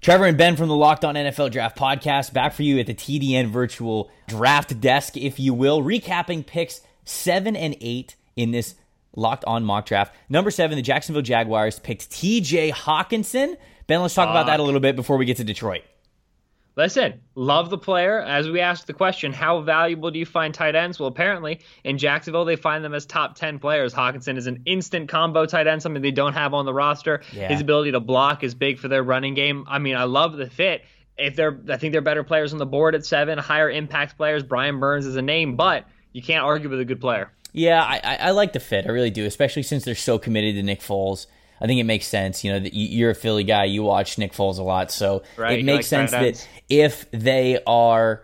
Trevor 0.00 0.26
and 0.26 0.38
Ben 0.38 0.56
from 0.56 0.68
the 0.68 0.76
Locked 0.76 1.04
On 1.04 1.14
NFL 1.14 1.50
Draft 1.50 1.76
Podcast 1.76 2.32
back 2.32 2.54
for 2.54 2.62
you 2.62 2.78
at 2.78 2.86
the 2.86 2.94
TDN 2.94 3.48
virtual 3.48 4.10
draft 4.28 4.80
desk, 4.80 5.16
if 5.16 5.38
you 5.38 5.52
will, 5.52 5.82
recapping 5.82 6.46
picks 6.46 6.80
seven 7.04 7.54
and 7.54 7.76
eight 7.80 8.16
in 8.36 8.50
this 8.52 8.76
Locked 9.14 9.44
On 9.44 9.64
mock 9.64 9.86
draft. 9.86 10.14
Number 10.28 10.50
seven, 10.50 10.76
the 10.76 10.82
Jacksonville 10.82 11.20
Jaguars 11.20 11.78
picked 11.80 12.10
TJ 12.10 12.72
Hockenson. 12.72 13.56
Ben, 13.88 14.00
let's 14.00 14.14
talk 14.14 14.30
about 14.30 14.46
that 14.46 14.60
a 14.60 14.62
little 14.62 14.80
bit 14.80 14.94
before 14.96 15.16
we 15.16 15.24
get 15.24 15.36
to 15.38 15.44
Detroit. 15.44 15.82
Listen, 16.80 17.20
love 17.34 17.68
the 17.68 17.76
player. 17.76 18.22
As 18.22 18.48
we 18.48 18.60
asked 18.60 18.86
the 18.86 18.94
question, 18.94 19.34
how 19.34 19.60
valuable 19.60 20.10
do 20.10 20.18
you 20.18 20.24
find 20.24 20.54
tight 20.54 20.74
ends? 20.74 20.98
Well, 20.98 21.08
apparently 21.08 21.60
in 21.84 21.98
Jacksonville, 21.98 22.46
they 22.46 22.56
find 22.56 22.82
them 22.82 22.94
as 22.94 23.04
top 23.04 23.34
10 23.34 23.58
players. 23.58 23.92
Hockenson 23.92 24.38
is 24.38 24.46
an 24.46 24.62
instant 24.64 25.06
combo 25.10 25.44
tight 25.44 25.66
end, 25.66 25.82
something 25.82 26.00
they 26.00 26.10
don't 26.10 26.32
have 26.32 26.54
on 26.54 26.64
the 26.64 26.72
roster. 26.72 27.20
Yeah. 27.32 27.48
His 27.48 27.60
ability 27.60 27.92
to 27.92 28.00
block 28.00 28.42
is 28.42 28.54
big 28.54 28.78
for 28.78 28.88
their 28.88 29.02
running 29.02 29.34
game. 29.34 29.66
I 29.68 29.78
mean, 29.78 29.94
I 29.94 30.04
love 30.04 30.38
the 30.38 30.48
fit. 30.48 30.80
If 31.18 31.36
they're, 31.36 31.60
I 31.68 31.76
think 31.76 31.92
they're 31.92 32.00
better 32.00 32.24
players 32.24 32.54
on 32.54 32.58
the 32.58 32.64
board 32.64 32.94
at 32.94 33.04
seven, 33.04 33.36
higher 33.36 33.68
impact 33.68 34.16
players. 34.16 34.42
Brian 34.42 34.80
Burns 34.80 35.04
is 35.04 35.16
a 35.16 35.22
name, 35.22 35.56
but 35.56 35.84
you 36.14 36.22
can't 36.22 36.44
argue 36.44 36.70
with 36.70 36.80
a 36.80 36.86
good 36.86 37.02
player. 37.02 37.30
Yeah, 37.52 37.82
I, 37.82 38.16
I 38.16 38.30
like 38.30 38.54
the 38.54 38.60
fit. 38.60 38.86
I 38.86 38.88
really 38.88 39.10
do, 39.10 39.26
especially 39.26 39.64
since 39.64 39.84
they're 39.84 39.94
so 39.94 40.18
committed 40.18 40.54
to 40.54 40.62
Nick 40.62 40.80
Foles. 40.80 41.26
I 41.60 41.66
think 41.66 41.80
it 41.80 41.84
makes 41.84 42.06
sense. 42.06 42.42
You 42.44 42.52
know, 42.52 42.60
that 42.60 42.74
you're 42.74 43.10
a 43.10 43.14
Philly 43.14 43.44
guy, 43.44 43.64
you 43.64 43.82
watch 43.82 44.18
Nick 44.18 44.32
Foles 44.32 44.58
a 44.58 44.62
lot, 44.62 44.90
so 44.90 45.22
right, 45.36 45.58
it 45.58 45.64
makes 45.64 45.90
like 45.92 46.08
sense 46.08 46.10
that 46.12 46.48
if 46.68 47.10
they 47.10 47.60
are 47.66 48.22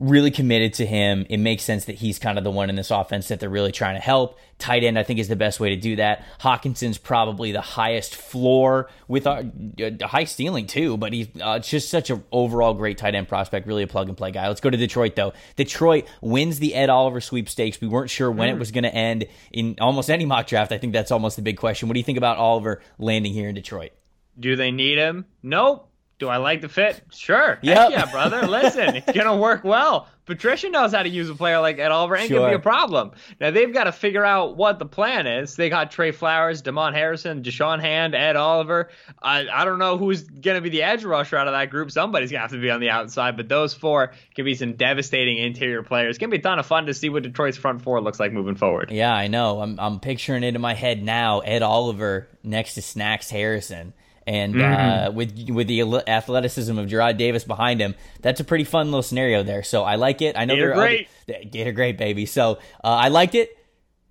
really 0.00 0.30
committed 0.30 0.72
to 0.74 0.86
him. 0.86 1.26
It 1.28 1.36
makes 1.36 1.62
sense 1.62 1.84
that 1.84 1.96
he's 1.96 2.18
kind 2.18 2.38
of 2.38 2.44
the 2.44 2.50
one 2.50 2.70
in 2.70 2.76
this 2.76 2.90
offense 2.90 3.28
that 3.28 3.38
they're 3.38 3.50
really 3.50 3.70
trying 3.70 3.96
to 3.96 4.00
help. 4.00 4.38
Tight 4.58 4.82
end, 4.82 4.98
I 4.98 5.02
think, 5.02 5.20
is 5.20 5.28
the 5.28 5.36
best 5.36 5.60
way 5.60 5.70
to 5.70 5.76
do 5.76 5.96
that. 5.96 6.24
Hockenson's 6.40 6.96
probably 6.96 7.52
the 7.52 7.60
highest 7.60 8.16
floor 8.16 8.90
with 9.08 9.26
a, 9.26 9.50
a 9.78 10.06
high 10.06 10.24
ceiling 10.24 10.66
too, 10.66 10.96
but 10.96 11.12
he's 11.12 11.28
uh, 11.40 11.58
just 11.58 11.90
such 11.90 12.08
an 12.10 12.24
overall 12.32 12.72
great 12.72 12.96
tight 12.96 13.14
end 13.14 13.28
prospect. 13.28 13.66
Really 13.66 13.82
a 13.82 13.86
plug 13.86 14.08
and 14.08 14.16
play 14.16 14.30
guy. 14.30 14.48
Let's 14.48 14.60
go 14.60 14.70
to 14.70 14.76
Detroit 14.76 15.16
though. 15.16 15.34
Detroit 15.56 16.06
wins 16.22 16.58
the 16.58 16.74
Ed 16.74 16.88
Oliver 16.88 17.20
sweepstakes. 17.20 17.80
We 17.80 17.88
weren't 17.88 18.10
sure 18.10 18.30
when 18.30 18.48
it 18.48 18.58
was 18.58 18.70
going 18.70 18.84
to 18.84 18.94
end 18.94 19.26
in 19.52 19.76
almost 19.80 20.10
any 20.10 20.24
mock 20.24 20.46
draft. 20.46 20.72
I 20.72 20.78
think 20.78 20.94
that's 20.94 21.10
almost 21.10 21.36
the 21.36 21.42
big 21.42 21.58
question. 21.58 21.88
What 21.88 21.94
do 21.94 22.00
you 22.00 22.04
think 22.04 22.18
about 22.18 22.38
Oliver 22.38 22.80
landing 22.98 23.32
here 23.32 23.48
in 23.50 23.54
Detroit? 23.54 23.92
Do 24.38 24.56
they 24.56 24.70
need 24.70 24.96
him? 24.96 25.26
Nope. 25.42 25.89
Do 26.20 26.28
I 26.28 26.36
like 26.36 26.60
the 26.60 26.68
fit? 26.68 27.02
Sure. 27.10 27.58
Yep. 27.62 27.76
Heck 27.78 27.90
yeah, 27.90 28.10
brother. 28.12 28.46
Listen, 28.46 28.96
it's 28.96 29.10
gonna 29.14 29.36
work 29.36 29.64
well. 29.64 30.06
Patricia 30.26 30.68
knows 30.68 30.92
how 30.92 31.02
to 31.02 31.08
use 31.08 31.28
a 31.28 31.34
player 31.34 31.58
like 31.60 31.78
Ed 31.80 31.90
Oliver. 31.90 32.14
Ain't 32.14 32.30
gonna 32.30 32.50
be 32.50 32.54
a 32.54 32.58
problem. 32.60 33.12
Now 33.40 33.50
they've 33.50 33.72
got 33.72 33.84
to 33.84 33.92
figure 33.92 34.24
out 34.24 34.56
what 34.56 34.78
the 34.78 34.84
plan 34.86 35.26
is. 35.26 35.56
They 35.56 35.70
got 35.70 35.90
Trey 35.90 36.12
Flowers, 36.12 36.62
Damon 36.62 36.92
Harrison, 36.94 37.42
Da'Shawn 37.42 37.80
Hand, 37.80 38.14
Ed 38.14 38.36
Oliver. 38.36 38.90
I 39.20 39.48
I 39.48 39.64
don't 39.64 39.78
know 39.80 39.96
who's 39.98 40.22
gonna 40.22 40.60
be 40.60 40.68
the 40.68 40.82
edge 40.82 41.04
rusher 41.04 41.36
out 41.36 41.48
of 41.48 41.54
that 41.54 41.70
group. 41.70 41.90
Somebody's 41.90 42.30
gonna 42.30 42.42
have 42.42 42.52
to 42.52 42.60
be 42.60 42.70
on 42.70 42.80
the 42.80 42.90
outside, 42.90 43.36
but 43.36 43.48
those 43.48 43.72
four 43.74 44.12
can 44.36 44.44
be 44.44 44.54
some 44.54 44.74
devastating 44.74 45.38
interior 45.38 45.82
players. 45.82 46.10
It's 46.10 46.18
gonna 46.18 46.30
be 46.30 46.36
a 46.36 46.42
ton 46.42 46.58
of 46.58 46.66
fun 46.66 46.86
to 46.86 46.94
see 46.94 47.08
what 47.08 47.22
Detroit's 47.24 47.56
front 47.56 47.82
four 47.82 48.00
looks 48.00 48.20
like 48.20 48.30
moving 48.30 48.54
forward. 48.56 48.90
Yeah, 48.92 49.12
I 49.14 49.26
know. 49.26 49.60
I'm 49.62 49.80
I'm 49.80 49.98
picturing 50.00 50.44
it 50.44 50.54
in 50.54 50.60
my 50.60 50.74
head 50.74 51.02
now. 51.02 51.40
Ed 51.40 51.62
Oliver 51.62 52.28
next 52.44 52.74
to 52.74 52.82
Snacks 52.82 53.30
Harrison, 53.30 53.94
and 54.30 54.54
Mm-hmm. 54.54 55.08
uh, 55.08 55.10
with 55.10 55.48
with 55.50 55.66
the 55.66 55.82
athleticism 56.06 56.78
of 56.78 56.86
Jarrad 56.86 57.16
Davis 57.18 57.42
behind 57.44 57.80
him, 57.80 57.94
that's 58.22 58.38
a 58.38 58.44
pretty 58.44 58.64
fun 58.64 58.86
little 58.86 59.02
scenario 59.02 59.42
there. 59.42 59.62
So 59.64 59.82
I 59.82 59.96
like 59.96 60.22
it. 60.22 60.36
I 60.38 60.44
know 60.44 60.54
Gator 60.54 60.66
there 60.68 60.76
are 60.76 60.86
great. 60.86 61.08
Other, 61.28 61.44
Gator 61.50 61.72
great, 61.72 61.98
baby. 61.98 62.26
So 62.26 62.58
uh, 62.84 62.88
I 63.06 63.08
liked 63.08 63.34
it. 63.34 63.50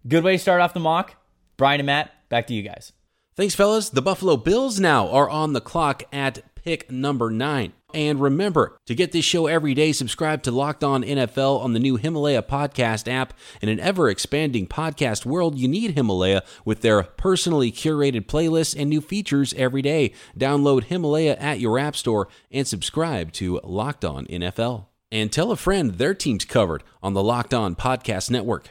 Good 0.08 0.23
way 0.23 0.34
to 0.34 0.39
start 0.39 0.60
off 0.62 0.73
the 0.73 0.79
mock. 0.82 1.15
Brian 1.58 1.79
and 1.79 1.88
Matt, 1.88 2.12
back 2.29 2.47
to 2.47 2.53
you 2.53 2.62
guys. 2.63 2.91
Thanks, 3.36 3.55
fellas. 3.55 3.89
The 3.89 4.01
Buffalo 4.01 4.36
Bills 4.36 4.79
now 4.79 5.08
are 5.10 5.29
on 5.29 5.53
the 5.53 5.62
clock 5.62 6.03
at 6.12 6.55
pick 6.55 6.91
number 6.91 7.29
nine. 7.29 7.71
And 7.93 8.21
remember, 8.21 8.78
to 8.86 8.93
get 8.93 9.12
this 9.12 9.25
show 9.25 9.47
every 9.47 9.73
day, 9.73 9.91
subscribe 9.91 10.43
to 10.43 10.52
Locked 10.52 10.84
On 10.84 11.04
NFL 11.04 11.60
on 11.62 11.73
the 11.73 11.80
new 11.80 11.97
Himalaya 11.97 12.43
podcast 12.43 13.12
app. 13.12 13.34
In 13.62 13.69
an 13.69 13.80
ever 13.80 14.10
expanding 14.10 14.67
podcast 14.67 15.25
world, 15.25 15.58
you 15.58 15.67
need 15.67 15.95
Himalaya 15.95 16.43
with 16.63 16.82
their 16.82 17.04
personally 17.04 17.71
curated 17.71 18.28
playlists 18.28 18.80
and 18.80 18.89
new 18.89 19.02
features 19.02 19.54
every 19.56 19.82
day. 19.82 20.13
Download 20.38 20.84
Himalaya 20.84 21.36
at 21.38 21.60
your 21.60 21.80
app 21.80 21.95
store 21.95 22.28
and 22.52 22.67
subscribe 22.67 23.32
to 23.34 23.60
Locked 23.63 24.06
On 24.06 24.25
NFL. 24.28 24.86
And 25.12 25.32
tell 25.32 25.52
a 25.52 25.56
friend 25.56 25.95
their 25.95 26.13
team's 26.13 26.45
covered 26.45 26.84
on 27.02 27.15
the 27.15 27.23
Locked 27.23 27.54
On 27.56 27.75
Podcast 27.75 28.30
Network. 28.30 28.69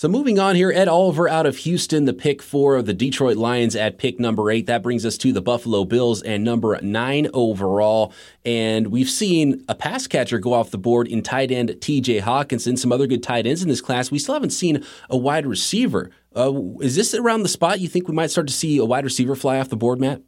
So 0.00 0.08
moving 0.08 0.38
on 0.38 0.56
here, 0.56 0.72
Ed 0.72 0.88
Oliver 0.88 1.28
out 1.28 1.44
of 1.44 1.58
Houston, 1.58 2.06
the 2.06 2.14
pick 2.14 2.40
four 2.40 2.76
of 2.76 2.86
the 2.86 2.94
Detroit 2.94 3.36
Lions 3.36 3.76
at 3.76 3.98
pick 3.98 4.18
number 4.18 4.50
eight. 4.50 4.64
That 4.64 4.82
brings 4.82 5.04
us 5.04 5.18
to 5.18 5.30
the 5.30 5.42
Buffalo 5.42 5.84
Bills 5.84 6.22
and 6.22 6.42
number 6.42 6.80
nine 6.80 7.28
overall. 7.34 8.14
And 8.42 8.86
we've 8.86 9.10
seen 9.10 9.62
a 9.68 9.74
pass 9.74 10.06
catcher 10.06 10.38
go 10.38 10.54
off 10.54 10.70
the 10.70 10.78
board 10.78 11.06
in 11.06 11.20
tight 11.20 11.50
end 11.50 11.68
TJ 11.68 12.22
Hockenson, 12.22 12.78
some 12.78 12.92
other 12.92 13.06
good 13.06 13.22
tight 13.22 13.46
ends 13.46 13.62
in 13.62 13.68
this 13.68 13.82
class. 13.82 14.10
We 14.10 14.18
still 14.18 14.32
haven't 14.32 14.54
seen 14.54 14.82
a 15.10 15.18
wide 15.18 15.44
receiver. 15.44 16.10
Uh, 16.34 16.50
is 16.80 16.96
this 16.96 17.12
around 17.12 17.42
the 17.42 17.50
spot 17.50 17.80
you 17.80 17.88
think 17.88 18.08
we 18.08 18.14
might 18.14 18.30
start 18.30 18.46
to 18.46 18.54
see 18.54 18.78
a 18.78 18.86
wide 18.86 19.04
receiver 19.04 19.36
fly 19.36 19.60
off 19.60 19.68
the 19.68 19.76
board, 19.76 20.00
Matt? 20.00 20.22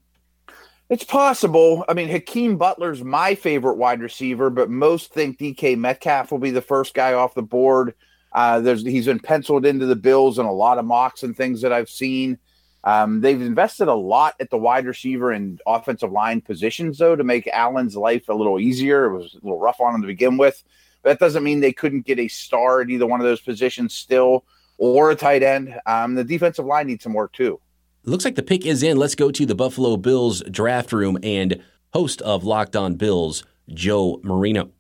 It's 0.91 1.05
possible. 1.05 1.87
I 1.89 1.95
mean, 1.95 2.11
Hakeem 2.11 2.59
Butler's 2.59 3.03
my 3.03 3.35
favorite 3.35 3.77
wide 3.77 4.03
receiver, 4.03 4.51
but 4.51 4.69
most 4.69 5.15
think 5.15 5.39
DK 5.39 5.79
Metcalf 5.79 6.31
will 6.31 6.41
be 6.41 6.51
the 6.51 6.61
first 6.61 6.93
guy 6.93 7.15
off 7.15 7.33
the 7.33 7.41
board. 7.41 7.95
Uh, 8.35 8.61
there's 8.61 8.83
he's 8.83 9.07
been 9.07 9.19
penciled 9.19 9.67
into 9.67 9.87
the 9.87 9.97
Bills 9.97 10.39
in 10.39 10.47
a 10.47 10.53
lot 10.53 10.79
of 10.79 10.85
mocks 10.85 11.23
and 11.23 11.37
things 11.37 11.61
that 11.63 11.73
I've 11.73 11.91
seen. 11.91 12.39
Um, 12.85 13.21
they've 13.21 13.41
invested 13.41 13.89
a 13.89 13.95
lot 13.95 14.35
at 14.41 14.51
the 14.51 14.59
wide 14.59 14.87
receiver 14.87 15.31
and 15.31 15.61
offensive 15.67 16.11
line 16.11 16.41
positions, 16.41 16.99
though, 16.99 17.15
to 17.15 17.23
make 17.23 17.47
Allen's 17.49 17.97
life 17.97 18.29
a 18.29 18.35
little 18.35 18.59
easier. 18.59 19.05
It 19.05 19.19
was 19.19 19.35
a 19.35 19.45
little 19.45 19.61
rough 19.61 19.81
on 19.81 19.95
him 19.95 20.01
to 20.01 20.07
begin 20.07 20.37
with. 20.37 20.63
But 21.03 21.11
that 21.11 21.25
doesn't 21.25 21.45
mean 21.45 21.61
they 21.61 21.73
couldn't 21.73 22.07
get 22.07 22.19
a 22.19 22.29
star 22.29 22.81
at 22.81 22.91
either 22.91 23.07
one 23.07 23.21
of 23.21 23.25
those 23.25 23.41
positions 23.41 23.95
still, 23.95 24.45
or 24.79 25.11
a 25.11 25.17
tight 25.17 25.43
end. 25.43 25.79
Um, 25.87 26.15
the 26.15 26.25
defensive 26.25 26.65
line 26.65 26.89
needs 26.89 27.05
some 27.05 27.13
work 27.13 27.33
too. 27.33 27.61
Looks 28.05 28.25
like 28.25 28.35
the 28.35 28.43
pick 28.43 28.67
is 28.67 28.83
in. 28.83 28.97
Let's 28.97 29.15
go 29.15 29.31
to 29.31 29.47
the 29.47 29.55
Buffalo 29.55 29.97
Bills 29.97 30.43
draft 30.51 30.93
room 30.93 31.19
and 31.23 31.63
host 31.93 32.21
of 32.23 32.43
Locked 32.43 32.75
On 32.75 32.97
Bills, 32.97 33.45
Joe 33.69 34.21
Marino. 34.25 34.71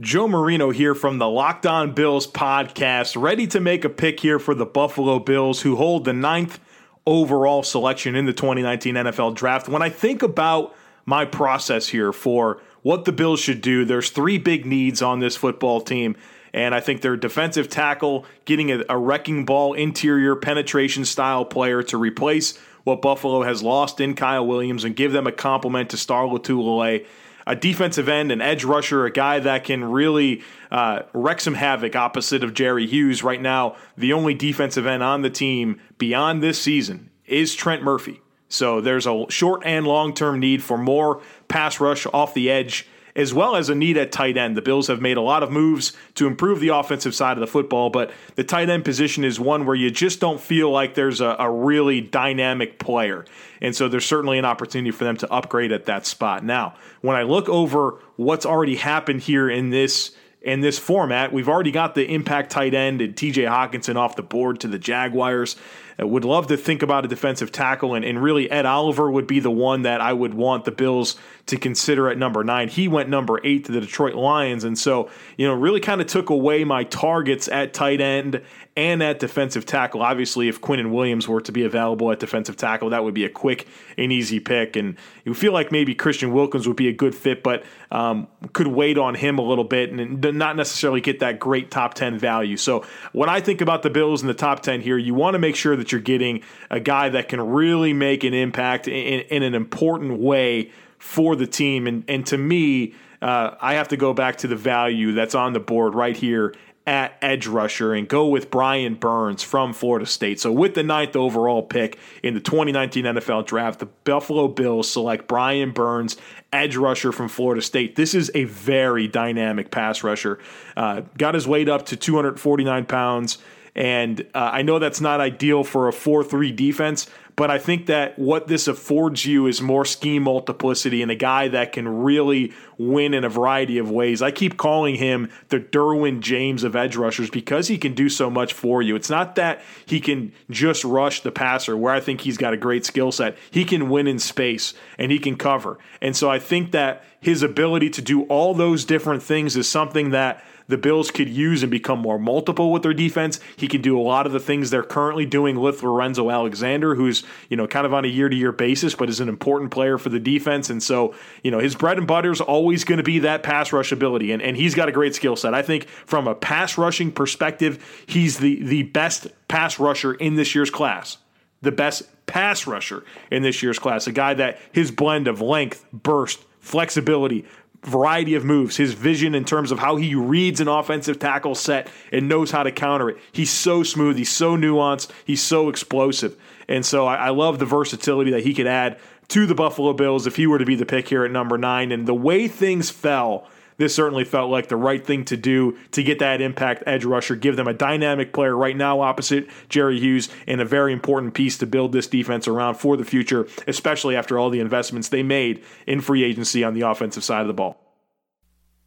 Joe 0.00 0.26
Marino 0.26 0.70
here 0.70 0.94
from 0.94 1.18
the 1.18 1.28
Locked 1.28 1.66
On 1.66 1.92
Bills 1.92 2.26
podcast, 2.26 3.20
ready 3.20 3.46
to 3.48 3.60
make 3.60 3.84
a 3.84 3.90
pick 3.90 4.20
here 4.20 4.38
for 4.38 4.54
the 4.54 4.64
Buffalo 4.64 5.18
Bills, 5.18 5.60
who 5.60 5.76
hold 5.76 6.06
the 6.06 6.14
ninth 6.14 6.58
overall 7.06 7.62
selection 7.62 8.16
in 8.16 8.24
the 8.24 8.32
2019 8.32 8.94
NFL 8.94 9.34
Draft. 9.34 9.68
When 9.68 9.82
I 9.82 9.90
think 9.90 10.22
about 10.22 10.74
my 11.04 11.26
process 11.26 11.88
here 11.88 12.10
for 12.10 12.62
what 12.80 13.04
the 13.04 13.12
Bills 13.12 13.38
should 13.40 13.60
do, 13.60 13.84
there's 13.84 14.08
three 14.08 14.38
big 14.38 14.64
needs 14.64 15.02
on 15.02 15.20
this 15.20 15.36
football 15.36 15.82
team. 15.82 16.16
And 16.54 16.74
I 16.74 16.80
think 16.80 17.02
their 17.02 17.18
defensive 17.18 17.68
tackle, 17.68 18.24
getting 18.46 18.72
a, 18.72 18.84
a 18.88 18.96
wrecking 18.96 19.44
ball 19.44 19.74
interior 19.74 20.36
penetration 20.36 21.04
style 21.04 21.44
player 21.44 21.82
to 21.84 21.98
replace 21.98 22.56
what 22.84 23.02
Buffalo 23.02 23.42
has 23.42 23.62
lost 23.62 24.00
in 24.00 24.14
Kyle 24.14 24.46
Williams 24.46 24.84
and 24.84 24.96
give 24.96 25.12
them 25.12 25.26
a 25.26 25.32
compliment 25.32 25.90
to 25.90 25.98
Star 25.98 26.24
Lotulelei 26.24 27.04
a 27.46 27.56
defensive 27.56 28.08
end, 28.08 28.32
an 28.32 28.40
edge 28.40 28.64
rusher, 28.64 29.04
a 29.04 29.10
guy 29.10 29.38
that 29.40 29.64
can 29.64 29.84
really 29.84 30.42
uh, 30.70 31.02
wreak 31.12 31.40
some 31.40 31.54
havoc 31.54 31.96
opposite 31.96 32.44
of 32.44 32.54
Jerry 32.54 32.86
Hughes. 32.86 33.22
Right 33.22 33.40
now, 33.40 33.76
the 33.96 34.12
only 34.12 34.34
defensive 34.34 34.86
end 34.86 35.02
on 35.02 35.22
the 35.22 35.30
team 35.30 35.80
beyond 35.98 36.42
this 36.42 36.60
season 36.60 37.10
is 37.26 37.54
Trent 37.54 37.82
Murphy. 37.82 38.20
So 38.48 38.82
there's 38.82 39.06
a 39.06 39.24
short 39.30 39.62
and 39.64 39.86
long 39.86 40.12
term 40.12 40.38
need 40.38 40.62
for 40.62 40.76
more 40.76 41.22
pass 41.48 41.80
rush 41.80 42.06
off 42.12 42.34
the 42.34 42.50
edge, 42.50 42.86
as 43.14 43.34
well 43.34 43.56
as 43.56 43.68
a 43.68 43.74
need 43.74 43.96
at 43.96 44.12
tight 44.12 44.36
end. 44.36 44.56
The 44.56 44.62
Bills 44.62 44.86
have 44.88 45.00
made 45.00 45.16
a 45.16 45.22
lot 45.22 45.42
of 45.42 45.50
moves 45.50 45.92
to 46.14 46.26
improve 46.26 46.60
the 46.60 46.68
offensive 46.68 47.14
side 47.14 47.36
of 47.36 47.40
the 47.40 47.46
football, 47.46 47.90
but 47.90 48.10
the 48.36 48.44
tight 48.44 48.70
end 48.70 48.84
position 48.84 49.24
is 49.24 49.38
one 49.38 49.66
where 49.66 49.76
you 49.76 49.90
just 49.90 50.20
don't 50.20 50.40
feel 50.40 50.70
like 50.70 50.94
there's 50.94 51.20
a, 51.20 51.36
a 51.38 51.50
really 51.50 52.00
dynamic 52.00 52.78
player. 52.78 53.24
And 53.60 53.76
so 53.76 53.88
there's 53.88 54.06
certainly 54.06 54.38
an 54.38 54.44
opportunity 54.44 54.90
for 54.90 55.04
them 55.04 55.16
to 55.18 55.32
upgrade 55.32 55.72
at 55.72 55.86
that 55.86 56.06
spot. 56.06 56.44
Now, 56.44 56.74
when 57.00 57.16
I 57.16 57.22
look 57.22 57.48
over 57.48 57.98
what's 58.16 58.46
already 58.46 58.76
happened 58.76 59.22
here 59.22 59.48
in 59.48 59.70
this 59.70 60.12
in 60.40 60.60
this 60.60 60.76
format, 60.76 61.32
we've 61.32 61.48
already 61.48 61.70
got 61.70 61.94
the 61.94 62.04
impact 62.04 62.50
tight 62.50 62.74
end 62.74 63.00
and 63.00 63.14
TJ 63.14 63.48
Hockenson 63.48 63.94
off 63.94 64.16
the 64.16 64.24
board 64.24 64.58
to 64.60 64.66
the 64.66 64.78
Jaguars. 64.78 65.54
I 65.98 66.04
would 66.04 66.24
love 66.24 66.46
to 66.48 66.56
think 66.56 66.82
about 66.82 67.04
a 67.04 67.08
defensive 67.08 67.52
tackle, 67.52 67.94
and, 67.94 68.04
and 68.04 68.22
really 68.22 68.50
Ed 68.50 68.66
Oliver 68.66 69.10
would 69.10 69.26
be 69.26 69.40
the 69.40 69.50
one 69.50 69.82
that 69.82 70.00
I 70.00 70.12
would 70.12 70.34
want 70.34 70.64
the 70.64 70.70
Bills 70.70 71.16
to 71.46 71.56
consider 71.56 72.08
at 72.08 72.18
number 72.18 72.44
nine. 72.44 72.68
He 72.68 72.88
went 72.88 73.08
number 73.08 73.40
eight 73.44 73.64
to 73.66 73.72
the 73.72 73.80
Detroit 73.80 74.14
Lions, 74.14 74.64
and 74.64 74.78
so 74.78 75.10
you 75.36 75.46
know 75.46 75.54
really 75.54 75.80
kind 75.80 76.00
of 76.00 76.06
took 76.06 76.30
away 76.30 76.64
my 76.64 76.84
targets 76.84 77.48
at 77.48 77.74
tight 77.74 78.00
end 78.00 78.42
and 78.76 79.02
at 79.02 79.18
defensive 79.18 79.66
tackle. 79.66 80.00
Obviously, 80.02 80.48
if 80.48 80.60
Quinnen 80.60 80.92
Williams 80.92 81.28
were 81.28 81.42
to 81.42 81.52
be 81.52 81.64
available 81.64 82.10
at 82.10 82.20
defensive 82.20 82.56
tackle, 82.56 82.90
that 82.90 83.04
would 83.04 83.12
be 83.12 83.24
a 83.24 83.28
quick 83.28 83.66
and 83.98 84.10
easy 84.10 84.40
pick. 84.40 84.76
And 84.76 84.96
you 85.24 85.34
feel 85.34 85.52
like 85.52 85.70
maybe 85.70 85.94
Christian 85.94 86.32
Wilkins 86.32 86.66
would 86.66 86.76
be 86.76 86.88
a 86.88 86.92
good 86.92 87.14
fit, 87.14 87.42
but 87.42 87.64
um, 87.90 88.28
could 88.54 88.68
wait 88.68 88.96
on 88.96 89.14
him 89.14 89.38
a 89.38 89.42
little 89.42 89.64
bit 89.64 89.92
and 89.92 90.22
not 90.38 90.56
necessarily 90.56 91.02
get 91.02 91.20
that 91.20 91.38
great 91.38 91.70
top 91.70 91.92
10 91.92 92.18
value. 92.18 92.56
So 92.56 92.84
when 93.12 93.28
I 93.28 93.40
think 93.40 93.60
about 93.60 93.82
the 93.82 93.90
Bills 93.90 94.22
in 94.22 94.28
the 94.28 94.34
top 94.34 94.60
10 94.60 94.80
here, 94.80 94.96
you 94.96 95.12
want 95.12 95.34
to 95.34 95.38
make 95.38 95.56
sure 95.56 95.76
that 95.82 95.90
you're 95.90 96.00
getting 96.00 96.42
a 96.70 96.78
guy 96.78 97.08
that 97.08 97.28
can 97.28 97.40
really 97.40 97.92
make 97.92 98.22
an 98.22 98.32
impact 98.32 98.86
in, 98.86 99.20
in 99.20 99.42
an 99.42 99.54
important 99.54 100.20
way 100.20 100.70
for 100.98 101.34
the 101.34 101.48
team. 101.48 101.88
And, 101.88 102.04
and 102.06 102.24
to 102.26 102.38
me, 102.38 102.94
uh, 103.20 103.56
I 103.60 103.74
have 103.74 103.88
to 103.88 103.96
go 103.96 104.14
back 104.14 104.36
to 104.38 104.46
the 104.46 104.56
value 104.56 105.12
that's 105.12 105.34
on 105.34 105.52
the 105.52 105.60
board 105.60 105.94
right 105.94 106.16
here 106.16 106.54
at 106.86 107.16
edge 107.22 107.46
rusher 107.46 107.92
and 107.94 108.08
go 108.08 108.26
with 108.26 108.50
Brian 108.50 108.94
Burns 108.94 109.42
from 109.42 109.72
Florida 109.72 110.06
State. 110.06 110.40
So 110.40 110.50
with 110.50 110.74
the 110.74 110.82
ninth 110.82 111.14
overall 111.14 111.62
pick 111.62 111.98
in 112.22 112.34
the 112.34 112.40
2019 112.40 113.04
NFL 113.04 113.46
Draft, 113.46 113.78
the 113.78 113.86
Buffalo 113.86 114.48
Bills 114.48 114.90
select 114.90 115.28
Brian 115.28 115.70
Burns, 115.70 116.16
edge 116.52 116.76
rusher 116.76 117.12
from 117.12 117.28
Florida 117.28 117.62
State. 117.62 117.94
This 117.94 118.14
is 118.14 118.30
a 118.34 118.44
very 118.44 119.06
dynamic 119.06 119.70
pass 119.70 120.02
rusher. 120.02 120.40
Uh, 120.76 121.02
got 121.16 121.34
his 121.34 121.46
weight 121.46 121.68
up 121.68 121.86
to 121.86 121.96
249 121.96 122.86
pounds. 122.86 123.38
And 123.74 124.20
uh, 124.34 124.50
I 124.52 124.62
know 124.62 124.78
that's 124.78 125.00
not 125.00 125.20
ideal 125.20 125.64
for 125.64 125.88
a 125.88 125.92
4 125.92 126.24
3 126.24 126.52
defense, 126.52 127.06
but 127.36 127.50
I 127.50 127.58
think 127.58 127.86
that 127.86 128.18
what 128.18 128.46
this 128.46 128.68
affords 128.68 129.24
you 129.24 129.46
is 129.46 129.62
more 129.62 129.86
scheme 129.86 130.24
multiplicity 130.24 131.00
and 131.00 131.10
a 131.10 131.16
guy 131.16 131.48
that 131.48 131.72
can 131.72 131.88
really 131.88 132.52
win 132.76 133.14
in 133.14 133.24
a 133.24 133.30
variety 133.30 133.78
of 133.78 133.90
ways. 133.90 134.20
I 134.20 134.30
keep 134.30 134.58
calling 134.58 134.96
him 134.96 135.30
the 135.48 135.58
Derwin 135.58 136.20
James 136.20 136.64
of 136.64 136.76
edge 136.76 136.96
rushers 136.96 137.30
because 137.30 137.68
he 137.68 137.78
can 137.78 137.94
do 137.94 138.10
so 138.10 138.28
much 138.28 138.52
for 138.52 138.82
you. 138.82 138.94
It's 138.94 139.08
not 139.08 139.36
that 139.36 139.62
he 139.86 140.00
can 140.00 140.32
just 140.50 140.84
rush 140.84 141.22
the 141.22 141.32
passer, 141.32 141.74
where 141.76 141.94
I 141.94 142.00
think 142.00 142.20
he's 142.20 142.36
got 142.36 142.52
a 142.52 142.58
great 142.58 142.84
skill 142.84 143.12
set. 143.12 143.38
He 143.50 143.64
can 143.64 143.88
win 143.88 144.06
in 144.06 144.18
space 144.18 144.74
and 144.98 145.10
he 145.10 145.18
can 145.18 145.36
cover. 145.36 145.78
And 146.02 146.14
so 146.14 146.30
I 146.30 146.38
think 146.38 146.72
that 146.72 147.04
his 147.20 147.42
ability 147.42 147.88
to 147.90 148.02
do 148.02 148.24
all 148.24 148.52
those 148.52 148.84
different 148.84 149.22
things 149.22 149.56
is 149.56 149.68
something 149.68 150.10
that 150.10 150.44
the 150.68 150.78
Bills 150.78 151.10
could 151.10 151.28
use 151.28 151.62
and 151.62 151.70
become 151.70 151.98
more 151.98 152.18
multiple 152.18 152.72
with 152.72 152.82
their 152.82 152.94
defense. 152.94 153.40
He 153.56 153.68
can 153.68 153.82
do 153.82 153.98
a 153.98 154.02
lot 154.02 154.26
of 154.26 154.32
the 154.32 154.40
things 154.40 154.70
they're 154.70 154.82
currently 154.82 155.26
doing 155.26 155.60
with 155.60 155.82
Lorenzo 155.82 156.30
Alexander, 156.30 156.94
who's, 156.94 157.24
you 157.48 157.56
know, 157.56 157.66
kind 157.66 157.86
of 157.86 157.94
on 157.94 158.04
a 158.04 158.08
year 158.08 158.28
to 158.28 158.36
year 158.36 158.52
basis, 158.52 158.94
but 158.94 159.08
is 159.08 159.20
an 159.20 159.28
important 159.28 159.70
player 159.70 159.98
for 159.98 160.08
the 160.08 160.20
defense. 160.20 160.70
And 160.70 160.82
so, 160.82 161.14
you 161.42 161.50
know, 161.50 161.58
his 161.58 161.74
bread 161.74 161.98
and 161.98 162.06
butter 162.06 162.30
is 162.30 162.40
always 162.40 162.84
going 162.84 162.98
to 162.98 163.04
be 163.04 163.20
that 163.20 163.42
pass 163.42 163.72
rush 163.72 163.92
ability. 163.92 164.32
And, 164.32 164.42
and 164.42 164.56
he's 164.56 164.74
got 164.74 164.88
a 164.88 164.92
great 164.92 165.14
skill 165.14 165.36
set. 165.36 165.54
I 165.54 165.62
think 165.62 165.88
from 165.88 166.26
a 166.26 166.34
pass 166.34 166.78
rushing 166.78 167.12
perspective, 167.12 168.04
he's 168.06 168.38
the, 168.38 168.62
the 168.62 168.84
best 168.84 169.28
pass 169.48 169.78
rusher 169.78 170.14
in 170.14 170.36
this 170.36 170.54
year's 170.54 170.70
class. 170.70 171.18
The 171.60 171.72
best 171.72 172.02
pass 172.26 172.66
rusher 172.66 173.04
in 173.30 173.42
this 173.42 173.62
year's 173.62 173.78
class, 173.78 174.06
a 174.06 174.12
guy 174.12 174.34
that 174.34 174.58
his 174.72 174.90
blend 174.90 175.28
of 175.28 175.40
length, 175.40 175.84
burst, 175.92 176.40
flexibility, 176.60 177.44
variety 177.82 178.34
of 178.34 178.44
moves, 178.44 178.76
his 178.76 178.94
vision 178.94 179.34
in 179.34 179.44
terms 179.44 179.72
of 179.72 179.78
how 179.78 179.96
he 179.96 180.14
reads 180.14 180.60
an 180.60 180.68
offensive 180.68 181.18
tackle 181.18 181.54
set 181.54 181.88
and 182.12 182.28
knows 182.28 182.50
how 182.50 182.62
to 182.62 182.70
counter 182.70 183.10
it. 183.10 183.18
He's 183.32 183.50
so 183.50 183.82
smooth, 183.82 184.16
he's 184.16 184.30
so 184.30 184.56
nuanced, 184.56 185.10
he's 185.24 185.42
so 185.42 185.68
explosive. 185.68 186.36
And 186.68 186.86
so 186.86 187.06
I, 187.06 187.16
I 187.16 187.28
love 187.30 187.58
the 187.58 187.66
versatility 187.66 188.30
that 188.30 188.44
he 188.44 188.54
could 188.54 188.68
add 188.68 188.98
to 189.28 189.46
the 189.46 189.54
Buffalo 189.54 189.92
Bills 189.92 190.26
if 190.26 190.36
he 190.36 190.46
were 190.46 190.58
to 190.58 190.64
be 190.64 190.76
the 190.76 190.86
pick 190.86 191.08
here 191.08 191.24
at 191.24 191.30
number 191.30 191.58
nine. 191.58 191.90
And 191.90 192.06
the 192.06 192.14
way 192.14 192.48
things 192.48 192.90
fell, 192.90 193.48
this 193.82 193.94
certainly 193.94 194.24
felt 194.24 194.48
like 194.48 194.68
the 194.68 194.76
right 194.76 195.04
thing 195.04 195.24
to 195.24 195.36
do 195.36 195.76
to 195.90 196.04
get 196.04 196.20
that 196.20 196.40
impact 196.40 196.84
edge 196.86 197.04
rusher, 197.04 197.34
give 197.34 197.56
them 197.56 197.66
a 197.66 197.74
dynamic 197.74 198.32
player 198.32 198.56
right 198.56 198.76
now 198.76 199.00
opposite 199.00 199.48
Jerry 199.68 199.98
Hughes, 199.98 200.28
and 200.46 200.60
a 200.60 200.64
very 200.64 200.92
important 200.92 201.34
piece 201.34 201.58
to 201.58 201.66
build 201.66 201.92
this 201.92 202.06
defense 202.06 202.46
around 202.46 202.76
for 202.76 202.96
the 202.96 203.04
future, 203.04 203.48
especially 203.66 204.14
after 204.14 204.38
all 204.38 204.50
the 204.50 204.60
investments 204.60 205.08
they 205.08 205.24
made 205.24 205.64
in 205.86 206.00
free 206.00 206.22
agency 206.22 206.62
on 206.62 206.74
the 206.74 206.82
offensive 206.82 207.24
side 207.24 207.40
of 207.40 207.48
the 207.48 207.52
ball. 207.52 207.76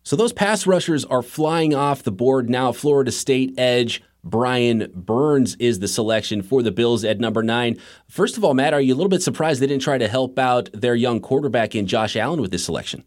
So 0.03 0.15
those 0.15 0.31
pass 0.31 0.65
rushers 0.65 1.03
are 1.03 1.21
flying 1.21 1.75
off 1.75 2.03
the 2.03 2.11
board 2.11 2.49
now. 2.49 2.71
Florida 2.71 3.11
State 3.11 3.53
edge 3.57 4.01
Brian 4.23 4.91
Burns 4.95 5.55
is 5.55 5.79
the 5.79 5.87
selection 5.87 6.41
for 6.41 6.63
the 6.63 6.71
Bills 6.71 7.03
at 7.03 7.19
number 7.19 7.43
nine. 7.43 7.77
First 8.07 8.37
of 8.37 8.45
all, 8.45 8.53
Matt, 8.53 8.73
are 8.73 8.81
you 8.81 8.93
a 8.93 8.95
little 8.95 9.09
bit 9.09 9.21
surprised 9.21 9.61
they 9.61 9.67
didn't 9.67 9.83
try 9.83 9.97
to 9.97 10.07
help 10.07 10.39
out 10.39 10.69
their 10.73 10.95
young 10.95 11.19
quarterback 11.19 11.75
in 11.75 11.85
Josh 11.85 12.15
Allen 12.15 12.39
with 12.39 12.51
this 12.51 12.63
selection? 12.63 13.03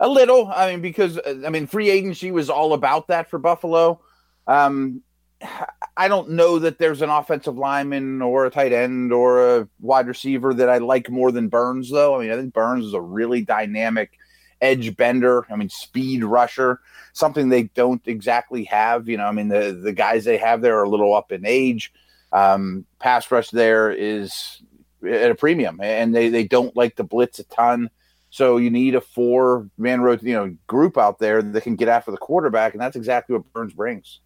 A 0.00 0.08
little. 0.08 0.50
I 0.54 0.72
mean, 0.72 0.80
because 0.80 1.18
I 1.26 1.50
mean, 1.50 1.66
free 1.66 1.90
agency 1.90 2.30
was 2.30 2.50
all 2.50 2.72
about 2.72 3.08
that 3.08 3.30
for 3.30 3.38
Buffalo. 3.38 4.00
Um, 4.46 5.02
I 5.96 6.08
don't 6.08 6.30
know 6.30 6.58
that 6.58 6.78
there's 6.78 7.02
an 7.02 7.10
offensive 7.10 7.56
lineman 7.56 8.20
or 8.20 8.46
a 8.46 8.50
tight 8.50 8.72
end 8.72 9.12
or 9.12 9.58
a 9.58 9.68
wide 9.80 10.08
receiver 10.08 10.52
that 10.54 10.68
I 10.68 10.78
like 10.78 11.08
more 11.08 11.30
than 11.30 11.48
Burns, 11.48 11.88
though. 11.88 12.16
I 12.16 12.22
mean, 12.22 12.32
I 12.32 12.36
think 12.36 12.52
Burns 12.52 12.84
is 12.84 12.94
a 12.94 13.00
really 13.00 13.42
dynamic 13.42 14.18
edge 14.60 14.96
bender. 14.96 15.46
I 15.50 15.56
mean, 15.56 15.68
speed 15.68 16.24
rusher, 16.24 16.80
something 17.12 17.48
they 17.48 17.64
don't 17.64 18.02
exactly 18.06 18.64
have. 18.64 19.08
You 19.08 19.18
know, 19.18 19.26
I 19.26 19.32
mean, 19.32 19.48
the 19.48 19.72
the 19.72 19.92
guys 19.92 20.24
they 20.24 20.38
have 20.38 20.62
there 20.62 20.78
are 20.78 20.84
a 20.84 20.88
little 20.88 21.14
up 21.14 21.30
in 21.30 21.46
age. 21.46 21.92
Um, 22.32 22.84
pass 22.98 23.30
rush 23.30 23.50
there 23.50 23.92
is 23.92 24.60
at 25.08 25.30
a 25.30 25.34
premium, 25.36 25.80
and 25.80 26.14
they 26.14 26.28
they 26.28 26.44
don't 26.44 26.76
like 26.76 26.96
to 26.96 27.04
blitz 27.04 27.38
a 27.38 27.44
ton. 27.44 27.90
So 28.34 28.56
you 28.56 28.68
need 28.68 28.96
a 28.96 29.00
four 29.00 29.70
man 29.78 30.00
road, 30.00 30.20
you 30.24 30.32
know 30.32 30.56
group 30.66 30.98
out 30.98 31.20
there 31.20 31.40
that 31.40 31.60
can 31.60 31.76
get 31.76 31.86
after 31.86 32.10
the 32.10 32.16
quarterback, 32.16 32.72
and 32.72 32.82
that's 32.82 32.96
exactly 32.96 33.36
what 33.36 33.44
Burns 33.52 33.72
brings. 33.72 34.18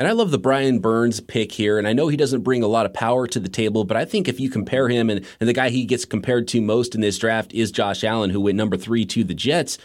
And 0.00 0.08
I 0.08 0.10
love 0.10 0.32
the 0.32 0.38
Brian 0.38 0.80
Burns 0.80 1.20
pick 1.20 1.52
here. 1.52 1.78
And 1.78 1.86
I 1.86 1.92
know 1.92 2.08
he 2.08 2.16
doesn't 2.16 2.42
bring 2.42 2.64
a 2.64 2.66
lot 2.66 2.86
of 2.86 2.92
power 2.92 3.28
to 3.28 3.38
the 3.38 3.48
table, 3.48 3.84
but 3.84 3.96
I 3.96 4.04
think 4.04 4.26
if 4.26 4.40
you 4.40 4.50
compare 4.50 4.88
him 4.88 5.08
and, 5.08 5.24
and 5.38 5.48
the 5.48 5.52
guy 5.52 5.68
he 5.68 5.84
gets 5.84 6.04
compared 6.04 6.48
to 6.48 6.60
most 6.60 6.96
in 6.96 7.02
this 7.02 7.18
draft 7.18 7.54
is 7.54 7.70
Josh 7.70 8.02
Allen, 8.02 8.30
who 8.30 8.40
went 8.40 8.56
number 8.56 8.76
three 8.76 9.06
to 9.06 9.22
the 9.22 9.32
Jets. 9.32 9.78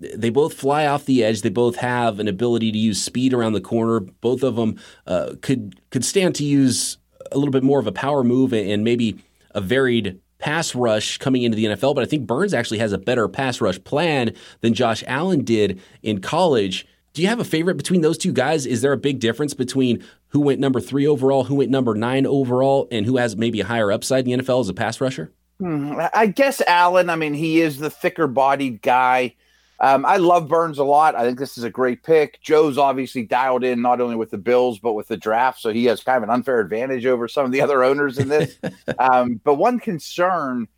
They 0.00 0.30
both 0.30 0.54
fly 0.54 0.84
off 0.84 1.06
the 1.06 1.22
edge. 1.22 1.42
They 1.42 1.50
both 1.50 1.76
have 1.76 2.18
an 2.18 2.26
ability 2.26 2.72
to 2.72 2.78
use 2.78 3.00
speed 3.00 3.32
around 3.32 3.52
the 3.52 3.60
corner. 3.60 4.00
Both 4.00 4.42
of 4.42 4.56
them 4.56 4.76
uh, 5.06 5.34
could 5.40 5.80
could 5.90 6.04
stand 6.04 6.34
to 6.34 6.44
use 6.44 6.98
a 7.30 7.38
little 7.38 7.52
bit 7.52 7.62
more 7.62 7.78
of 7.78 7.86
a 7.86 7.92
power 7.92 8.24
move 8.24 8.52
and 8.52 8.82
maybe 8.82 9.22
a 9.52 9.60
varied 9.60 10.20
pass 10.44 10.74
rush 10.74 11.16
coming 11.16 11.42
into 11.42 11.56
the 11.56 11.64
NFL. 11.64 11.94
But 11.94 12.02
I 12.02 12.06
think 12.06 12.26
Burns 12.26 12.52
actually 12.52 12.76
has 12.78 12.92
a 12.92 12.98
better 12.98 13.28
pass 13.28 13.62
rush 13.62 13.82
plan 13.82 14.34
than 14.60 14.74
Josh 14.74 15.02
Allen 15.06 15.42
did 15.42 15.80
in 16.02 16.20
college. 16.20 16.86
Do 17.14 17.22
you 17.22 17.28
have 17.28 17.40
a 17.40 17.44
favorite 17.44 17.78
between 17.78 18.02
those 18.02 18.18
two 18.18 18.32
guys? 18.32 18.66
Is 18.66 18.82
there 18.82 18.92
a 18.92 18.98
big 18.98 19.20
difference 19.20 19.54
between 19.54 20.04
who 20.28 20.40
went 20.40 20.60
number 20.60 20.80
three 20.82 21.06
overall, 21.06 21.44
who 21.44 21.54
went 21.54 21.70
number 21.70 21.94
nine 21.94 22.26
overall, 22.26 22.88
and 22.90 23.06
who 23.06 23.16
has 23.16 23.36
maybe 23.36 23.62
a 23.62 23.64
higher 23.64 23.90
upside 23.90 24.28
in 24.28 24.38
the 24.38 24.44
NFL 24.44 24.60
as 24.60 24.68
a 24.68 24.74
pass 24.74 25.00
rusher? 25.00 25.32
Hmm, 25.60 25.98
I 26.12 26.26
guess 26.26 26.60
Allen. 26.66 27.08
I 27.08 27.16
mean, 27.16 27.32
he 27.32 27.62
is 27.62 27.78
the 27.78 27.88
thicker 27.88 28.26
bodied 28.26 28.82
guy. 28.82 29.36
Um, 29.84 30.06
I 30.06 30.16
love 30.16 30.48
Burns 30.48 30.78
a 30.78 30.84
lot. 30.84 31.14
I 31.14 31.24
think 31.24 31.38
this 31.38 31.58
is 31.58 31.64
a 31.64 31.70
great 31.70 32.02
pick. 32.02 32.40
Joe's 32.40 32.78
obviously 32.78 33.24
dialed 33.24 33.64
in 33.64 33.82
not 33.82 34.00
only 34.00 34.16
with 34.16 34.30
the 34.30 34.38
Bills 34.38 34.78
but 34.78 34.94
with 34.94 35.08
the 35.08 35.16
draft, 35.16 35.60
so 35.60 35.70
he 35.72 35.84
has 35.84 36.02
kind 36.02 36.16
of 36.16 36.22
an 36.22 36.30
unfair 36.30 36.60
advantage 36.60 37.04
over 37.04 37.28
some 37.28 37.44
of 37.44 37.52
the 37.52 37.60
other 37.60 37.84
owners 37.84 38.18
in 38.18 38.28
this. 38.28 38.58
um, 38.98 39.40
but 39.44 39.54
one 39.54 39.78
concern, 39.78 40.68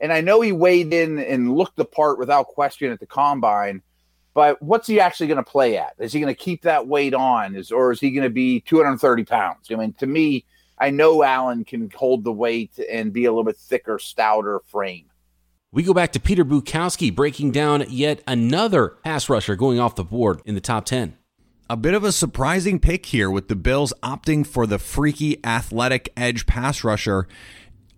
and 0.00 0.12
I 0.12 0.20
know 0.20 0.40
he 0.40 0.50
weighed 0.50 0.92
in 0.92 1.20
and 1.20 1.54
looked 1.54 1.76
the 1.76 1.84
part 1.84 2.18
without 2.18 2.48
question 2.48 2.90
at 2.90 2.98
the 2.98 3.06
combine 3.06 3.82
but 4.36 4.60
what's 4.60 4.86
he 4.86 5.00
actually 5.00 5.28
going 5.28 5.42
to 5.42 5.50
play 5.50 5.78
at? 5.78 5.94
Is 5.98 6.12
he 6.12 6.20
going 6.20 6.32
to 6.32 6.38
keep 6.38 6.60
that 6.60 6.86
weight 6.86 7.14
on, 7.14 7.56
is 7.56 7.72
or 7.72 7.90
is 7.90 8.00
he 8.00 8.10
going 8.10 8.22
to 8.22 8.28
be 8.28 8.60
230 8.60 9.24
pounds? 9.24 9.68
I 9.70 9.76
mean, 9.76 9.94
to 9.94 10.06
me, 10.06 10.44
I 10.78 10.90
know 10.90 11.22
Allen 11.22 11.64
can 11.64 11.90
hold 11.96 12.22
the 12.22 12.34
weight 12.34 12.78
and 12.90 13.14
be 13.14 13.24
a 13.24 13.30
little 13.30 13.44
bit 13.44 13.56
thicker, 13.56 13.98
stouter 13.98 14.60
frame. 14.66 15.06
We 15.76 15.82
go 15.82 15.92
back 15.92 16.12
to 16.12 16.20
Peter 16.20 16.42
Bukowski 16.42 17.14
breaking 17.14 17.50
down 17.50 17.84
yet 17.90 18.22
another 18.26 18.96
pass 19.04 19.28
rusher 19.28 19.56
going 19.56 19.78
off 19.78 19.94
the 19.94 20.04
board 20.04 20.40
in 20.46 20.54
the 20.54 20.60
top 20.62 20.86
10. 20.86 21.18
A 21.68 21.76
bit 21.76 21.92
of 21.92 22.02
a 22.02 22.12
surprising 22.12 22.80
pick 22.80 23.04
here 23.04 23.30
with 23.30 23.48
the 23.48 23.56
Bills 23.56 23.92
opting 24.02 24.46
for 24.46 24.66
the 24.66 24.78
freaky 24.78 25.38
athletic 25.44 26.10
edge 26.16 26.46
pass 26.46 26.82
rusher 26.82 27.28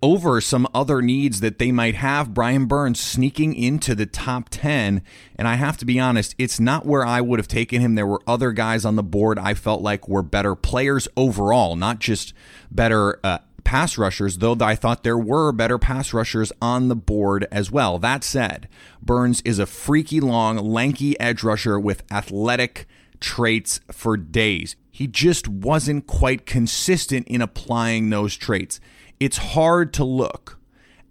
over 0.02 0.40
some 0.40 0.66
other 0.74 1.00
needs 1.00 1.38
that 1.38 1.60
they 1.60 1.70
might 1.70 1.94
have. 1.94 2.34
Brian 2.34 2.66
Burns 2.66 3.00
sneaking 3.00 3.54
into 3.54 3.94
the 3.94 4.06
top 4.06 4.48
10. 4.50 5.00
And 5.36 5.46
I 5.46 5.54
have 5.54 5.76
to 5.76 5.84
be 5.84 6.00
honest, 6.00 6.34
it's 6.36 6.58
not 6.58 6.84
where 6.84 7.06
I 7.06 7.20
would 7.20 7.38
have 7.38 7.46
taken 7.46 7.80
him. 7.80 7.94
There 7.94 8.08
were 8.08 8.22
other 8.26 8.50
guys 8.50 8.84
on 8.84 8.96
the 8.96 9.04
board 9.04 9.38
I 9.38 9.54
felt 9.54 9.82
like 9.82 10.08
were 10.08 10.24
better 10.24 10.56
players 10.56 11.06
overall, 11.16 11.76
not 11.76 12.00
just 12.00 12.34
better 12.72 13.20
uh, 13.22 13.38
pass 13.64 13.98
rushers, 13.98 14.38
though 14.38 14.56
I 14.60 14.74
thought 14.74 15.02
there 15.02 15.18
were 15.18 15.52
better 15.52 15.78
pass 15.78 16.12
rushers 16.12 16.52
on 16.60 16.88
the 16.88 16.96
board 16.96 17.46
as 17.50 17.70
well. 17.70 17.98
That 17.98 18.24
said, 18.24 18.68
Burns 19.02 19.40
is 19.42 19.58
a 19.58 19.66
freaky 19.66 20.20
long, 20.20 20.56
lanky 20.56 21.18
edge 21.20 21.42
rusher 21.42 21.78
with 21.78 22.02
athletic 22.10 22.86
traits 23.20 23.80
for 23.90 24.16
days. 24.16 24.76
He 24.90 25.06
just 25.06 25.48
wasn't 25.48 26.06
quite 26.06 26.46
consistent 26.46 27.28
in 27.28 27.40
applying 27.42 28.10
those 28.10 28.36
traits 28.36 28.80
it's 29.20 29.38
hard 29.38 29.92
to 29.94 30.04
look 30.04 30.57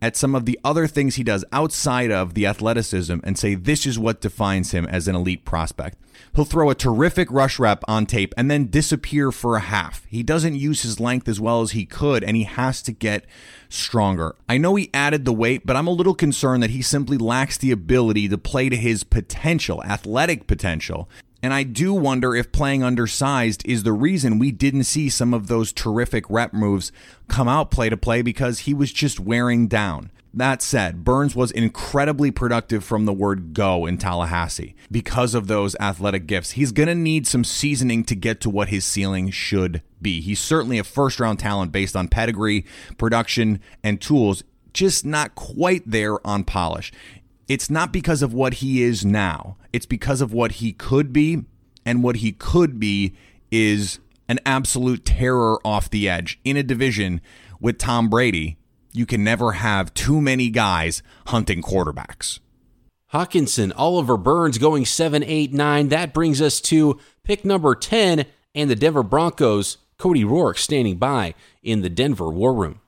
at 0.01 0.15
some 0.15 0.35
of 0.35 0.45
the 0.45 0.59
other 0.63 0.87
things 0.87 1.15
he 1.15 1.23
does 1.23 1.43
outside 1.51 2.11
of 2.11 2.33
the 2.33 2.45
athleticism 2.45 3.17
and 3.23 3.37
say 3.37 3.55
this 3.55 3.85
is 3.85 3.97
what 3.97 4.21
defines 4.21 4.71
him 4.71 4.85
as 4.85 5.07
an 5.07 5.15
elite 5.15 5.45
prospect. 5.45 5.97
He'll 6.35 6.45
throw 6.45 6.69
a 6.69 6.75
terrific 6.75 7.31
rush 7.31 7.57
rep 7.57 7.83
on 7.87 8.05
tape 8.05 8.33
and 8.37 8.49
then 8.49 8.67
disappear 8.67 9.31
for 9.31 9.55
a 9.55 9.61
half. 9.61 10.05
He 10.07 10.23
doesn't 10.23 10.55
use 10.55 10.83
his 10.83 10.99
length 10.99 11.27
as 11.27 11.39
well 11.39 11.61
as 11.61 11.71
he 11.71 11.85
could, 11.85 12.23
and 12.23 12.35
he 12.35 12.43
has 12.43 12.81
to 12.83 12.91
get 12.91 13.25
stronger. 13.69 14.35
I 14.47 14.57
know 14.57 14.75
he 14.75 14.89
added 14.93 15.25
the 15.25 15.33
weight, 15.33 15.65
but 15.65 15.75
I'm 15.75 15.87
a 15.87 15.91
little 15.91 16.15
concerned 16.15 16.61
that 16.63 16.69
he 16.69 16.81
simply 16.81 17.17
lacks 17.17 17.57
the 17.57 17.71
ability 17.71 18.27
to 18.29 18.37
play 18.37 18.69
to 18.69 18.75
his 18.75 19.03
potential, 19.03 19.83
athletic 19.83 20.47
potential, 20.47 21.09
and 21.41 21.53
I 21.53 21.63
do 21.63 21.93
wonder 21.93 22.35
if 22.35 22.51
playing 22.51 22.83
undersized 22.83 23.65
is 23.65 23.83
the 23.83 23.93
reason 23.93 24.39
we 24.39 24.51
didn't 24.51 24.85
see 24.85 25.09
some 25.09 25.33
of 25.33 25.47
those 25.47 25.71
terrific 25.71 26.25
rep 26.29 26.53
moves 26.53 26.91
come 27.27 27.47
out 27.47 27.71
play 27.71 27.89
to 27.89 27.97
play 27.97 28.21
because 28.21 28.59
he 28.59 28.73
was 28.73 28.91
just 28.91 29.19
wearing 29.19 29.67
down. 29.67 30.11
That 30.33 30.61
said, 30.61 31.03
Burns 31.03 31.35
was 31.35 31.51
incredibly 31.51 32.29
productive 32.29 32.83
from 32.83 33.05
the 33.05 33.13
word 33.13 33.53
go 33.53 33.85
in 33.85 33.97
Tallahassee 33.97 34.75
because 34.91 35.33
of 35.33 35.47
those 35.47 35.75
athletic 35.79 36.27
gifts. 36.27 36.51
He's 36.51 36.71
going 36.71 36.87
to 36.89 36.95
need 36.95 37.25
some 37.25 37.43
seasoning 37.43 38.03
to 38.05 38.15
get 38.15 38.39
to 38.41 38.49
what 38.49 38.69
his 38.69 38.85
ceiling 38.85 39.31
should 39.31 39.81
be. 40.01 40.21
He's 40.21 40.39
certainly 40.39 40.77
a 40.77 40.83
first 40.83 41.19
round 41.19 41.39
talent 41.39 41.71
based 41.71 41.95
on 41.95 42.07
pedigree, 42.07 42.65
production, 42.97 43.61
and 43.83 43.99
tools, 43.99 44.43
just 44.73 45.05
not 45.05 45.33
quite 45.33 45.81
there 45.89 46.25
on 46.25 46.43
polish 46.43 46.91
it's 47.47 47.69
not 47.69 47.93
because 47.93 48.21
of 48.21 48.33
what 48.33 48.55
he 48.55 48.83
is 48.83 49.05
now. 49.05 49.57
It's 49.71 49.85
because 49.85 50.21
of 50.21 50.33
what 50.33 50.53
he 50.53 50.73
could 50.73 51.13
be. 51.13 51.45
And 51.85 52.03
what 52.03 52.17
he 52.17 52.33
could 52.33 52.79
be 52.79 53.15
is 53.49 53.99
an 54.27 54.39
absolute 54.45 55.05
terror 55.05 55.59
off 55.65 55.89
the 55.89 56.09
edge 56.09 56.39
in 56.43 56.57
a 56.57 56.63
division 56.63 57.21
with 57.61 57.77
Tom 57.77 58.09
Brady. 58.09 58.57
You 58.91 59.05
can 59.05 59.23
never 59.23 59.53
have 59.53 59.93
too 59.93 60.19
many 60.19 60.49
guys 60.49 61.01
hunting 61.27 61.61
quarterbacks. 61.61 62.39
Hockenson, 63.13 63.71
Oliver 63.77 64.17
Burns 64.17 64.57
going 64.57 64.85
7 64.85 65.23
8 65.23 65.53
9. 65.53 65.87
That 65.89 66.13
brings 66.13 66.41
us 66.41 66.59
to 66.61 66.99
pick 67.23 67.45
number 67.45 67.73
10 67.73 68.25
and 68.53 68.69
the 68.69 68.75
Denver 68.75 69.03
Broncos. 69.03 69.77
Cody 69.97 70.25
Rourke 70.25 70.57
standing 70.57 70.97
by 70.97 71.33
in 71.63 71.81
the 71.81 71.89
Denver 71.89 72.29
War 72.29 72.53
Room. 72.53 72.81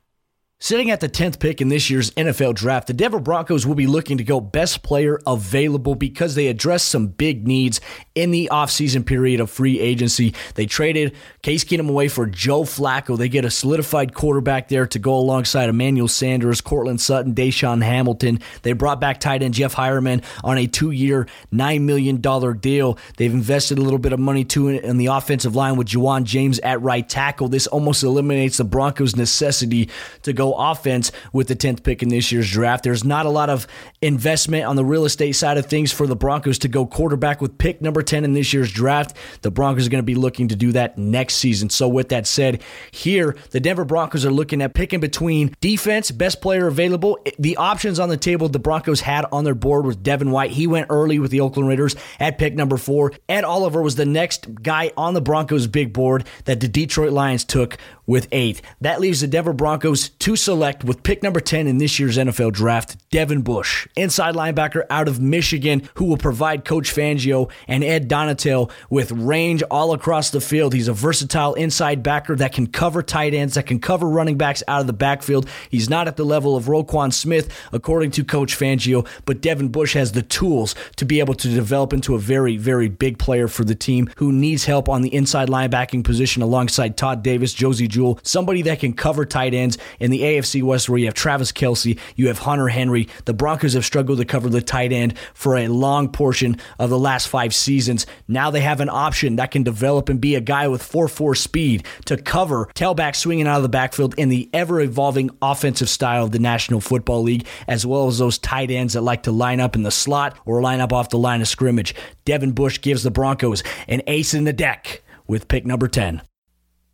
Sitting 0.62 0.92
at 0.92 1.00
the 1.00 1.08
10th 1.08 1.40
pick 1.40 1.62
in 1.62 1.70
this 1.70 1.90
year's 1.90 2.12
NFL 2.12 2.54
draft, 2.54 2.88
the 2.88 2.94
Denver 2.94 3.22
Broncos 3.22 3.66
will 3.66 3.76
be 3.76 3.88
looking 3.88 4.18
to 4.18 4.26
go 4.26 4.42
best 4.42 4.84
player 4.84 5.18
available 5.26 5.96
because 5.96 6.36
they 6.36 6.48
addressed 6.48 6.90
some 6.90 7.08
big 7.08 7.48
needs 7.48 7.80
in 8.14 8.32
the 8.32 8.50
offseason 8.52 9.06
period 9.06 9.40
of 9.40 9.50
free 9.50 9.80
agency. 9.80 10.36
They 10.56 10.66
traded 10.66 11.16
Case 11.44 11.64
Keenum 11.64 11.88
away 11.88 12.10
for 12.10 12.26
Joe 12.26 12.64
Flacco. 12.64 13.18
They 13.18 13.30
get 13.30 13.46
a 13.46 13.50
solidified 13.50 14.14
quarterback 14.14 14.68
there 14.68 14.86
to 14.88 15.00
go 15.00 15.16
alongside 15.16 15.70
Emmanuel 15.70 16.10
Sanders, 16.10 16.60
Courtland 16.60 17.00
Sutton, 17.00 17.34
DaeSean 17.34 17.82
Hamilton. 17.82 18.42
They 18.64 18.74
brought 18.74 19.00
back 19.00 19.22
tight 19.22 19.42
end 19.42 19.54
Jeff 19.54 19.74
Heuerman 19.76 20.26
on 20.44 20.58
a 20.58 20.68
two 20.68 20.92
year, 20.92 21.26
$9 21.54 21.84
million 21.84 22.20
deal. 22.60 22.98
They've 23.16 23.34
invested 23.34 23.78
a 23.78 23.82
little 23.82 23.98
bit 23.98 24.12
of 24.12 24.20
money 24.20 24.44
too 24.44 24.68
in 24.68 24.98
the 24.98 25.06
offensive 25.06 25.56
line 25.56 25.78
with 25.78 25.88
Ja'Wuan 25.88 26.26
James 26.26 26.60
at 26.60 26.82
right 26.82 27.08
tackle. 27.08 27.48
This 27.48 27.66
almost 27.66 28.04
eliminates 28.04 28.58
the 28.58 28.66
Broncos' 28.66 29.16
necessity 29.16 29.90
to 30.24 30.34
go 30.34 30.49
offense 30.54 31.12
with 31.34 31.48
the 31.48 31.56
10th 31.56 31.84
pick 31.84 32.04
in 32.04 32.10
this 32.10 32.32
year's 32.32 32.50
draft. 32.50 32.84
There's 32.84 33.04
not 33.04 33.26
a 33.26 33.30
lot 33.30 33.50
of 33.50 33.68
investment 34.02 34.66
on 34.66 34.76
the 34.76 34.86
real 34.86 35.06
estate 35.06 35.34
side 35.34 35.58
of 35.58 35.66
things 35.66 35.92
for 35.92 36.08
the 36.08 36.16
Broncos 36.16 36.60
to 36.60 36.68
go 36.68 36.86
quarterback 36.86 37.42
with 37.42 37.58
pick 37.58 37.82
number 37.82 38.02
10 38.02 38.24
in 38.24 38.34
this 38.34 38.54
year's 38.54 38.72
draft. 38.72 39.16
The 39.42 39.52
Broncos 39.52 39.88
are 39.88 39.90
going 39.90 40.00
to 40.00 40.04
be 40.04 40.16
looking 40.16 40.48
to 40.50 40.56
do 40.56 40.72
that 40.74 40.98
next 40.98 41.36
season. 41.36 41.70
So, 41.70 41.88
with 41.88 42.10
that 42.10 42.28
said, 42.28 42.62
here, 42.92 43.36
the 43.52 43.60
Denver 43.60 43.86
Broncos 43.86 44.26
are 44.26 44.32
looking 44.32 44.62
at 44.62 44.74
picking 44.74 45.00
between 45.00 45.56
defense, 45.62 46.12
best 46.12 46.42
player 46.42 46.68
available. 46.68 47.20
The 47.38 47.58
options 47.58 48.00
on 48.00 48.10
the 48.10 48.18
table 48.18 48.50
the 48.50 48.60
Broncos 48.60 49.02
had 49.02 49.26
on 49.32 49.44
their 49.44 49.56
board 49.56 49.86
was 49.86 49.96
Devin 49.96 50.32
White. 50.32 50.52
He 50.52 50.68
went 50.68 50.88
early 50.90 51.20
with 51.20 51.32
the 51.32 51.42
Oakland 51.42 51.68
Raiders 51.68 51.96
at 52.20 52.38
pick 52.38 52.56
number 52.56 52.78
four. 52.78 53.14
Ed 53.28 53.44
Oliver 53.44 53.82
was 53.82 53.96
the 53.96 54.06
next 54.06 54.62
guy 54.62 54.92
on 54.98 55.14
the 55.14 55.22
Broncos 55.22 55.68
big 55.68 55.94
board 55.94 56.26
that 56.46 56.60
the 56.60 56.68
Detroit 56.68 57.12
Lions 57.12 57.46
took 57.46 57.78
with 58.10 58.28
eight. 58.32 58.60
That 58.82 59.00
leaves 59.00 59.22
the 59.22 59.28
Denver 59.28 59.54
Broncos 59.54 60.10
to 60.10 60.36
select 60.36 60.84
with 60.84 61.04
pick 61.04 61.22
number 61.22 61.40
10 61.40 61.68
in 61.68 61.78
this 61.78 62.00
year's 62.00 62.18
NFL 62.18 62.54
draft, 62.54 62.98
Devin 63.12 63.44
Bush, 63.44 63.88
inside 63.96 64.34
linebacker 64.34 64.84
out 64.90 65.08
of 65.08 65.22
Michigan, 65.22 65.88
who 65.94 66.06
will 66.06 66.18
provide 66.18 66.66
Coach 66.66 66.92
Fangio 66.92 67.52
and 67.68 67.84
Ed 67.84 68.10
Donatell 68.10 68.72
with 68.90 69.12
range 69.12 69.62
all 69.70 69.94
across 69.94 70.32
the 70.32 70.42
field. 70.42 70.74
He's 70.74 70.88
a 70.88 70.94
versatile 70.94 71.54
inside 71.54 72.02
backer 72.02 72.36
that 72.38 72.52
can 72.52 72.66
cover 72.66 73.04
tight 73.04 73.36
ends, 73.36 73.54
that 73.54 73.68
can 73.68 73.80
cover 73.80 74.10
running 74.10 74.40
backs 74.40 74.64
out 74.68 74.82
of 74.82 74.88
the 74.88 74.94
backfield. 74.94 75.48
He's 75.70 75.88
not 75.88 76.08
at 76.08 76.18
the 76.18 76.26
level 76.26 76.56
of 76.58 76.66
Roquan 76.66 77.14
Smith, 77.14 77.56
according 77.72 78.10
to 78.12 78.24
Coach 78.24 78.58
Fangio, 78.58 79.08
but 79.26 79.40
Devin 79.40 79.68
Bush 79.68 79.94
has 79.94 80.14
the 80.14 80.24
tools 80.24 80.74
to 80.96 81.06
be 81.06 81.20
able 81.20 81.36
to 81.36 81.48
develop 81.48 81.94
into 81.94 82.16
a 82.16 82.20
very, 82.20 82.58
very 82.58 82.90
big 82.90 83.20
player 83.20 83.48
for 83.48 83.64
the 83.64 83.76
team 83.76 84.10
who 84.16 84.32
needs 84.32 84.66
help 84.66 84.90
on 84.90 85.04
the 85.04 85.14
inside 85.14 85.48
linebacking 85.48 86.04
position 86.04 86.42
alongside 86.42 86.98
Todd 86.98 87.22
Davis, 87.22 87.54
Jewell, 87.54 87.99
somebody 88.24 88.62
that 88.64 88.80
can 88.80 88.94
cover 88.94 89.26
tight 89.26 89.54
ends 89.54 89.78
in 90.00 90.12
the 90.12 90.22
AFC 90.22 90.64
West 90.64 90.90
where 90.90 91.00
you 91.00 91.06
have 91.06 91.14
Travis 91.14 91.52
Kelce, 91.52 91.98
you 92.16 92.28
have 92.28 92.40
Hunter 92.40 92.68
Henry. 92.68 93.08
The 93.26 93.34
Broncos 93.34 93.74
have 93.74 93.86
struggled 93.86 94.20
to 94.20 94.26
cover 94.26 94.50
the 94.50 94.62
tight 94.62 94.92
end 94.92 95.18
for 95.34 95.58
a 95.58 95.68
long 95.68 96.10
portion 96.10 96.58
of 96.78 96.90
the 96.90 97.00
last 97.00 97.28
five 97.28 97.54
seasons. 97.54 98.06
Now 98.28 98.52
they 98.52 98.62
have 98.62 98.82
an 98.82 98.90
option 98.90 99.36
that 99.36 99.52
can 99.52 99.64
develop 99.64 100.10
and 100.10 100.22
be 100.22 100.36
a 100.36 100.42
guy 100.42 100.68
with 100.68 100.84
4 100.84 101.08
4 101.08 101.36
speed 101.36 101.86
to 102.06 102.18
cover 102.18 102.70
tailback 102.76 103.16
swinging 103.16 103.48
out 103.48 103.58
of 103.58 103.64
the 103.64 103.70
backfield 103.70 104.16
in 104.18 104.30
the 104.30 104.50
ever 104.54 104.80
evolving 104.80 105.30
offensive 105.42 105.90
style 105.90 106.26
of 106.26 106.32
the 106.32 106.40
National 106.40 106.82
Football 106.82 107.24
League, 107.24 107.48
as 107.68 107.86
well 107.86 108.08
as 108.08 108.18
those 108.18 108.38
tight 108.38 108.72
ends 108.72 108.94
that 108.94 109.02
like 109.02 109.24
to 109.24 109.32
line 109.32 109.60
up 109.60 109.76
in 109.76 109.84
the 109.84 109.92
slot 109.92 110.38
or 110.46 110.62
line 110.62 110.82
up 110.82 110.94
off 110.94 111.10
the 111.10 111.18
line 111.18 111.42
of 111.42 111.48
scrimmage. 111.48 111.96
Devin 112.26 112.52
Bush 112.52 112.82
gives 112.82 113.04
the 113.04 113.12
Broncos 113.12 113.64
an 113.88 114.02
ace 114.08 114.34
in 114.34 114.44
the 114.44 114.54
deck 114.54 115.02
with 115.28 115.48
pick 115.48 115.66
number 115.66 115.88
10. 115.88 116.22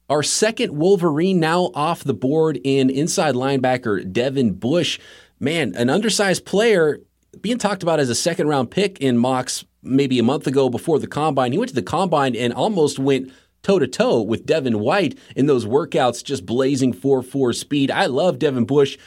Our 0.10 0.22
second 0.22 0.78
Wolverine 0.78 1.40
now 1.40 1.72
off 1.74 2.04
the 2.04 2.14
board 2.14 2.60
in 2.64 2.90
inside 2.90 3.34
linebacker 3.34 4.12
Devin 4.12 4.54
Bush. 4.54 5.00
Man, 5.40 5.74
an 5.76 5.90
undersized 5.90 6.46
player 6.46 7.00
being 7.42 7.58
talked 7.58 7.82
about 7.82 8.00
as 8.00 8.10
a 8.10 8.16
second 8.16 8.48
round 8.48 8.70
pick 8.70 9.00
in 9.00 9.18
mocks 9.18 9.66
maybe 9.82 10.20
a 10.20 10.24
month 10.24 10.46
ago 10.46 10.70
before 10.70 11.00
the 11.00 11.08
combine. 11.08 11.52
He 11.52 11.58
went 11.58 11.70
to 11.70 11.76
the 11.76 11.82
combine 11.82 12.36
and 12.36 12.54
almost 12.54 13.00
went 13.00 13.32
toe 13.64 13.80
to 13.80 13.88
toe 13.88 14.22
with 14.22 14.46
Devin 14.46 14.80
White 14.80 15.18
in 15.36 15.48
those 15.48 15.66
workouts, 15.66 16.24
just 16.24 16.46
blazing 16.46 16.94
4 16.94 17.24
4 17.24 17.54
speed. 17.54 17.90
I 17.90 18.06
love 18.06 18.38
Devin 18.38 18.66
Bush. 18.66 18.98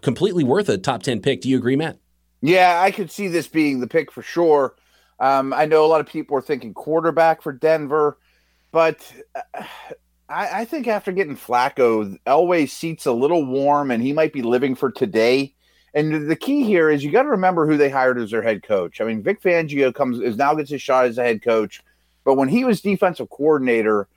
Completely 0.00 0.44
worth 0.44 0.68
a 0.68 0.78
top 0.78 1.02
10 1.02 1.20
pick. 1.20 1.42
Do 1.42 1.50
you 1.50 1.58
agree, 1.58 1.76
Matt? 1.76 1.98
Yeah, 2.40 2.80
I 2.80 2.90
could 2.90 3.10
see 3.10 3.28
this 3.28 3.48
being 3.48 3.80
the 3.80 3.86
pick 3.86 4.10
for 4.10 4.22
sure. 4.22 4.74
Um, 5.18 5.52
I 5.52 5.66
know 5.66 5.84
a 5.84 5.88
lot 5.88 6.00
of 6.00 6.06
people 6.06 6.36
are 6.36 6.42
thinking 6.42 6.74
quarterback 6.74 7.42
for 7.42 7.52
Denver, 7.52 8.18
but 8.72 9.10
uh, 9.34 9.64
I, 10.28 10.60
I, 10.60 10.64
think 10.64 10.88
after 10.88 11.12
getting 11.12 11.36
Flacco, 11.36 12.18
Elway 12.26 12.68
seats 12.68 13.06
a 13.06 13.12
little 13.12 13.44
warm, 13.44 13.90
and 13.90 14.02
he 14.02 14.12
might 14.12 14.32
be 14.32 14.42
living 14.42 14.74
for 14.74 14.90
today. 14.90 15.54
And 15.94 16.28
the 16.28 16.36
key 16.36 16.64
here 16.64 16.90
is 16.90 17.02
you 17.02 17.10
got 17.10 17.22
to 17.22 17.30
remember 17.30 17.66
who 17.66 17.76
they 17.76 17.88
hired 17.88 18.18
as 18.18 18.30
their 18.30 18.42
head 18.42 18.62
coach. 18.62 19.00
I 19.00 19.04
mean, 19.04 19.22
Vic 19.22 19.40
Fangio 19.40 19.94
comes 19.94 20.20
is 20.20 20.36
now 20.36 20.54
gets 20.54 20.70
his 20.70 20.82
shot 20.82 21.06
as 21.06 21.16
a 21.16 21.22
head 21.22 21.42
coach, 21.42 21.80
but 22.24 22.34
when 22.34 22.48
he 22.48 22.64
was 22.64 22.80
defensive 22.80 23.30
coordinator, 23.30 24.08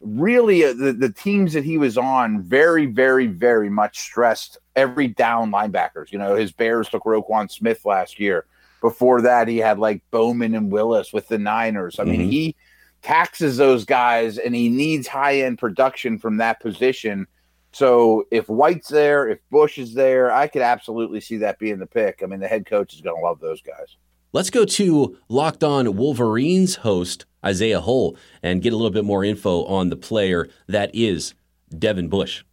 really 0.00 0.64
uh, 0.64 0.74
the, 0.74 0.92
the 0.92 1.12
teams 1.12 1.52
that 1.52 1.64
he 1.64 1.78
was 1.78 1.96
on 1.96 2.42
very, 2.42 2.86
very, 2.86 3.28
very 3.28 3.70
much 3.70 4.00
stressed 4.00 4.58
every 4.76 5.08
down 5.08 5.50
linebackers. 5.50 6.10
You 6.10 6.18
know, 6.18 6.34
his 6.34 6.52
Bears 6.52 6.88
took 6.88 7.04
Roquan 7.04 7.50
Smith 7.50 7.84
last 7.84 8.18
year. 8.18 8.44
Before 8.80 9.22
that, 9.22 9.46
he 9.46 9.58
had 9.58 9.78
like 9.78 10.02
Bowman 10.10 10.54
and 10.54 10.72
Willis 10.72 11.12
with 11.12 11.28
the 11.28 11.38
Niners. 11.38 11.98
I 11.98 12.02
mm-hmm. 12.02 12.10
mean, 12.10 12.30
he 12.30 12.56
taxes 13.02 13.56
those 13.56 13.84
guys 13.84 14.38
and 14.38 14.54
he 14.54 14.68
needs 14.68 15.06
high 15.06 15.40
end 15.40 15.58
production 15.58 16.18
from 16.18 16.36
that 16.38 16.60
position. 16.60 17.26
So 17.72 18.26
if 18.30 18.48
White's 18.48 18.88
there, 18.88 19.28
if 19.28 19.38
Bush 19.50 19.78
is 19.78 19.94
there, 19.94 20.32
I 20.32 20.46
could 20.46 20.62
absolutely 20.62 21.20
see 21.20 21.38
that 21.38 21.58
being 21.58 21.78
the 21.78 21.86
pick. 21.86 22.20
I 22.22 22.26
mean, 22.26 22.40
the 22.40 22.48
head 22.48 22.66
coach 22.66 22.94
is 22.94 23.00
going 23.00 23.16
to 23.16 23.26
love 23.26 23.40
those 23.40 23.62
guys. 23.62 23.96
Let's 24.32 24.50
go 24.50 24.64
to 24.64 25.18
Locked 25.28 25.64
On 25.64 25.96
Wolverines 25.96 26.76
host 26.76 27.26
Isaiah 27.44 27.80
Hull 27.80 28.16
and 28.42 28.62
get 28.62 28.72
a 28.72 28.76
little 28.76 28.90
bit 28.90 29.04
more 29.04 29.24
info 29.24 29.64
on 29.64 29.90
the 29.90 29.96
player 29.96 30.48
that 30.68 30.90
is 30.94 31.34
Devin 31.76 32.08
Bush. 32.08 32.44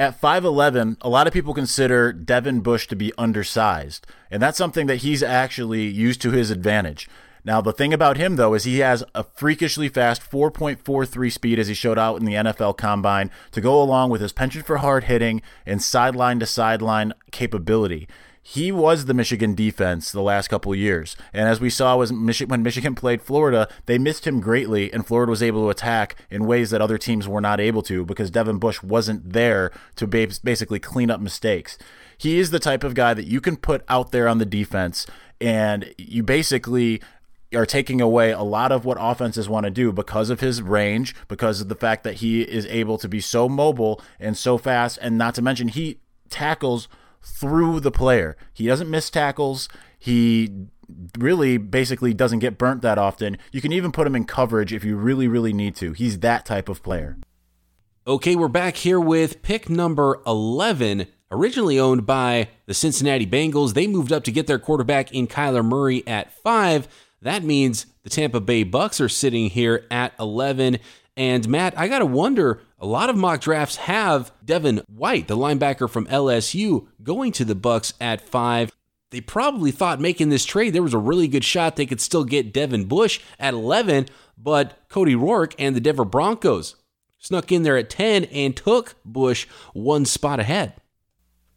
At 0.00 0.20
5'11, 0.20 0.96
a 1.00 1.08
lot 1.08 1.26
of 1.26 1.32
people 1.32 1.54
consider 1.54 2.12
Devin 2.12 2.60
Bush 2.60 2.86
to 2.86 2.96
be 2.96 3.12
undersized, 3.18 4.06
and 4.30 4.40
that's 4.40 4.56
something 4.56 4.86
that 4.86 4.98
he's 4.98 5.24
actually 5.24 5.86
used 5.86 6.22
to 6.22 6.30
his 6.30 6.52
advantage. 6.52 7.08
Now, 7.44 7.60
the 7.60 7.72
thing 7.72 7.94
about 7.94 8.16
him, 8.16 8.36
though, 8.36 8.54
is 8.54 8.64
he 8.64 8.78
has 8.78 9.04
a 9.14 9.24
freakishly 9.24 9.88
fast 9.88 10.22
4.43 10.22 11.32
speed 11.32 11.58
as 11.58 11.68
he 11.68 11.74
showed 11.74 11.98
out 11.98 12.18
in 12.18 12.24
the 12.24 12.34
NFL 12.34 12.76
Combine 12.76 13.30
to 13.52 13.60
go 13.60 13.80
along 13.80 14.10
with 14.10 14.20
his 14.20 14.32
penchant 14.32 14.66
for 14.66 14.78
hard 14.78 15.04
hitting 15.04 15.40
and 15.64 15.82
sideline 15.82 16.40
to 16.40 16.46
sideline 16.46 17.12
capability. 17.30 18.08
He 18.40 18.72
was 18.72 19.04
the 19.04 19.12
Michigan 19.12 19.54
defense 19.54 20.10
the 20.10 20.22
last 20.22 20.48
couple 20.48 20.74
years. 20.74 21.16
And 21.34 21.46
as 21.50 21.60
we 21.60 21.68
saw 21.68 21.98
was 21.98 22.10
when 22.10 22.62
Michigan 22.62 22.94
played 22.94 23.20
Florida, 23.20 23.68
they 23.84 23.98
missed 23.98 24.26
him 24.26 24.40
greatly, 24.40 24.90
and 24.90 25.06
Florida 25.06 25.28
was 25.28 25.42
able 25.42 25.64
to 25.64 25.68
attack 25.70 26.16
in 26.30 26.46
ways 26.46 26.70
that 26.70 26.80
other 26.80 26.96
teams 26.96 27.28
were 27.28 27.42
not 27.42 27.60
able 27.60 27.82
to 27.82 28.06
because 28.06 28.30
Devin 28.30 28.56
Bush 28.56 28.82
wasn't 28.82 29.34
there 29.34 29.70
to 29.96 30.06
basically 30.06 30.78
clean 30.78 31.10
up 31.10 31.20
mistakes. 31.20 31.76
He 32.16 32.38
is 32.38 32.50
the 32.50 32.58
type 32.58 32.84
of 32.84 32.94
guy 32.94 33.12
that 33.12 33.26
you 33.26 33.42
can 33.42 33.56
put 33.56 33.84
out 33.86 34.12
there 34.12 34.26
on 34.26 34.38
the 34.38 34.46
defense, 34.46 35.06
and 35.42 35.94
you 35.98 36.22
basically 36.22 37.02
are 37.54 37.66
taking 37.66 38.00
away 38.00 38.30
a 38.30 38.42
lot 38.42 38.72
of 38.72 38.84
what 38.84 38.98
offenses 39.00 39.48
want 39.48 39.64
to 39.64 39.70
do 39.70 39.92
because 39.92 40.30
of 40.30 40.40
his 40.40 40.60
range, 40.60 41.14
because 41.28 41.60
of 41.60 41.68
the 41.68 41.74
fact 41.74 42.04
that 42.04 42.16
he 42.16 42.42
is 42.42 42.66
able 42.66 42.98
to 42.98 43.08
be 43.08 43.20
so 43.20 43.48
mobile 43.48 44.00
and 44.20 44.36
so 44.36 44.58
fast, 44.58 44.98
and 45.00 45.16
not 45.16 45.34
to 45.34 45.42
mention 45.42 45.68
he 45.68 46.00
tackles 46.28 46.88
through 47.22 47.80
the 47.80 47.90
player. 47.90 48.36
He 48.52 48.66
doesn't 48.66 48.90
miss 48.90 49.10
tackles. 49.10 49.68
He 49.98 50.50
really 51.18 51.56
basically 51.56 52.14
doesn't 52.14 52.38
get 52.38 52.58
burnt 52.58 52.82
that 52.82 52.98
often. 52.98 53.38
You 53.52 53.60
can 53.60 53.72
even 53.72 53.92
put 53.92 54.06
him 54.06 54.16
in 54.16 54.24
coverage 54.24 54.72
if 54.72 54.84
you 54.84 54.96
really, 54.96 55.28
really 55.28 55.52
need 55.52 55.76
to. 55.76 55.92
He's 55.92 56.20
that 56.20 56.46
type 56.46 56.68
of 56.68 56.82
player. 56.82 57.16
Okay, 58.06 58.36
we're 58.36 58.48
back 58.48 58.76
here 58.76 58.98
with 58.98 59.42
pick 59.42 59.68
number 59.68 60.20
11, 60.26 61.06
originally 61.30 61.78
owned 61.78 62.06
by 62.06 62.48
the 62.66 62.72
Cincinnati 62.72 63.26
Bengals. 63.26 63.74
They 63.74 63.86
moved 63.86 64.12
up 64.12 64.24
to 64.24 64.32
get 64.32 64.46
their 64.46 64.58
quarterback 64.58 65.12
in 65.12 65.26
Kyler 65.26 65.64
Murray 65.64 66.06
at 66.06 66.32
five. 66.42 66.88
That 67.22 67.42
means 67.42 67.86
the 68.02 68.10
Tampa 68.10 68.40
Bay 68.40 68.64
Bucs 68.64 69.00
are 69.00 69.08
sitting 69.08 69.50
here 69.50 69.86
at 69.90 70.14
11. 70.18 70.78
And 71.16 71.48
Matt, 71.48 71.76
I 71.76 71.88
got 71.88 71.98
to 71.98 72.06
wonder 72.06 72.60
a 72.78 72.86
lot 72.86 73.10
of 73.10 73.16
mock 73.16 73.40
drafts 73.40 73.76
have 73.76 74.30
Devin 74.44 74.82
White, 74.88 75.26
the 75.26 75.36
linebacker 75.36 75.90
from 75.90 76.06
LSU, 76.06 76.86
going 77.02 77.32
to 77.32 77.44
the 77.44 77.56
Bucs 77.56 77.92
at 78.00 78.20
5. 78.20 78.70
They 79.10 79.20
probably 79.20 79.70
thought 79.70 80.00
making 80.00 80.28
this 80.28 80.44
trade 80.44 80.74
there 80.74 80.82
was 80.82 80.94
a 80.94 80.98
really 80.98 81.28
good 81.28 81.44
shot 81.44 81.76
they 81.76 81.86
could 81.86 82.00
still 82.00 82.24
get 82.24 82.52
Devin 82.52 82.84
Bush 82.84 83.20
at 83.40 83.54
11, 83.54 84.06
but 84.36 84.78
Cody 84.88 85.14
Roark 85.14 85.54
and 85.58 85.74
the 85.74 85.80
Denver 85.80 86.04
Broncos 86.04 86.76
snuck 87.18 87.50
in 87.50 87.62
there 87.62 87.76
at 87.76 87.90
10 87.90 88.24
and 88.24 88.56
took 88.56 88.94
Bush 89.04 89.46
one 89.72 90.04
spot 90.04 90.38
ahead. 90.40 90.74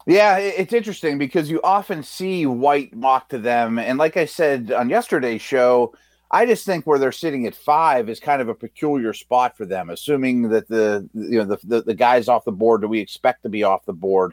Yeah, 0.06 0.38
it's 0.38 0.72
interesting 0.72 1.18
because 1.18 1.50
you 1.50 1.60
often 1.62 2.02
see 2.02 2.44
White 2.46 2.94
mock 2.94 3.28
to 3.28 3.38
them. 3.38 3.78
And 3.78 3.98
like 3.98 4.16
I 4.16 4.24
said 4.24 4.72
on 4.72 4.88
yesterday's 4.88 5.42
show, 5.42 5.94
I 6.30 6.46
just 6.46 6.64
think 6.66 6.86
where 6.86 6.98
they're 6.98 7.12
sitting 7.12 7.46
at 7.46 7.54
five 7.54 8.08
is 8.08 8.18
kind 8.18 8.42
of 8.42 8.48
a 8.48 8.54
peculiar 8.54 9.12
spot 9.12 9.56
for 9.56 9.66
them, 9.66 9.90
assuming 9.90 10.48
that 10.48 10.66
the 10.66 11.08
you 11.14 11.38
know 11.38 11.44
the, 11.44 11.58
the, 11.62 11.82
the 11.82 11.94
guys 11.94 12.26
off 12.26 12.44
the 12.44 12.52
board 12.52 12.80
that 12.80 12.88
we 12.88 13.00
expect 13.00 13.42
to 13.44 13.48
be 13.48 13.62
off 13.62 13.84
the 13.84 13.92
board, 13.92 14.32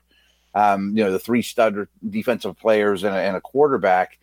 um, 0.56 0.98
you 0.98 1.04
know, 1.04 1.12
the 1.12 1.20
three 1.20 1.42
stud 1.42 1.88
defensive 2.10 2.58
players 2.58 3.04
and 3.04 3.14
a, 3.16 3.20
and 3.20 3.36
a 3.36 3.42
quarterback. 3.42 4.18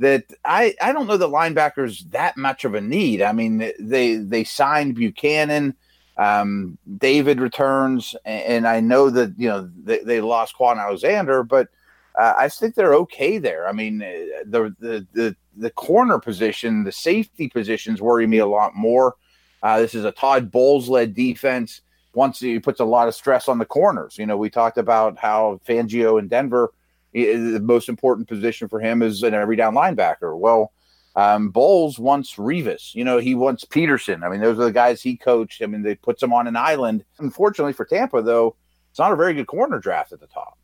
That 0.00 0.24
I 0.44 0.74
I 0.80 0.92
don't 0.92 1.06
know 1.06 1.16
that 1.16 1.28
linebackers 1.28 2.10
that 2.12 2.36
much 2.36 2.64
of 2.64 2.74
a 2.74 2.80
need. 2.80 3.20
I 3.20 3.32
mean, 3.32 3.72
they 3.78 4.16
they 4.16 4.44
signed 4.44 4.96
Bucannon. 4.96 5.74
Um, 6.18 6.76
David 6.98 7.40
returns, 7.40 8.16
and 8.24 8.66
I 8.66 8.80
know 8.80 9.08
that 9.08 9.34
you 9.38 9.48
know 9.48 9.70
they, 9.84 10.00
they 10.00 10.20
lost 10.20 10.56
Kwon 10.58 10.76
Alexander, 10.76 11.44
but 11.44 11.68
uh, 12.18 12.34
I 12.36 12.48
think 12.48 12.74
they're 12.74 12.94
okay 12.96 13.38
there. 13.38 13.68
I 13.68 13.72
mean, 13.72 14.02
uh, 14.02 14.42
the, 14.44 14.74
the 14.80 15.06
the 15.12 15.36
the 15.56 15.70
corner 15.70 16.18
position, 16.18 16.84
the 16.84 16.92
safety 16.92 17.48
positions 17.48 18.02
worry 18.02 18.26
me 18.26 18.38
a 18.38 18.46
lot 18.46 18.74
more. 18.74 19.14
Uh, 19.62 19.78
this 19.78 19.94
is 19.94 20.04
a 20.04 20.12
Todd 20.12 20.50
Bowles 20.50 20.88
led 20.88 21.14
defense. 21.14 21.82
once 22.14 22.40
he 22.40 22.58
puts 22.58 22.80
a 22.80 22.84
lot 22.84 23.08
of 23.08 23.14
stress 23.14 23.48
on 23.48 23.58
the 23.58 23.64
corners. 23.64 24.18
You 24.18 24.26
know, 24.26 24.36
we 24.36 24.50
talked 24.50 24.78
about 24.78 25.18
how 25.18 25.60
Fangio 25.66 26.18
in 26.18 26.28
Denver, 26.28 26.72
the 27.12 27.60
most 27.62 27.88
important 27.88 28.28
position 28.28 28.68
for 28.68 28.80
him 28.80 29.02
is 29.02 29.22
an 29.22 29.34
every 29.34 29.56
down 29.56 29.74
linebacker. 29.74 30.36
Well, 30.36 30.72
um, 31.18 31.48
Bowles 31.48 31.98
wants 31.98 32.36
Revis. 32.36 32.94
You 32.94 33.02
know, 33.02 33.18
he 33.18 33.34
wants 33.34 33.64
Peterson. 33.64 34.22
I 34.22 34.28
mean, 34.28 34.40
those 34.40 34.56
are 34.60 34.66
the 34.66 34.72
guys 34.72 35.02
he 35.02 35.16
coached. 35.16 35.60
I 35.60 35.66
mean, 35.66 35.82
they 35.82 35.96
puts 35.96 36.22
him 36.22 36.32
on 36.32 36.46
an 36.46 36.54
island. 36.54 37.04
Unfortunately 37.18 37.72
for 37.72 37.84
Tampa, 37.84 38.22
though, 38.22 38.54
it's 38.90 39.00
not 39.00 39.10
a 39.10 39.16
very 39.16 39.34
good 39.34 39.48
corner 39.48 39.80
draft 39.80 40.12
at 40.12 40.20
the 40.20 40.28
top. 40.28 40.56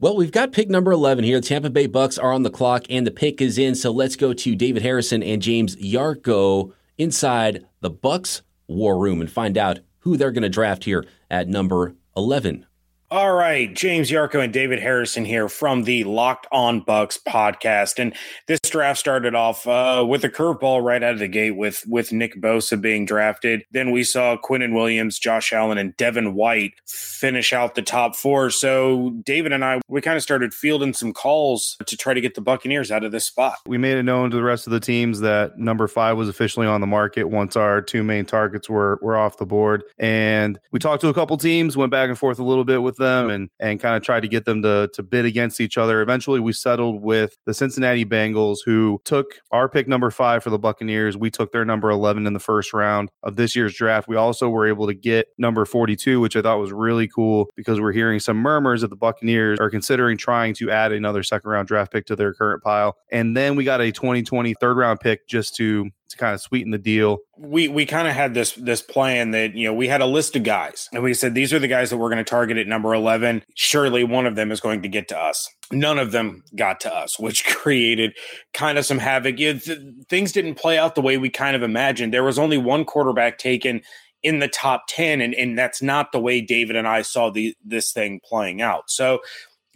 Well, 0.00 0.14
we've 0.14 0.30
got 0.30 0.52
pick 0.52 0.68
number 0.68 0.92
11 0.92 1.24
here. 1.24 1.40
The 1.40 1.46
Tampa 1.46 1.70
Bay 1.70 1.88
Bucs 1.88 2.22
are 2.22 2.32
on 2.32 2.42
the 2.42 2.50
clock 2.50 2.84
and 2.90 3.06
the 3.06 3.10
pick 3.10 3.40
is 3.40 3.56
in. 3.56 3.74
So 3.74 3.92
let's 3.92 4.14
go 4.14 4.34
to 4.34 4.54
David 4.54 4.82
Harrison 4.82 5.22
and 5.22 5.40
James 5.40 5.74
Yarcho 5.76 6.72
inside 6.98 7.64
the 7.80 7.90
Bucs 7.90 8.42
war 8.66 8.98
room 8.98 9.22
and 9.22 9.30
find 9.30 9.56
out 9.56 9.78
who 10.00 10.18
they're 10.18 10.32
going 10.32 10.42
to 10.42 10.50
draft 10.50 10.84
here 10.84 11.06
at 11.30 11.48
number 11.48 11.94
11. 12.14 12.66
All 13.10 13.34
right, 13.34 13.72
James 13.72 14.10
Yarcho 14.10 14.42
and 14.42 14.52
David 14.52 14.80
Harrison 14.80 15.26
here 15.26 15.48
from 15.48 15.84
the 15.84 16.04
Locked 16.04 16.46
On 16.50 16.82
Bucs 16.82 17.22
podcast, 17.22 17.98
and 17.98 18.14
this 18.48 18.58
draft 18.60 18.98
started 18.98 19.34
off 19.34 19.66
uh, 19.68 20.04
with 20.08 20.24
a 20.24 20.30
curveball 20.30 20.82
right 20.82 21.02
out 21.02 21.12
of 21.12 21.18
the 21.18 21.28
gate 21.28 21.52
with 21.52 21.84
with 21.86 22.12
Nick 22.12 22.34
Bosa 22.40 22.80
being 22.80 23.04
drafted. 23.04 23.62
Then 23.70 23.90
we 23.90 24.04
saw 24.04 24.38
Quinnen 24.38 24.74
Williams, 24.74 25.18
Josh 25.18 25.52
Allen, 25.52 25.76
and 25.76 25.94
Devin 25.98 26.34
White 26.34 26.72
finish 26.86 27.52
out 27.52 27.74
the 27.74 27.82
top 27.82 28.16
four. 28.16 28.48
So 28.48 29.10
David 29.22 29.52
and 29.52 29.64
I, 29.64 29.80
we 29.86 30.00
kind 30.00 30.16
of 30.16 30.22
started 30.22 30.54
fielding 30.54 30.94
some 30.94 31.12
calls 31.12 31.76
to 31.86 31.96
try 31.98 32.14
to 32.14 32.22
get 32.22 32.34
the 32.34 32.40
Buccaneers 32.40 32.90
out 32.90 33.04
of 33.04 33.12
this 33.12 33.26
spot. 33.26 33.58
We 33.66 33.76
made 33.76 33.98
it 33.98 34.02
known 34.02 34.30
to 34.30 34.36
the 34.36 34.42
rest 34.42 34.66
of 34.66 34.72
the 34.72 34.80
teams 34.80 35.20
that 35.20 35.58
number 35.58 35.86
five 35.88 36.16
was 36.16 36.30
officially 36.30 36.66
on 36.66 36.80
the 36.80 36.86
market 36.86 37.24
once 37.24 37.54
our 37.54 37.82
two 37.82 38.02
main 38.02 38.24
targets 38.24 38.68
were 38.68 38.98
were 39.02 39.16
off 39.16 39.36
the 39.36 39.46
board, 39.46 39.84
and 39.98 40.58
we 40.72 40.78
talked 40.78 41.02
to 41.02 41.08
a 41.08 41.14
couple 41.14 41.36
teams, 41.36 41.76
went 41.76 41.92
back 41.92 42.08
and 42.08 42.18
forth 42.18 42.38
a 42.38 42.44
little 42.44 42.64
bit 42.64 42.82
with 42.82 42.93
them 42.96 43.30
and 43.30 43.48
and 43.60 43.80
kind 43.80 43.96
of 43.96 44.02
tried 44.02 44.20
to 44.20 44.28
get 44.28 44.44
them 44.44 44.62
to 44.62 44.88
to 44.94 45.02
bid 45.02 45.24
against 45.24 45.60
each 45.60 45.78
other. 45.78 46.00
Eventually, 46.00 46.40
we 46.40 46.52
settled 46.52 47.02
with 47.02 47.36
the 47.46 47.54
Cincinnati 47.54 48.04
Bengals, 48.04 48.58
who 48.64 49.00
took 49.04 49.34
our 49.50 49.68
pick 49.68 49.88
number 49.88 50.10
five 50.10 50.42
for 50.42 50.50
the 50.50 50.58
Buccaneers. 50.58 51.16
We 51.16 51.30
took 51.30 51.52
their 51.52 51.64
number 51.64 51.90
eleven 51.90 52.26
in 52.26 52.32
the 52.32 52.40
first 52.40 52.72
round 52.72 53.10
of 53.22 53.36
this 53.36 53.54
year's 53.54 53.74
draft. 53.74 54.08
We 54.08 54.16
also 54.16 54.48
were 54.48 54.66
able 54.66 54.86
to 54.86 54.94
get 54.94 55.28
number 55.38 55.64
forty 55.64 55.96
two, 55.96 56.20
which 56.20 56.36
I 56.36 56.42
thought 56.42 56.58
was 56.58 56.72
really 56.72 57.08
cool 57.08 57.50
because 57.56 57.80
we're 57.80 57.92
hearing 57.92 58.20
some 58.20 58.36
murmurs 58.36 58.80
that 58.82 58.88
the 58.88 58.96
Buccaneers 58.96 59.58
are 59.60 59.70
considering 59.70 60.16
trying 60.16 60.54
to 60.54 60.70
add 60.70 60.92
another 60.92 61.22
second 61.22 61.50
round 61.50 61.68
draft 61.68 61.92
pick 61.92 62.06
to 62.06 62.16
their 62.16 62.32
current 62.34 62.62
pile. 62.62 62.96
And 63.10 63.36
then 63.36 63.56
we 63.56 63.64
got 63.64 63.80
a 63.80 63.92
2020 63.92 64.54
third 64.60 64.76
round 64.76 65.00
pick 65.00 65.26
just 65.28 65.54
to 65.56 65.90
to 66.10 66.16
kind 66.16 66.34
of 66.34 66.40
sweeten 66.40 66.70
the 66.70 66.78
deal. 66.78 67.18
We 67.38 67.68
we 67.68 67.86
kind 67.86 68.08
of 68.08 68.14
had 68.14 68.34
this 68.34 68.52
this 68.52 68.82
plan 68.82 69.30
that 69.32 69.54
you 69.54 69.66
know 69.66 69.74
we 69.74 69.88
had 69.88 70.00
a 70.00 70.06
list 70.06 70.36
of 70.36 70.42
guys 70.42 70.88
and 70.92 71.02
we 71.02 71.14
said 71.14 71.34
these 71.34 71.52
are 71.52 71.58
the 71.58 71.68
guys 71.68 71.90
that 71.90 71.96
we're 71.96 72.08
going 72.08 72.24
to 72.24 72.24
target 72.24 72.56
at 72.56 72.66
number 72.66 72.94
11. 72.94 73.42
Surely 73.54 74.04
one 74.04 74.26
of 74.26 74.36
them 74.36 74.52
is 74.52 74.60
going 74.60 74.82
to 74.82 74.88
get 74.88 75.08
to 75.08 75.18
us. 75.18 75.48
None 75.72 75.98
of 75.98 76.12
them 76.12 76.44
got 76.54 76.80
to 76.80 76.94
us, 76.94 77.18
which 77.18 77.44
created 77.56 78.12
kind 78.52 78.78
of 78.78 78.86
some 78.86 78.98
havoc. 78.98 79.36
Th- 79.36 79.62
things 80.08 80.32
didn't 80.32 80.56
play 80.56 80.78
out 80.78 80.94
the 80.94 81.02
way 81.02 81.18
we 81.18 81.30
kind 81.30 81.56
of 81.56 81.62
imagined. 81.62 82.12
There 82.12 82.24
was 82.24 82.38
only 82.38 82.58
one 82.58 82.84
quarterback 82.84 83.38
taken 83.38 83.82
in 84.22 84.38
the 84.38 84.48
top 84.48 84.84
10 84.88 85.20
and 85.20 85.34
and 85.34 85.58
that's 85.58 85.82
not 85.82 86.12
the 86.12 86.20
way 86.20 86.40
David 86.40 86.76
and 86.76 86.88
I 86.88 87.02
saw 87.02 87.30
the 87.30 87.54
this 87.64 87.92
thing 87.92 88.20
playing 88.24 88.62
out. 88.62 88.84
So 88.88 89.20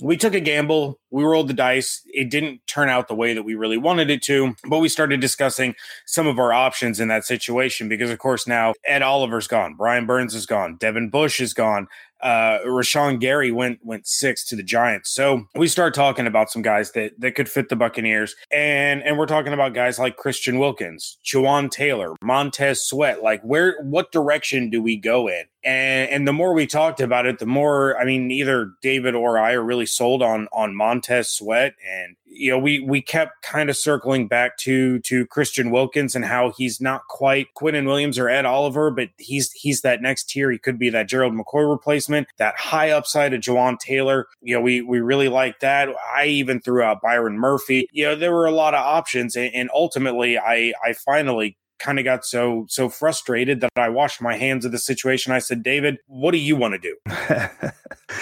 we 0.00 0.16
took 0.16 0.34
a 0.34 0.40
gamble. 0.40 1.00
We 1.10 1.24
rolled 1.24 1.48
the 1.48 1.54
dice. 1.54 2.02
It 2.06 2.30
didn't 2.30 2.66
turn 2.66 2.88
out 2.88 3.08
the 3.08 3.14
way 3.14 3.34
that 3.34 3.42
we 3.42 3.54
really 3.54 3.78
wanted 3.78 4.10
it 4.10 4.22
to, 4.22 4.54
but 4.68 4.78
we 4.78 4.88
started 4.88 5.20
discussing 5.20 5.74
some 6.06 6.26
of 6.26 6.38
our 6.38 6.52
options 6.52 7.00
in 7.00 7.08
that 7.08 7.24
situation 7.24 7.88
because, 7.88 8.10
of 8.10 8.18
course, 8.18 8.46
now 8.46 8.74
Ed 8.84 9.02
Oliver's 9.02 9.48
gone, 9.48 9.74
Brian 9.74 10.06
Burns 10.06 10.34
is 10.34 10.46
gone, 10.46 10.76
Devin 10.76 11.10
Bush 11.10 11.40
is 11.40 11.54
gone, 11.54 11.88
uh, 12.20 12.58
Rashan 12.66 13.20
Gary 13.20 13.52
went 13.52 13.78
went 13.84 14.06
six 14.06 14.44
to 14.46 14.56
the 14.56 14.62
Giants. 14.62 15.10
So 15.10 15.46
we 15.54 15.68
start 15.68 15.94
talking 15.94 16.26
about 16.26 16.50
some 16.50 16.62
guys 16.62 16.92
that 16.92 17.12
that 17.20 17.34
could 17.34 17.48
fit 17.48 17.68
the 17.68 17.76
Buccaneers, 17.76 18.34
and 18.50 19.02
and 19.02 19.18
we're 19.18 19.26
talking 19.26 19.52
about 19.52 19.74
guys 19.74 19.98
like 19.98 20.16
Christian 20.16 20.58
Wilkins, 20.58 21.18
Jawaan 21.24 21.70
Taylor, 21.70 22.14
Montez 22.22 22.82
Sweat. 22.82 23.22
Like 23.22 23.42
where, 23.42 23.76
what 23.82 24.10
direction 24.10 24.70
do 24.70 24.82
we 24.82 24.96
go 24.96 25.28
in? 25.28 25.44
And 25.64 26.10
and 26.10 26.28
the 26.28 26.32
more 26.32 26.54
we 26.54 26.66
talked 26.66 27.00
about 27.00 27.26
it, 27.26 27.38
the 27.38 27.46
more 27.46 27.96
I 27.98 28.04
mean, 28.04 28.30
either 28.30 28.72
David 28.82 29.14
or 29.14 29.38
I 29.38 29.52
are 29.52 29.62
really 29.62 29.86
sold 29.86 30.22
on 30.22 30.48
on 30.52 30.74
Montez 30.74 30.97
Test 31.00 31.36
sweat, 31.36 31.74
and 31.86 32.16
you 32.24 32.50
know, 32.50 32.58
we 32.58 32.80
we 32.80 33.00
kept 33.00 33.42
kind 33.42 33.70
of 33.70 33.76
circling 33.76 34.28
back 34.28 34.56
to 34.58 35.00
to 35.00 35.26
Christian 35.26 35.70
Wilkins 35.70 36.14
and 36.14 36.24
how 36.24 36.52
he's 36.56 36.80
not 36.80 37.02
quite 37.08 37.48
Quinnen 37.56 37.86
Williams 37.86 38.18
or 38.18 38.28
Ed 38.28 38.44
Oliver, 38.44 38.90
but 38.90 39.08
he's 39.18 39.52
he's 39.52 39.82
that 39.82 40.02
next 40.02 40.28
tier. 40.30 40.50
He 40.50 40.58
could 40.58 40.78
be 40.78 40.90
that 40.90 41.08
Gerald 41.08 41.34
McCoy 41.34 41.68
replacement, 41.68 42.28
that 42.38 42.56
high 42.56 42.90
upside 42.90 43.34
of 43.34 43.40
Jawaan 43.40 43.78
Taylor. 43.78 44.26
You 44.40 44.54
know, 44.54 44.60
we 44.60 44.82
we 44.82 45.00
really 45.00 45.28
like 45.28 45.60
that. 45.60 45.88
I 46.14 46.26
even 46.26 46.60
threw 46.60 46.82
out 46.82 47.02
Byron 47.02 47.38
Murphy. 47.38 47.88
You 47.92 48.06
know, 48.06 48.16
there 48.16 48.32
were 48.32 48.46
a 48.46 48.52
lot 48.52 48.74
of 48.74 48.80
options, 48.80 49.36
and, 49.36 49.52
and 49.54 49.70
ultimately, 49.74 50.38
I 50.38 50.72
I 50.84 50.92
finally 50.92 51.56
kind 51.78 51.98
of 51.98 52.04
got 52.04 52.24
so 52.24 52.66
so 52.68 52.88
frustrated 52.88 53.60
that 53.60 53.70
I 53.76 53.88
washed 53.88 54.20
my 54.20 54.36
hands 54.36 54.64
of 54.64 54.72
the 54.72 54.78
situation. 54.78 55.32
I 55.32 55.38
said, 55.38 55.62
David, 55.62 55.98
what 56.06 56.32
do 56.32 56.38
you 56.38 56.56
want 56.56 56.74
to 56.74 56.78
do? 56.78 56.96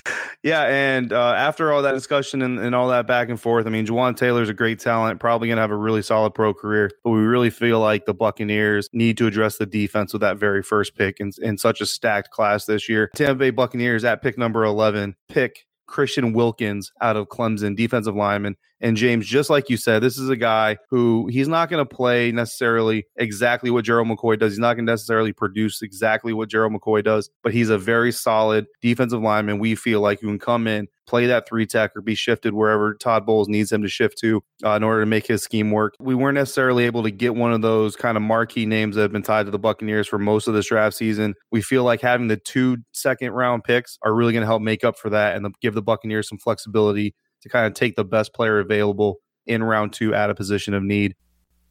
yeah, 0.43 0.63
and 0.63 1.13
uh, 1.13 1.33
after 1.33 1.73
all 1.73 1.83
that 1.83 1.93
discussion 1.93 2.43
and, 2.43 2.59
and, 2.59 2.75
all 2.75 2.89
that 2.89 3.07
back 3.07 3.29
and 3.29 3.41
forth, 3.41 3.67
I 3.67 3.71
mean, 3.71 3.87
Jawaan 3.87 4.17
Taylor's 4.17 4.49
a 4.49 4.55
great 4.55 4.79
talent, 4.79 5.21
probably 5.21 5.49
going 5.49 5.57
to 5.57 5.63
have 5.63 5.71
a 5.71 5.77
really 5.77 6.03
solid 6.03 6.35
pro 6.35 6.55
career, 6.55 6.91
but 7.03 7.11
we 7.11 7.21
really 7.21 7.51
feel 7.51 7.81
like 7.81 8.07
the 8.07 8.15
Buccaneers 8.15 8.89
need 8.93 9.17
to 9.19 9.27
address 9.27 9.59
the 9.59 9.67
defense 9.67 10.13
with 10.13 10.21
that 10.23 10.37
very 10.39 10.63
first 10.63 10.95
pick 10.95 11.21
in, 11.21 11.33
in 11.43 11.59
such 11.59 11.81
a 11.81 11.87
stacked 11.87 12.31
class 12.31 12.67
this 12.67 12.89
year. 12.89 13.11
Tampa 13.15 13.35
Bay 13.37 13.51
Buccaneers 13.51 14.05
at 14.05 14.23
pick 14.23 14.39
number 14.39 14.65
11 14.65 15.17
pick 15.29 15.67
Christian 15.87 16.33
Wilkins 16.33 16.93
out 17.01 17.17
of 17.17 17.29
Clemson, 17.29 17.77
defensive 17.77 18.15
lineman. 18.15 18.57
And 18.81 18.97
James, 18.97 19.27
just 19.27 19.49
like 19.49 19.71
you 19.71 19.77
said, 19.77 20.03
this 20.03 20.19
is 20.19 20.29
a 20.29 20.37
guy 20.37 20.77
who 20.91 21.29
he's 21.29 21.49
not 21.49 21.71
going 21.71 21.85
to 21.85 21.95
play 21.95 22.31
necessarily 22.31 23.07
exactly 23.17 23.71
what 23.71 23.85
Gerald 23.85 24.09
McCoy 24.09 24.39
does. 24.39 24.53
He's 24.53 24.59
not 24.59 24.75
going 24.75 24.87
to 24.87 24.93
necessarily 24.93 25.33
produce 25.33 25.81
exactly 25.83 26.33
what 26.33 26.51
Gerald 26.51 26.73
McCoy 26.73 27.03
does, 27.03 27.31
but 27.43 27.53
he's 27.53 27.71
a 27.71 27.79
very 27.79 28.13
solid 28.13 28.67
defensive 28.83 29.23
lineman. 29.23 29.59
We 29.59 29.75
feel 29.75 30.01
like 30.01 30.21
you 30.21 30.29
can 30.29 30.39
come 30.39 30.67
in, 30.67 30.89
play 31.07 31.27
that 31.27 31.49
three 31.49 31.67
tech, 31.67 31.93
or 31.97 32.03
be 32.03 32.15
shifted 32.15 32.53
wherever 32.53 32.95
Todd 32.95 33.25
Bowles 33.25 33.49
needs 33.49 33.73
him 33.73 33.83
to 33.83 33.89
shift 33.89 34.19
to 34.19 34.43
uh, 34.65 34.73
in 34.73 34.83
order 34.83 35.01
to 35.01 35.07
make 35.07 35.27
his 35.27 35.43
scheme 35.43 35.71
work. 35.71 35.95
We 35.99 36.15
weren't 36.15 36.35
necessarily 36.35 36.85
able 36.85 37.03
to 37.05 37.11
get 37.11 37.35
one 37.35 37.53
of 37.53 37.63
those 37.63 37.97
kind 37.97 38.17
of 38.17 38.23
marquee 38.23 38.67
names 38.67 38.97
that 38.97 39.03
have 39.03 39.13
been 39.13 39.23
tied 39.23 39.47
to 39.47 39.51
the 39.51 39.59
Buccaneers 39.59 40.07
for 40.07 40.19
most 40.19 40.49
of 40.49 40.55
this 40.55 40.69
draft 40.69 40.97
season. 40.97 41.35
We 41.51 41.63
feel 41.63 41.85
like 41.85 42.03
having 42.03 42.29
the 42.29 42.37
two 42.37 42.79
second 42.93 43.33
round 43.33 43.65
picks 43.65 43.99
are 44.03 44.15
really 44.15 44.33
going 44.33 44.43
to 44.43 44.47
help 44.47 44.63
make 44.63 44.85
up 44.85 44.99
for 44.99 45.09
that 45.11 45.37
and 45.37 45.45
the, 45.47 45.51
give 45.63 45.75
the 45.75 45.83
Buccaneers 45.83 46.29
some 46.29 46.39
flexibility 46.39 47.15
to 47.47 47.53
kind 47.53 47.67
of 47.67 47.75
take 47.75 47.97
the 47.97 48.05
best 48.05 48.35
player 48.35 48.59
available 48.59 49.21
in 49.47 49.63
round 49.63 49.93
two 49.93 50.15
at 50.15 50.31
a 50.31 50.35
position 50.35 50.75
of 50.75 50.83
need. 50.83 51.15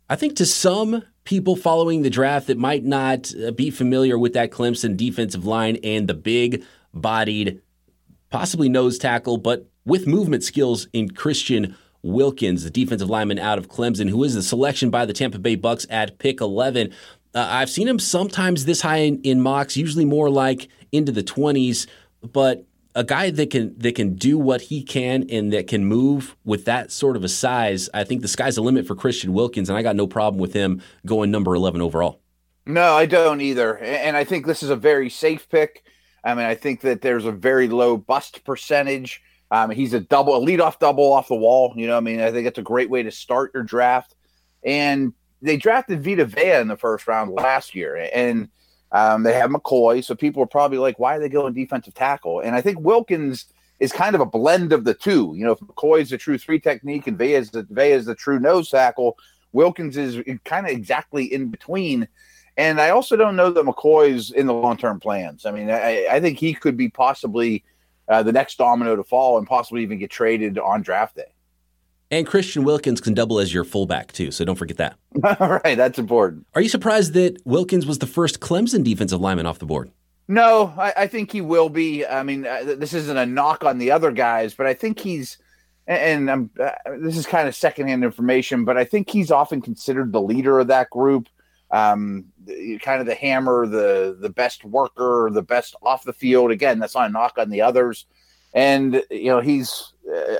I 0.09 0.15
think 0.15 0.35
to 0.37 0.45
some 0.45 1.03
people 1.23 1.55
following 1.55 2.03
the 2.03 2.09
draft 2.09 2.47
that 2.47 2.57
might 2.57 2.85
not 2.85 3.31
uh, 3.35 3.51
be 3.51 3.71
familiar 3.71 4.17
with 4.17 4.33
that 4.33 4.51
Clemson 4.51 4.95
defensive 4.95 5.45
line 5.45 5.77
and 5.83 6.07
the 6.07 6.13
big 6.13 6.63
bodied, 6.93 7.61
possibly 8.29 8.69
nose 8.69 8.97
tackle, 8.97 9.37
but 9.37 9.67
with 9.85 10.07
movement 10.07 10.43
skills 10.43 10.87
in 10.93 11.09
Christian 11.09 11.75
Wilkins, 12.03 12.63
the 12.63 12.69
defensive 12.69 13.09
lineman 13.09 13.39
out 13.39 13.57
of 13.57 13.67
Clemson, 13.67 14.09
who 14.09 14.23
is 14.23 14.35
the 14.35 14.43
selection 14.43 14.91
by 14.91 15.05
the 15.05 15.13
Tampa 15.13 15.39
Bay 15.39 15.57
Bucs 15.57 15.87
at 15.89 16.19
pick 16.19 16.39
11. 16.39 16.93
Uh, 17.33 17.47
I've 17.49 17.69
seen 17.69 17.87
him 17.87 17.99
sometimes 17.99 18.65
this 18.65 18.81
high 18.81 18.97
in, 18.97 19.21
in 19.21 19.41
mocks, 19.41 19.75
usually 19.75 20.05
more 20.05 20.29
like 20.29 20.69
into 20.91 21.11
the 21.11 21.23
20s, 21.23 21.87
but 22.21 22.65
a 22.95 23.03
guy 23.03 23.29
that 23.29 23.49
can 23.51 23.77
that 23.77 23.95
can 23.95 24.15
do 24.15 24.37
what 24.37 24.61
he 24.61 24.81
can 24.81 25.25
and 25.29 25.51
that 25.53 25.67
can 25.67 25.85
move 25.85 26.35
with 26.45 26.65
that 26.65 26.91
sort 26.91 27.17
of 27.17 27.23
a 27.23 27.29
size, 27.29 27.89
I 27.93 28.03
think 28.05 28.21
the 28.21 28.27
sky's 28.27 28.55
the 28.55 28.61
limit 28.61 28.87
for 28.87 28.95
Christian 28.95 29.33
Wilkins, 29.33 29.69
and 29.69 29.77
I 29.77 29.81
got 29.81 29.95
no 29.95 30.07
problem 30.07 30.39
with 30.39 30.53
him 30.53 30.81
going 31.05 31.29
number 31.29 31.53
eleven 31.53 31.81
overall. 31.81 32.21
No, 32.65 32.93
I 32.93 33.05
don't 33.05 33.41
either, 33.41 33.77
and 33.77 34.17
I 34.17 34.23
think 34.23 34.47
this 34.47 34.63
is 34.63 34.71
a 34.71 34.75
very 34.75 35.09
safe 35.09 35.47
pick. 35.49 35.83
I 36.23 36.33
mean, 36.33 36.45
I 36.45 36.55
think 36.55 36.81
that 36.81 37.01
there's 37.01 37.25
a 37.25 37.31
very 37.31 37.67
low 37.67 37.97
bust 37.97 38.43
percentage. 38.43 39.21
Um, 39.51 39.69
he's 39.69 39.93
a 39.93 39.99
double, 39.99 40.35
a 40.35 40.43
leadoff 40.43 40.79
double 40.79 41.13
off 41.13 41.27
the 41.27 41.35
wall. 41.35 41.73
You 41.75 41.85
know, 41.85 41.97
I 41.97 41.99
mean, 41.99 42.19
I 42.19 42.31
think 42.31 42.47
it's 42.47 42.57
a 42.57 42.63
great 42.63 42.89
way 42.89 43.03
to 43.03 43.11
start 43.11 43.51
your 43.53 43.61
draft. 43.61 44.15
And 44.63 45.13
they 45.43 45.57
drafted 45.57 46.03
Vita 46.03 46.25
Vea 46.25 46.53
in 46.61 46.67
the 46.67 46.75
first 46.75 47.07
round 47.07 47.31
last 47.31 47.75
year, 47.75 48.09
and 48.11 48.49
um, 48.95 49.23
they 49.23 49.33
have 49.33 49.51
McCoy, 49.51 50.01
so 50.01 50.15
people 50.15 50.41
are 50.41 50.47
probably 50.47 50.77
like, 50.77 50.97
why 50.97 51.17
are 51.17 51.19
they 51.19 51.27
going 51.27 51.53
defensive 51.53 51.93
tackle? 51.93 52.39
And 52.39 52.55
I 52.55 52.61
think 52.61 52.79
Wilkins 52.79 53.43
is 53.81 53.91
kind 53.91 54.15
of 54.15 54.21
a 54.21 54.25
blend 54.25 54.71
of 54.71 54.85
the 54.85 54.93
two. 54.93 55.33
You 55.35 55.43
know, 55.43 55.51
if 55.51 55.59
McCoy 55.59 55.99
is 55.99 56.11
the 56.11 56.17
true 56.17 56.37
three 56.37 56.61
technique 56.61 57.05
and 57.05 57.17
Vea 57.17 57.33
is 57.33 57.51
the, 57.51 57.67
Vea 57.69 57.91
is 57.91 58.05
the 58.05 58.15
true 58.15 58.39
nose 58.39 58.69
tackle, 58.69 59.17
Wilkins 59.51 59.97
is 59.97 60.21
kind 60.45 60.65
of 60.65 60.71
exactly 60.71 61.25
in 61.25 61.49
between. 61.49 62.07
And 62.55 62.79
I 62.79 62.91
also 62.91 63.17
don't 63.17 63.35
know 63.35 63.49
that 63.49 63.65
McCoy's 63.65 64.31
in 64.31 64.47
the 64.47 64.53
long 64.53 64.77
term 64.77 65.01
plans. 65.01 65.45
I 65.45 65.51
mean, 65.51 65.69
I, 65.69 66.07
I, 66.09 66.21
think 66.21 66.39
he 66.39 66.53
could 66.53 66.77
be 66.77 66.87
possibly 66.87 67.65
uh, 68.07 68.23
the 68.23 68.31
next 68.31 68.57
domino 68.57 68.95
to 68.95 69.03
fall 69.03 69.37
and 69.37 69.45
possibly 69.45 69.83
even 69.83 69.99
get 69.99 70.09
traded 70.09 70.57
on 70.57 70.81
draft 70.81 71.17
day. 71.17 71.33
And 72.11 72.27
Christian 72.27 72.63
Wilkins 72.63 73.01
can 73.01 73.13
double 73.13 73.39
as 73.39 73.53
your 73.53 73.63
fullback 73.63 74.11
too, 74.11 74.31
so 74.31 74.45
don't 74.45 74.55
forget 74.55 74.77
that. 74.77 74.97
All 75.39 75.59
right, 75.63 75.75
that's 75.75 75.97
important. 75.97 76.45
Are 76.53 76.61
you 76.61 76.69
surprised 76.69 77.13
that 77.13 77.41
Wilkins 77.45 77.85
was 77.85 77.99
the 77.99 78.07
first 78.07 78.39
Clemson 78.39 78.83
defensive 78.83 79.19
lineman 79.19 79.45
off 79.45 79.59
the 79.59 79.65
board? 79.65 79.91
No, 80.27 80.73
I, 80.77 80.93
I, 80.97 81.07
think 81.07 81.31
he 81.31 81.41
will 81.41 81.69
be. 81.69 82.05
I 82.05 82.23
mean, 82.23 82.47
uh, 82.47 82.75
this 82.77 82.93
isn't 82.93 83.17
a 83.17 83.27
knock 83.27 83.63
on 83.63 83.77
the 83.77 83.91
other 83.91 84.11
guys, 84.11 84.55
but 84.55 84.65
I 84.65 84.73
think 84.73 84.99
he's, 84.99 85.37
and 85.85 86.31
I'm, 86.31 86.49
uh, 86.59 86.71
this 86.97 87.15
is 87.15 87.27
kind 87.27 87.47
of 87.47 87.55
secondhand 87.55 88.03
information, 88.03 88.65
but 88.65 88.75
I 88.75 88.85
think 88.85 89.09
he's 89.09 89.29
often 89.29 89.61
considered 89.61 90.11
the 90.11 90.21
leader 90.21 90.59
of 90.59 90.67
that 90.67 90.89
group, 90.89 91.27
um, 91.69 92.25
kind 92.81 93.01
of 93.01 93.05
the 93.05 93.13
hammer, 93.13 93.67
the 93.67 94.17
the 94.19 94.29
best 94.29 94.63
worker, 94.65 95.29
the 95.31 95.43
best 95.43 95.75
off 95.83 96.03
the 96.03 96.13
field. 96.13 96.49
Again, 96.49 96.79
that's 96.79 96.95
not 96.95 97.09
a 97.09 97.13
knock 97.13 97.37
on 97.37 97.51
the 97.51 97.61
others, 97.61 98.07
and 98.51 99.03
you 99.11 99.27
know 99.27 99.41
he's 99.41 99.93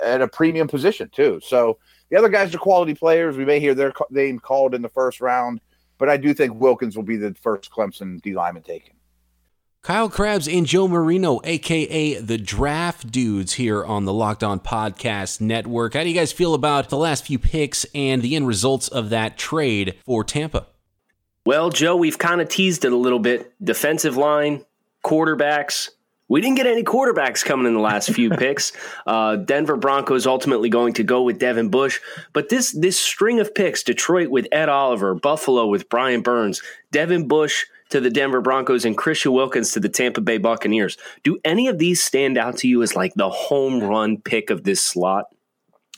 at 0.04 0.22
a 0.22 0.28
premium 0.28 0.68
position 0.68 1.10
too. 1.10 1.40
So 1.44 1.78
the 2.10 2.18
other 2.18 2.30
guys 2.30 2.54
are 2.54 2.60
quality 2.60 2.94
players. 2.94 3.38
We 3.38 3.46
may 3.46 3.60
hear 3.60 3.74
their 3.74 3.94
name 4.10 4.40
called 4.40 4.74
in 4.76 4.82
the 4.82 4.90
first 4.90 5.22
round, 5.22 5.62
but 5.98 6.10
I 6.10 6.18
do 6.18 6.34
think 6.34 6.56
Wilkins 6.56 6.96
will 6.96 7.04
be 7.04 7.18
the 7.18 7.34
first 7.42 7.72
Clemson 7.72 8.22
D 8.22 8.34
lineman 8.34 8.64
taken. 8.64 8.94
Kyle 9.82 10.10
Crabbs 10.10 10.48
and 10.48 10.66
Joe 10.66 10.88
Marino, 10.88 11.42
aka 11.44 12.16
the 12.16 12.40
Draft 12.40 13.12
Dudes, 13.12 13.54
here 13.54 13.86
on 13.86 14.06
the 14.06 14.14
Locked 14.14 14.44
On 14.44 14.60
Podcast 14.60 15.40
Network. 15.42 15.94
How 15.94 16.02
do 16.02 16.10
you 16.10 16.16
guys 16.16 16.32
feel 16.32 16.56
about 16.56 16.90
the 16.90 16.98
last 16.98 17.28
few 17.28 17.38
picks 17.38 17.86
and 17.94 18.24
the 18.24 18.36
end 18.36 18.48
results 18.48 18.88
of 18.88 19.12
that 19.12 19.38
trade 19.38 19.94
for 20.04 20.24
Tampa? 20.24 20.66
Well, 21.46 21.70
Joe, 21.70 21.96
we've 21.96 22.18
kind 22.18 22.42
of 22.42 22.50
teased 22.50 22.84
it 22.84 22.94
a 22.94 22.98
little 22.98 23.20
bit. 23.20 23.54
Defensive 23.64 24.18
line, 24.18 24.66
quarterbacks. 25.04 25.90
We 26.28 26.42
didn't 26.42 26.58
get 26.58 26.68
any 26.68 26.84
quarterbacks 26.84 27.46
coming 27.46 27.68
in 27.68 27.74
the 27.74 27.80
last 27.80 28.10
few 28.12 28.30
picks. 28.38 28.72
Uh, 29.06 29.36
Denver 29.36 29.78
Broncos 29.78 30.26
ultimately 30.26 30.70
going 30.70 30.94
to 30.94 31.04
go 31.04 31.22
with 31.22 31.40
Devin 31.40 31.70
Bush, 31.70 32.00
but 32.34 32.50
this 32.50 32.72
this 32.72 33.00
string 33.00 33.40
of 33.40 33.54
picks: 33.54 33.84
Detroit 33.84 34.30
with 34.30 34.48
Ed 34.52 34.70
Oliver, 34.70 35.14
Buffalo 35.16 35.68
with 35.68 35.90
Brian 35.90 36.22
Burns, 36.22 36.62
Devin 36.92 37.28
Bush 37.28 37.66
to 37.90 38.00
the 38.00 38.10
Denver 38.10 38.42
Broncos 38.42 38.86
and 38.86 38.98
Christian 38.98 39.34
Wilkins 39.34 39.72
to 39.74 39.80
the 39.80 39.90
Tampa 39.90 40.22
Bay 40.22 40.38
Buccaneers. 40.38 40.98
Do 41.24 41.38
any 41.46 41.68
of 41.68 41.78
these 41.78 42.04
stand 42.04 42.38
out 42.38 42.58
to 42.58 42.68
you 42.68 42.82
as 42.82 42.96
like 42.96 43.14
the 43.14 43.30
home 43.30 43.84
run 43.84 44.20
pick 44.22 44.50
of 44.50 44.64
this 44.64 44.82
slot? 44.82 45.26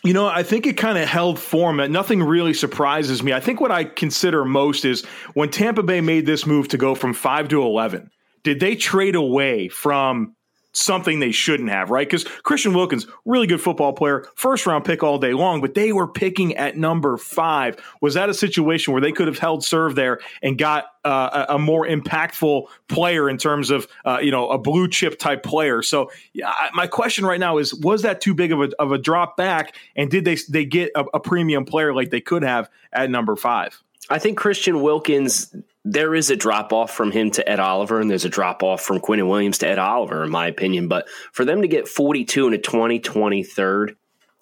You 0.04 0.14
know, 0.14 0.28
I 0.28 0.44
think 0.44 0.68
it 0.68 0.78
kind 0.78 0.98
of 0.98 1.08
held 1.08 1.40
form. 1.40 1.78
Nothing 1.92 2.22
really 2.22 2.54
surprises 2.54 3.24
me. 3.24 3.34
I 3.34 3.40
think 3.40 3.60
what 3.60 3.72
I 3.72 3.84
consider 3.84 4.46
most 4.46 4.86
is 4.86 5.04
when 5.34 5.50
Tampa 5.50 5.82
Bay 5.82 6.02
made 6.02 6.26
this 6.26 6.46
move 6.46 6.68
to 6.70 6.78
go 6.78 6.94
from 6.94 7.14
5 7.14 7.48
to 7.50 7.62
11, 7.64 8.12
did 8.48 8.62
they 8.62 8.78
trade 8.78 9.16
away 9.16 9.68
from 9.68 10.34
something 10.72 11.20
they 11.20 11.34
shouldn't 11.34 11.70
have, 11.70 11.90
right? 11.90 12.08
Because 12.08 12.24
Christian 12.24 12.74
Wilkins, 12.74 13.06
really 13.26 13.46
good 13.46 13.60
football 13.60 13.92
player, 13.92 14.26
first 14.36 14.66
round 14.66 14.86
pick 14.86 15.04
all 15.04 15.20
day 15.20 15.34
long, 15.34 15.60
but 15.60 15.74
they 15.74 15.92
were 15.92 16.08
picking 16.08 16.56
at 16.56 16.78
number 16.78 17.18
five. 17.18 17.76
Was 18.00 18.14
that 18.14 18.30
a 18.30 18.34
situation 18.34 18.94
where 18.94 19.02
they 19.02 19.12
could 19.12 19.28
have 19.28 19.38
held 19.38 19.66
serve 19.66 19.96
there 19.96 20.22
and 20.42 20.58
got 20.58 20.86
uh, 21.04 21.48
a, 21.50 21.60
more 21.60 21.86
impactful 21.86 22.68
player 22.88 23.30
in 23.30 23.38
terms 23.38 23.70
of 23.70 23.86
uh, 24.06 24.20
you 24.22 24.32
know 24.32 24.48
a 24.50 24.58
blue 24.58 24.88
chip 24.88 25.20
type 25.20 25.44
player? 25.44 25.82
So 25.82 26.10
yeah, 26.32 26.54
my 26.74 26.88
question 26.88 27.26
right 27.26 27.42
now 27.42 27.58
is: 27.58 27.76
Was 27.76 28.04
that 28.04 28.22
too 28.22 28.34
big 28.34 28.54
of 28.54 28.62
a, 28.62 28.70
of 28.80 28.94
a 28.94 28.98
drop 28.98 29.36
back? 29.36 29.76
And 29.98 30.10
did 30.10 30.24
they 30.24 30.38
they 30.48 30.64
get 30.64 30.92
a, 30.96 31.04
a 31.16 31.20
premium 31.20 31.66
player 31.66 31.94
like 31.94 32.12
they 32.12 32.22
could 32.22 32.44
have 32.44 32.70
at 32.94 33.10
number 33.10 33.36
five? 33.36 33.84
I 34.10 34.20
think 34.20 34.38
Christian 34.38 34.82
Wilkins 34.82 35.54
there 35.90 36.14
is 36.14 36.30
a 36.30 36.36
drop 36.36 36.74
off 36.74 36.92
from 36.92 37.12
him 37.12 37.32
to 37.32 37.50
Ed 37.50 37.62
Oliver, 37.62 38.02
and 38.02 38.10
there's 38.10 38.26
a 38.26 38.30
drop 38.30 38.62
off 38.62 38.82
from 38.82 39.00
Quinnen 39.00 39.30
Williams 39.30 39.60
to 39.60 39.68
Ed 39.68 39.80
Oliver, 39.80 40.24
in 40.26 40.30
my 40.30 40.48
opinion. 40.48 40.90
But 40.90 41.08
for 41.32 41.46
them 41.46 41.62
to 41.62 41.68
get 41.68 41.88
42 41.88 42.46
and 42.46 42.56
a 42.56 42.58
20, 42.58 43.00
23rd, 43.00 43.96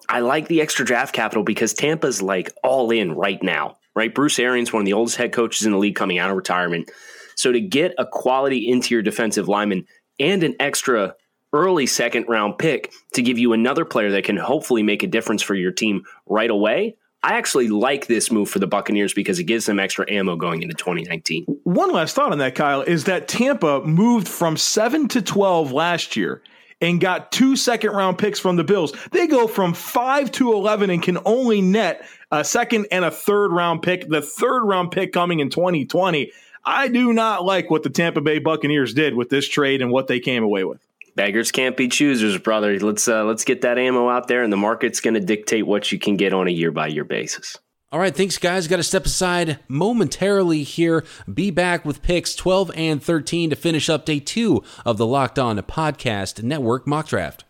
I 0.08 0.20
like 0.20 0.48
the 0.48 0.60
extra 0.60 0.84
draft 0.84 1.14
capital 1.14 1.44
because 1.44 1.72
Tampa's 1.72 2.20
like 2.20 2.52
all 2.64 2.90
in 2.90 3.12
right 3.12 3.40
now, 3.42 3.76
right? 3.94 4.12
Bruce 4.12 4.40
Arians, 4.40 4.72
one 4.72 4.82
of 4.82 4.86
the 4.86 4.92
oldest 4.92 5.18
head 5.18 5.32
coaches 5.32 5.64
in 5.64 5.72
the 5.72 5.78
league 5.78 5.94
coming 5.94 6.18
out 6.18 6.30
of 6.30 6.36
retirement. 6.36 6.90
So 7.36 7.52
to 7.52 7.60
get 7.60 7.94
a 7.96 8.06
quality 8.06 8.68
interior 8.68 9.02
defensive 9.02 9.46
lineman 9.46 9.86
and 10.18 10.42
an 10.42 10.56
extra 10.58 11.14
early 11.52 11.86
second 11.86 12.26
round 12.28 12.58
pick 12.58 12.92
to 13.14 13.22
give 13.22 13.38
you 13.38 13.52
another 13.52 13.84
player 13.84 14.10
that 14.12 14.24
can 14.24 14.36
hopefully 14.36 14.82
make 14.82 15.04
a 15.04 15.08
difference 15.08 15.42
for 15.42 15.54
your 15.54 15.72
team 15.72 16.02
right 16.26 16.50
away, 16.50 16.96
I 17.26 17.32
actually 17.32 17.66
like 17.66 18.06
this 18.06 18.30
move 18.30 18.48
for 18.48 18.60
the 18.60 18.68
Buccaneers 18.68 19.12
because 19.12 19.40
it 19.40 19.44
gives 19.44 19.66
them 19.66 19.80
extra 19.80 20.08
ammo 20.08 20.36
going 20.36 20.62
into 20.62 20.76
2019. 20.76 21.44
One 21.64 21.90
last 21.90 22.14
thought 22.14 22.30
on 22.30 22.38
that, 22.38 22.54
Kyle, 22.54 22.82
is 22.82 23.02
that 23.04 23.26
Tampa 23.26 23.80
moved 23.80 24.28
from 24.28 24.56
7 24.56 25.08
to 25.08 25.20
12 25.20 25.72
last 25.72 26.16
year 26.16 26.40
and 26.80 27.00
got 27.00 27.32
two 27.32 27.56
second 27.56 27.90
round 27.90 28.16
picks 28.16 28.38
from 28.38 28.54
the 28.54 28.62
Bills. 28.62 28.92
They 29.10 29.26
go 29.26 29.48
from 29.48 29.74
5 29.74 30.30
to 30.32 30.52
11 30.52 30.88
and 30.88 31.02
can 31.02 31.18
only 31.24 31.60
net 31.60 32.06
a 32.30 32.44
second 32.44 32.86
and 32.92 33.04
a 33.04 33.10
third 33.10 33.50
round 33.50 33.82
pick, 33.82 34.08
the 34.08 34.22
third 34.22 34.62
round 34.62 34.92
pick 34.92 35.12
coming 35.12 35.40
in 35.40 35.50
2020. 35.50 36.30
I 36.64 36.86
do 36.86 37.12
not 37.12 37.44
like 37.44 37.70
what 37.70 37.82
the 37.82 37.90
Tampa 37.90 38.20
Bay 38.20 38.38
Buccaneers 38.38 38.94
did 38.94 39.16
with 39.16 39.30
this 39.30 39.48
trade 39.48 39.82
and 39.82 39.90
what 39.90 40.06
they 40.06 40.20
came 40.20 40.44
away 40.44 40.62
with 40.62 40.85
beggars 41.16 41.50
can't 41.50 41.76
be 41.76 41.88
choosers, 41.88 42.38
brother. 42.38 42.78
Let's 42.78 43.08
uh, 43.08 43.24
let's 43.24 43.44
get 43.44 43.62
that 43.62 43.78
ammo 43.78 44.08
out 44.08 44.28
there, 44.28 44.44
and 44.44 44.52
the 44.52 44.56
market's 44.56 45.00
going 45.00 45.14
to 45.14 45.20
dictate 45.20 45.66
what 45.66 45.90
you 45.90 45.98
can 45.98 46.16
get 46.16 46.32
on 46.32 46.46
a 46.46 46.52
year 46.52 46.70
by 46.70 46.86
year 46.86 47.04
basis. 47.04 47.56
All 47.92 48.00
right, 48.00 48.14
thanks, 48.14 48.36
guys. 48.36 48.68
Got 48.68 48.76
to 48.76 48.82
step 48.82 49.06
aside 49.06 49.60
momentarily 49.68 50.64
here. 50.64 51.04
Be 51.32 51.50
back 51.50 51.84
with 51.84 52.02
picks 52.02 52.34
12 52.34 52.72
and 52.74 53.02
13 53.02 53.50
to 53.50 53.56
finish 53.56 53.88
up 53.88 54.04
day 54.04 54.20
two 54.20 54.62
of 54.84 54.98
the 54.98 55.06
Locked 55.06 55.38
On 55.38 55.56
Podcast 55.58 56.42
Network 56.42 56.86
mock 56.86 57.06
draft. 57.08 57.44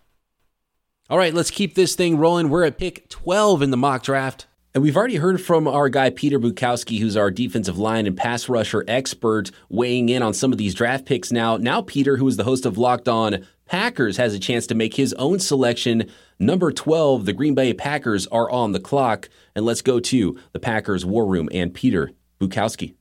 All 1.08 1.16
right, 1.18 1.32
let's 1.32 1.50
keep 1.50 1.74
this 1.74 1.94
thing 1.94 2.18
rolling. 2.18 2.50
We're 2.50 2.64
at 2.64 2.78
pick 2.78 3.08
12 3.08 3.62
in 3.62 3.70
the 3.70 3.76
mock 3.76 4.02
draft. 4.02 4.46
And 4.74 4.82
we've 4.82 4.96
already 4.96 5.16
heard 5.16 5.40
from 5.40 5.66
our 5.66 5.88
guy, 5.88 6.10
Peter 6.10 6.38
Bukowski, 6.38 6.98
who's 6.98 7.16
our 7.16 7.30
defensive 7.30 7.78
line 7.78 8.06
and 8.06 8.14
pass 8.14 8.46
rusher 8.46 8.84
expert, 8.86 9.50
weighing 9.70 10.10
in 10.10 10.22
on 10.22 10.34
some 10.34 10.52
of 10.52 10.58
these 10.58 10.74
draft 10.74 11.06
picks 11.06 11.32
now. 11.32 11.56
Now, 11.56 11.80
Peter, 11.80 12.18
who 12.18 12.28
is 12.28 12.36
the 12.36 12.44
host 12.44 12.66
of 12.66 12.76
Locked 12.76 13.08
On 13.08 13.46
Packers 13.66 14.16
has 14.16 14.32
a 14.32 14.38
chance 14.38 14.66
to 14.68 14.74
make 14.74 14.94
his 14.94 15.12
own 15.14 15.40
selection. 15.40 16.08
Number 16.38 16.70
12, 16.72 17.26
the 17.26 17.32
Green 17.32 17.54
Bay 17.54 17.74
Packers 17.74 18.26
are 18.28 18.48
on 18.50 18.72
the 18.72 18.80
clock. 18.80 19.28
And 19.54 19.64
let's 19.66 19.82
go 19.82 19.98
to 20.00 20.38
the 20.52 20.60
Packers 20.60 21.04
War 21.04 21.26
Room 21.26 21.48
and 21.52 21.74
Peter 21.74 22.12
Bukowski. 22.40 22.94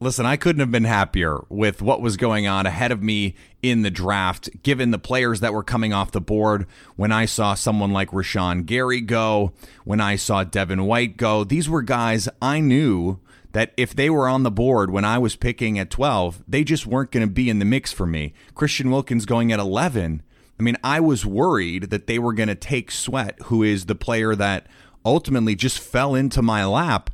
Listen, 0.00 0.26
I 0.26 0.36
couldn't 0.36 0.60
have 0.60 0.72
been 0.72 0.84
happier 0.84 1.44
with 1.48 1.80
what 1.80 2.02
was 2.02 2.18
going 2.18 2.46
on 2.46 2.66
ahead 2.66 2.92
of 2.92 3.02
me 3.02 3.34
in 3.62 3.80
the 3.80 3.90
draft, 3.90 4.50
given 4.62 4.90
the 4.90 4.98
players 4.98 5.40
that 5.40 5.54
were 5.54 5.62
coming 5.62 5.94
off 5.94 6.10
the 6.10 6.20
board. 6.20 6.66
When 6.96 7.10
I 7.10 7.24
saw 7.24 7.54
someone 7.54 7.92
like 7.92 8.10
Rashan 8.10 8.66
Gary 8.66 9.00
go, 9.00 9.52
when 9.84 10.02
I 10.02 10.16
saw 10.16 10.44
Devin 10.44 10.84
White 10.84 11.16
go, 11.16 11.44
these 11.44 11.68
were 11.68 11.80
guys 11.80 12.28
I 12.42 12.60
knew 12.60 13.20
that 13.54 13.72
if 13.76 13.94
they 13.94 14.10
were 14.10 14.28
on 14.28 14.42
the 14.42 14.50
board 14.50 14.90
when 14.90 15.04
I 15.04 15.16
was 15.18 15.36
picking 15.36 15.78
at 15.78 15.88
12, 15.88 16.42
they 16.46 16.64
just 16.64 16.86
weren't 16.86 17.12
going 17.12 17.26
to 17.26 17.32
be 17.32 17.48
in 17.48 17.60
the 17.60 17.64
mix 17.64 17.92
for 17.92 18.04
me. 18.04 18.34
Christian 18.54 18.90
Wilkins 18.90 19.24
going 19.24 19.52
at 19.52 19.60
11. 19.60 20.22
I 20.58 20.62
mean, 20.62 20.76
I 20.84 21.00
was 21.00 21.24
worried 21.24 21.90
that 21.90 22.06
they 22.06 22.18
were 22.18 22.32
going 22.32 22.48
to 22.48 22.56
take 22.56 22.90
Sweat, 22.90 23.38
who 23.44 23.62
is 23.62 23.86
the 23.86 23.94
player 23.94 24.34
that 24.34 24.66
ultimately 25.04 25.54
just 25.54 25.78
fell 25.78 26.14
into 26.16 26.42
my 26.42 26.64
lap. 26.64 27.10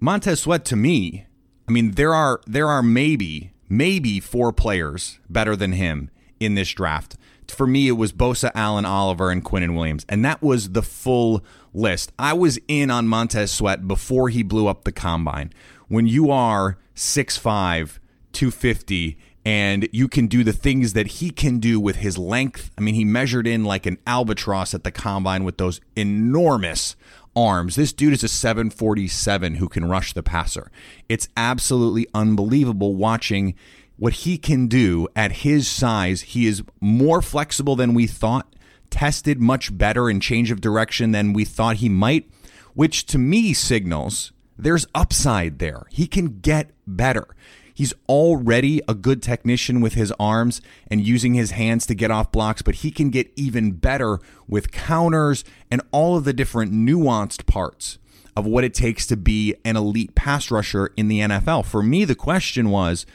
Montez 0.00 0.40
Sweat 0.40 0.64
to 0.66 0.76
me, 0.76 1.26
I 1.68 1.72
mean, 1.72 1.92
there 1.92 2.14
are 2.14 2.40
there 2.46 2.68
are 2.68 2.82
maybe 2.82 3.52
maybe 3.68 4.20
four 4.20 4.52
players 4.52 5.18
better 5.28 5.54
than 5.54 5.72
him 5.72 6.10
in 6.40 6.54
this 6.54 6.70
draft. 6.70 7.16
For 7.48 7.66
me, 7.66 7.88
it 7.88 7.92
was 7.92 8.12
Bosa, 8.12 8.50
Allen, 8.54 8.86
Oliver, 8.86 9.30
and 9.30 9.44
Quinnen 9.44 9.76
Williams, 9.76 10.06
and 10.08 10.24
that 10.24 10.42
was 10.42 10.70
the 10.70 10.82
full 10.82 11.44
list. 11.74 12.12
I 12.18 12.32
was 12.32 12.58
in 12.68 12.90
on 12.90 13.06
Montez 13.06 13.50
Sweat 13.50 13.86
before 13.86 14.30
he 14.30 14.42
blew 14.42 14.66
up 14.66 14.84
the 14.84 14.92
combine 14.92 15.52
when 15.94 16.06
you 16.06 16.30
are 16.30 16.76
6'5, 16.96 17.98
250, 18.32 19.16
and 19.44 19.88
you 19.92 20.08
can 20.08 20.26
do 20.26 20.42
the 20.42 20.52
things 20.52 20.92
that 20.94 21.06
he 21.06 21.30
can 21.30 21.58
do 21.58 21.78
with 21.78 21.96
his 21.96 22.18
length. 22.18 22.70
I 22.76 22.80
mean, 22.80 22.94
he 22.94 23.04
measured 23.04 23.46
in 23.46 23.64
like 23.64 23.86
an 23.86 23.98
albatross 24.06 24.74
at 24.74 24.84
the 24.84 24.90
combine 24.90 25.44
with 25.44 25.58
those 25.58 25.80
enormous 25.94 26.96
arms. 27.36 27.76
This 27.76 27.92
dude 27.92 28.12
is 28.12 28.24
a 28.24 28.28
747 28.28 29.56
who 29.56 29.68
can 29.68 29.84
rush 29.84 30.12
the 30.12 30.22
passer. 30.22 30.70
It's 31.08 31.28
absolutely 31.36 32.06
unbelievable 32.14 32.94
watching 32.94 33.54
what 33.96 34.12
he 34.14 34.38
can 34.38 34.66
do 34.66 35.06
at 35.14 35.30
his 35.30 35.68
size. 35.68 36.22
He 36.22 36.46
is 36.46 36.62
more 36.80 37.22
flexible 37.22 37.76
than 37.76 37.94
we 37.94 38.06
thought, 38.06 38.52
tested 38.90 39.40
much 39.40 39.76
better 39.76 40.08
in 40.10 40.20
change 40.20 40.50
of 40.50 40.60
direction 40.60 41.12
than 41.12 41.32
we 41.32 41.44
thought 41.44 41.76
he 41.76 41.88
might, 41.88 42.30
which 42.72 43.06
to 43.06 43.18
me 43.18 43.52
signals 43.52 44.32
there's 44.56 44.86
upside 44.94 45.58
there. 45.58 45.82
He 45.90 46.06
can 46.06 46.40
get 46.40 46.70
better. 46.86 47.26
He's 47.74 47.92
already 48.08 48.80
a 48.86 48.94
good 48.94 49.20
technician 49.20 49.80
with 49.80 49.94
his 49.94 50.12
arms 50.20 50.60
and 50.86 51.00
using 51.00 51.34
his 51.34 51.50
hands 51.50 51.86
to 51.86 51.94
get 51.94 52.10
off 52.10 52.30
blocks, 52.30 52.62
but 52.62 52.76
he 52.76 52.92
can 52.92 53.10
get 53.10 53.32
even 53.34 53.72
better 53.72 54.20
with 54.46 54.70
counters 54.70 55.44
and 55.72 55.82
all 55.90 56.16
of 56.16 56.24
the 56.24 56.32
different 56.32 56.72
nuanced 56.72 57.46
parts 57.46 57.98
of 58.36 58.46
what 58.46 58.64
it 58.64 58.74
takes 58.74 59.06
to 59.06 59.16
be 59.16 59.54
an 59.64 59.76
elite 59.76 60.14
pass 60.14 60.52
rusher 60.52 60.92
in 60.96 61.08
the 61.08 61.20
NFL. 61.20 61.64
For 61.64 61.82
me, 61.82 62.04
the 62.04 62.14
question 62.14 62.70
was, 62.70 63.06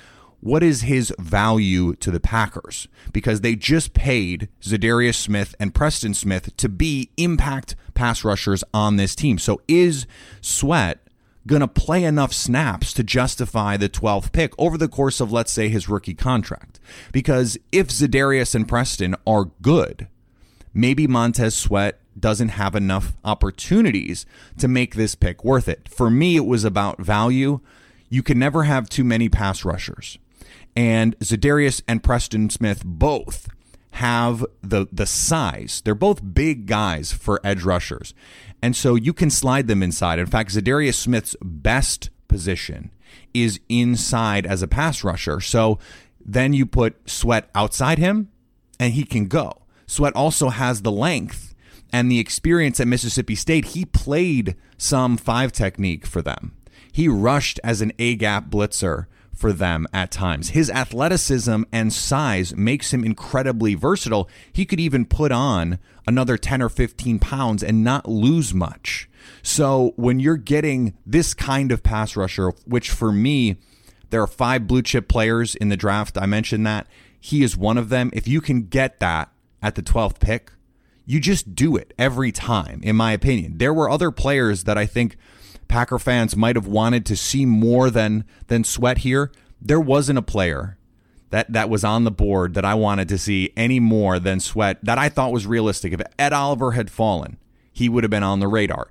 what 0.42 0.64
is 0.64 0.82
his 0.82 1.14
value 1.20 1.96
to 1.96 2.12
the 2.12 2.20
Packers? 2.20 2.88
Because 3.12 3.42
they 3.42 3.56
just 3.56 3.94
paid 3.94 4.48
Za'Darius 4.62 5.16
Smith 5.16 5.54
and 5.60 5.76
Preston 5.76 6.14
Smith 6.14 6.56
to 6.58 6.70
be 6.70 7.12
impact 7.18 7.76
pass 7.94 8.24
rushers 8.24 8.64
on 8.74 8.96
this 8.96 9.16
team. 9.16 9.38
So 9.38 9.62
is 9.68 10.08
Sweat 10.42 11.00
going 11.48 11.62
to 11.62 11.68
play 11.68 12.04
enough 12.04 12.34
snaps 12.34 12.94
to 12.94 13.04
justify 13.04 13.78
the 13.78 13.90
12th 13.90 14.32
pick 14.32 14.54
over 14.58 14.78
the 14.78 14.88
course 14.88 15.20
of, 15.20 15.32
let's 15.32 15.52
say, 15.52 15.70
his 15.70 15.90
rookie 15.90 16.14
contract. 16.14 16.80
Because 17.12 17.58
if 17.72 17.88
Za'Darius 17.88 18.56
and 18.56 18.68
Preston 18.68 19.16
are 19.26 19.52
good, 19.62 20.08
maybe 20.74 21.08
Montez 21.08 21.56
Sweat 21.56 22.00
doesn't 22.20 22.50
have 22.50 22.76
enough 22.76 23.14
opportunities 23.24 24.26
to 24.58 24.68
make 24.68 24.96
this 24.96 25.16
pick 25.16 25.44
worth 25.44 25.70
it. 25.70 25.88
For 25.90 26.10
me, 26.10 26.36
it 26.36 26.46
was 26.46 26.64
about 26.64 27.00
value. 27.00 27.62
You 28.10 28.24
can 28.24 28.38
never 28.38 28.64
have 28.64 28.90
too 28.90 29.04
many 29.04 29.30
pass 29.30 29.64
rushers. 29.64 30.18
And 30.76 31.18
Za'Darius 31.20 31.82
and 31.88 32.04
Preston 32.04 32.50
Smith 32.50 32.84
both 32.86 33.48
have 33.94 34.46
the 34.62 34.88
the 34.92 35.06
size. 35.06 35.82
They're 35.84 35.96
both 35.96 36.34
big 36.34 36.68
guys 36.68 37.12
for 37.12 37.42
edge 37.44 37.64
rushers. 37.64 38.14
And 38.62 38.76
so 38.76 38.96
you 38.96 39.14
can 39.14 39.30
slide 39.30 39.68
them 39.68 39.82
inside. 39.82 40.20
In 40.20 40.26
fact, 40.26 40.54
Za'Darius 40.54 40.96
Smith's 40.96 41.36
best 41.42 42.10
position 42.28 42.92
is 43.34 43.60
inside 43.70 44.46
as 44.46 44.62
a 44.62 44.68
pass 44.68 45.04
rusher. 45.04 45.40
So 45.40 45.80
then 46.24 46.54
you 46.54 46.66
put 46.66 47.10
Sweat 47.10 47.50
outside 47.56 47.98
him 47.98 48.30
and 48.80 48.94
he 48.94 49.04
can 49.04 49.28
go. 49.28 49.64
Sweat 49.88 50.16
also 50.16 50.50
has 50.50 50.82
the 50.82 50.92
length 50.92 51.56
and 51.92 52.12
the 52.12 52.20
experience 52.20 52.80
at 52.80 52.88
Mississippi 52.88 53.36
State. 53.36 53.66
He 53.66 53.86
played 53.86 54.56
some 54.78 55.18
five 55.18 55.52
technique 55.52 56.06
for 56.06 56.22
them. 56.22 56.56
He 56.92 57.08
rushed 57.08 57.60
as 57.64 57.82
an 57.82 57.94
A 57.98 58.16
gap 58.16 58.50
blitzer 58.50 59.06
for 59.36 59.54
them 59.54 59.88
at 59.94 60.12
times. 60.12 60.50
His 60.50 60.70
athleticism 60.70 61.64
and 61.72 61.94
size 61.94 62.56
makes 62.56 62.94
him 62.94 63.04
incredibly 63.04 63.74
versatile. 63.76 64.30
He 64.52 64.66
could 64.66 64.80
even 64.80 65.06
put 65.06 65.32
on 65.32 65.80
another 66.08 66.38
10 66.38 66.62
or 66.62 66.70
15 66.70 67.20
pounds 67.20 67.64
and 67.64 67.84
not 67.84 68.08
lose 68.08 68.54
much. 68.54 69.10
So 69.42 69.94
when 69.96 70.20
you're 70.20 70.38
getting 70.38 70.98
this 71.06 71.34
kind 71.34 71.72
of 71.72 71.84
pass 71.84 72.16
rusher, 72.16 72.50
which 72.66 72.90
for 72.90 73.12
me, 73.12 73.58
there 74.10 74.22
are 74.22 74.28
five 74.28 74.68
blue 74.68 74.82
chip 74.82 75.08
players 75.08 75.56
in 75.56 75.70
the 75.70 75.78
draft. 75.78 76.18
I 76.18 76.26
mentioned 76.26 76.66
that. 76.66 76.88
He 77.20 77.44
is 77.44 77.58
one 77.58 77.78
of 77.78 77.90
them. 77.90 78.10
If 78.14 78.28
you 78.28 78.42
can 78.42 78.64
get 78.64 79.00
that 79.00 79.32
at 79.62 79.76
the 79.76 79.84
12th 79.84 80.20
pick, 80.20 80.52
you 81.06 81.20
just 81.20 81.56
do 81.56 81.76
it 81.76 81.94
every 81.98 82.32
time, 82.32 82.82
in 82.84 82.96
my 82.96 83.12
opinion. 83.12 83.58
There 83.58 83.74
were 83.74 83.90
other 83.90 84.12
players 84.12 84.66
that 84.66 84.78
I 84.78 84.86
think 84.86 85.18
Packer 85.70 86.00
fans 86.00 86.36
might 86.36 86.58
have 86.58 86.68
wanted 86.68 87.06
to 87.06 87.16
see 87.16 87.46
more 87.46 87.90
than 87.90 88.26
than 88.48 88.66
Sweat 88.66 89.00
here. 89.00 89.32
There 89.62 89.80
wasn't 89.80 90.20
a 90.20 90.24
player 90.24 90.78
that 91.30 91.54
that 91.54 91.70
was 91.70 91.84
on 91.84 92.04
the 92.04 92.12
board 92.12 92.56
that 92.56 92.66
I 92.66 92.74
wanted 92.74 93.08
to 93.10 93.18
see 93.18 93.54
any 93.56 93.80
more 93.80 94.20
than 94.20 94.40
Sweat 94.40 94.84
that 94.84 94.98
I 94.98 95.08
thought 95.08 95.32
was 95.32 95.48
realistic. 95.48 95.94
If 95.94 96.02
Ed 96.18 96.34
Oliver 96.34 96.72
had 96.72 96.90
fallen, 96.90 97.38
he 97.72 97.88
would 97.88 98.04
have 98.04 98.12
been 98.12 98.24
on 98.24 98.40
the 98.40 98.48
radar. 98.48 98.90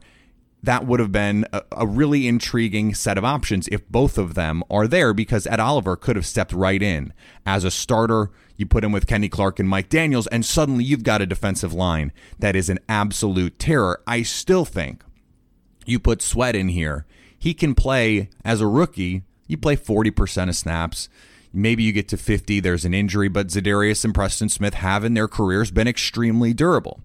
That 0.62 0.87
would 0.87 1.01
have 1.01 1.12
been 1.12 1.47
a, 1.53 1.62
a 1.72 1.87
really 1.87 2.26
intriguing 2.26 2.95
set 2.95 3.18
of 3.18 3.24
options 3.24 3.68
if 3.68 3.89
both 3.89 4.16
of 4.16 4.35
them 4.35 4.62
are 4.70 4.87
there 4.89 5.12
because 5.12 5.47
Ed 5.47 5.61
Oliver 5.61 5.97
could 5.97 6.16
have 6.16 6.26
stepped 6.26 6.53
right 6.53 6.83
in 6.83 7.12
as 7.45 7.64
a 7.64 7.70
starter. 7.70 8.31
You 8.57 8.66
put 8.66 8.85
him 8.85 8.93
with 8.93 9.07
Kenny 9.07 9.29
Clark 9.29 9.59
and 9.61 9.68
Mike 9.68 9.89
Daniels, 9.89 10.26
and 10.29 10.45
suddenly 10.45 10.85
you've 10.85 11.05
got 11.05 11.22
a 11.22 11.26
defensive 11.26 11.72
line 11.72 12.12
that 12.39 12.57
is 12.57 12.68
an 12.68 12.79
absolute 12.89 13.59
terror. 13.59 14.01
I 14.07 14.22
still 14.22 14.64
think 14.64 15.05
you 15.89 15.99
put 15.99 16.22
Sweat 16.22 16.55
in 16.55 16.68
here, 16.68 17.07
he 17.39 17.55
can 17.55 17.74
play 17.74 18.30
as 18.45 18.61
a 18.61 18.66
rookie. 18.66 19.22
You 19.47 19.57
play 19.57 19.76
40% 19.76 20.49
of 20.49 20.57
snaps. 20.57 21.09
Maybe 21.53 21.82
you 21.82 21.93
get 21.93 22.09
to 22.09 22.16
50, 22.16 22.61
there's 22.61 22.84
an 22.84 22.93
injury, 22.93 23.28
but 23.28 23.49
Za'Darius 23.49 24.05
and 24.05 24.14
Preston 24.14 24.49
Smith 24.49 24.74
have 24.74 25.05
in 25.05 25.14
their 25.14 25.28
careers 25.28 25.70
been 25.70 25.89
extremely 25.89 26.53
durable. 26.53 27.01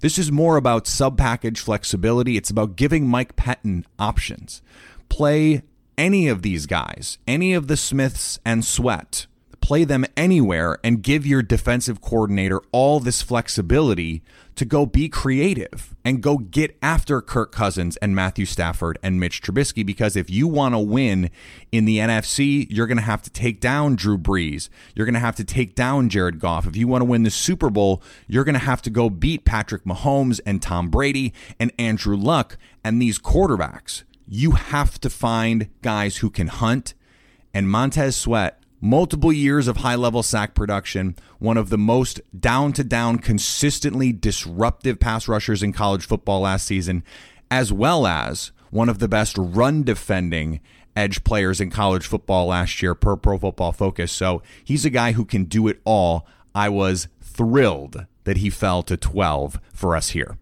This 0.00 0.18
is 0.18 0.30
more 0.30 0.56
about 0.56 0.86
sub 0.86 1.18
package 1.18 1.60
flexibility. 1.60 2.36
It's 2.36 2.50
about 2.50 2.76
giving 2.76 3.08
Mike 3.08 3.34
Pettine 3.34 3.84
options. 3.98 4.62
Play 5.08 5.62
any 5.96 6.28
of 6.28 6.42
these 6.42 6.66
guys, 6.66 7.18
any 7.26 7.54
of 7.54 7.66
the 7.66 7.76
Smiths 7.76 8.38
and 8.44 8.64
Sweat, 8.64 9.26
play 9.68 9.84
them 9.84 10.06
anywhere 10.16 10.78
and 10.82 11.02
give 11.02 11.26
your 11.26 11.42
defensive 11.42 12.00
coordinator 12.00 12.58
all 12.72 13.00
this 13.00 13.20
flexibility 13.20 14.22
to 14.54 14.64
go 14.64 14.86
be 14.86 15.10
creative 15.10 15.94
and 16.06 16.22
go 16.22 16.38
get 16.38 16.74
after 16.80 17.20
Kirk 17.20 17.52
Cousins 17.52 17.98
and 17.98 18.16
Matthew 18.16 18.46
Stafford 18.46 18.98
and 19.02 19.20
Mitch 19.20 19.42
Trubisky 19.42 19.84
because 19.84 20.16
if 20.16 20.30
you 20.30 20.48
want 20.48 20.74
to 20.74 20.78
win 20.78 21.30
in 21.70 21.84
the 21.84 21.98
NFC, 21.98 22.66
you're 22.70 22.86
going 22.86 22.96
to 22.96 23.02
have 23.02 23.20
to 23.20 23.28
take 23.28 23.60
down 23.60 23.94
Drew 23.94 24.16
Brees. 24.16 24.70
You're 24.94 25.04
going 25.04 25.12
to 25.12 25.20
have 25.20 25.36
to 25.36 25.44
take 25.44 25.74
down 25.74 26.08
Jared 26.08 26.40
Goff. 26.40 26.66
If 26.66 26.74
you 26.74 26.88
want 26.88 27.02
to 27.02 27.04
win 27.04 27.24
the 27.24 27.30
Super 27.30 27.68
Bowl, 27.68 28.02
you're 28.26 28.44
going 28.44 28.54
to 28.54 28.58
have 28.60 28.80
to 28.80 28.90
go 28.90 29.10
beat 29.10 29.44
Patrick 29.44 29.84
Mahomes 29.84 30.40
and 30.46 30.62
Tom 30.62 30.88
Brady 30.88 31.34
and 31.60 31.72
Andrew 31.78 32.16
Luck 32.16 32.56
and 32.82 33.02
these 33.02 33.18
quarterbacks. 33.18 34.04
You 34.26 34.52
have 34.52 34.98
to 35.00 35.10
find 35.10 35.68
guys 35.82 36.16
who 36.16 36.30
can 36.30 36.46
hunt 36.46 36.94
and 37.52 37.68
Montez 37.68 38.16
Sweat 38.16 38.57
multiple 38.80 39.32
years 39.32 39.68
of 39.68 39.78
high 39.78 39.94
level 39.94 40.22
sack 40.22 40.54
production, 40.54 41.16
one 41.38 41.56
of 41.56 41.70
the 41.70 41.78
most 41.78 42.20
down 42.38 42.72
to 42.74 42.84
down, 42.84 43.18
consistently 43.18 44.12
disruptive 44.12 44.98
pass 45.00 45.28
rushers 45.28 45.62
in 45.62 45.72
college 45.72 46.06
football 46.06 46.40
last 46.40 46.66
season, 46.66 47.02
as 47.50 47.72
well 47.72 48.06
as 48.06 48.52
one 48.70 48.88
of 48.88 48.98
the 48.98 49.08
best 49.08 49.36
run 49.38 49.82
defending 49.82 50.60
edge 50.94 51.22
players 51.24 51.60
in 51.60 51.70
college 51.70 52.06
football 52.06 52.46
last 52.46 52.82
year 52.82 52.94
per 52.94 53.16
Pro 53.16 53.38
Football 53.38 53.72
Focus. 53.72 54.12
So 54.12 54.42
he's 54.64 54.84
a 54.84 54.90
guy 54.90 55.12
who 55.12 55.24
can 55.24 55.44
do 55.44 55.68
it 55.68 55.80
all. 55.84 56.26
I 56.54 56.68
was 56.68 57.08
thrilled 57.20 58.06
that 58.24 58.38
he 58.38 58.50
fell 58.50 58.82
to 58.82 58.96
12 58.96 59.60
for 59.72 59.96
us 59.96 60.10
here 60.10 60.36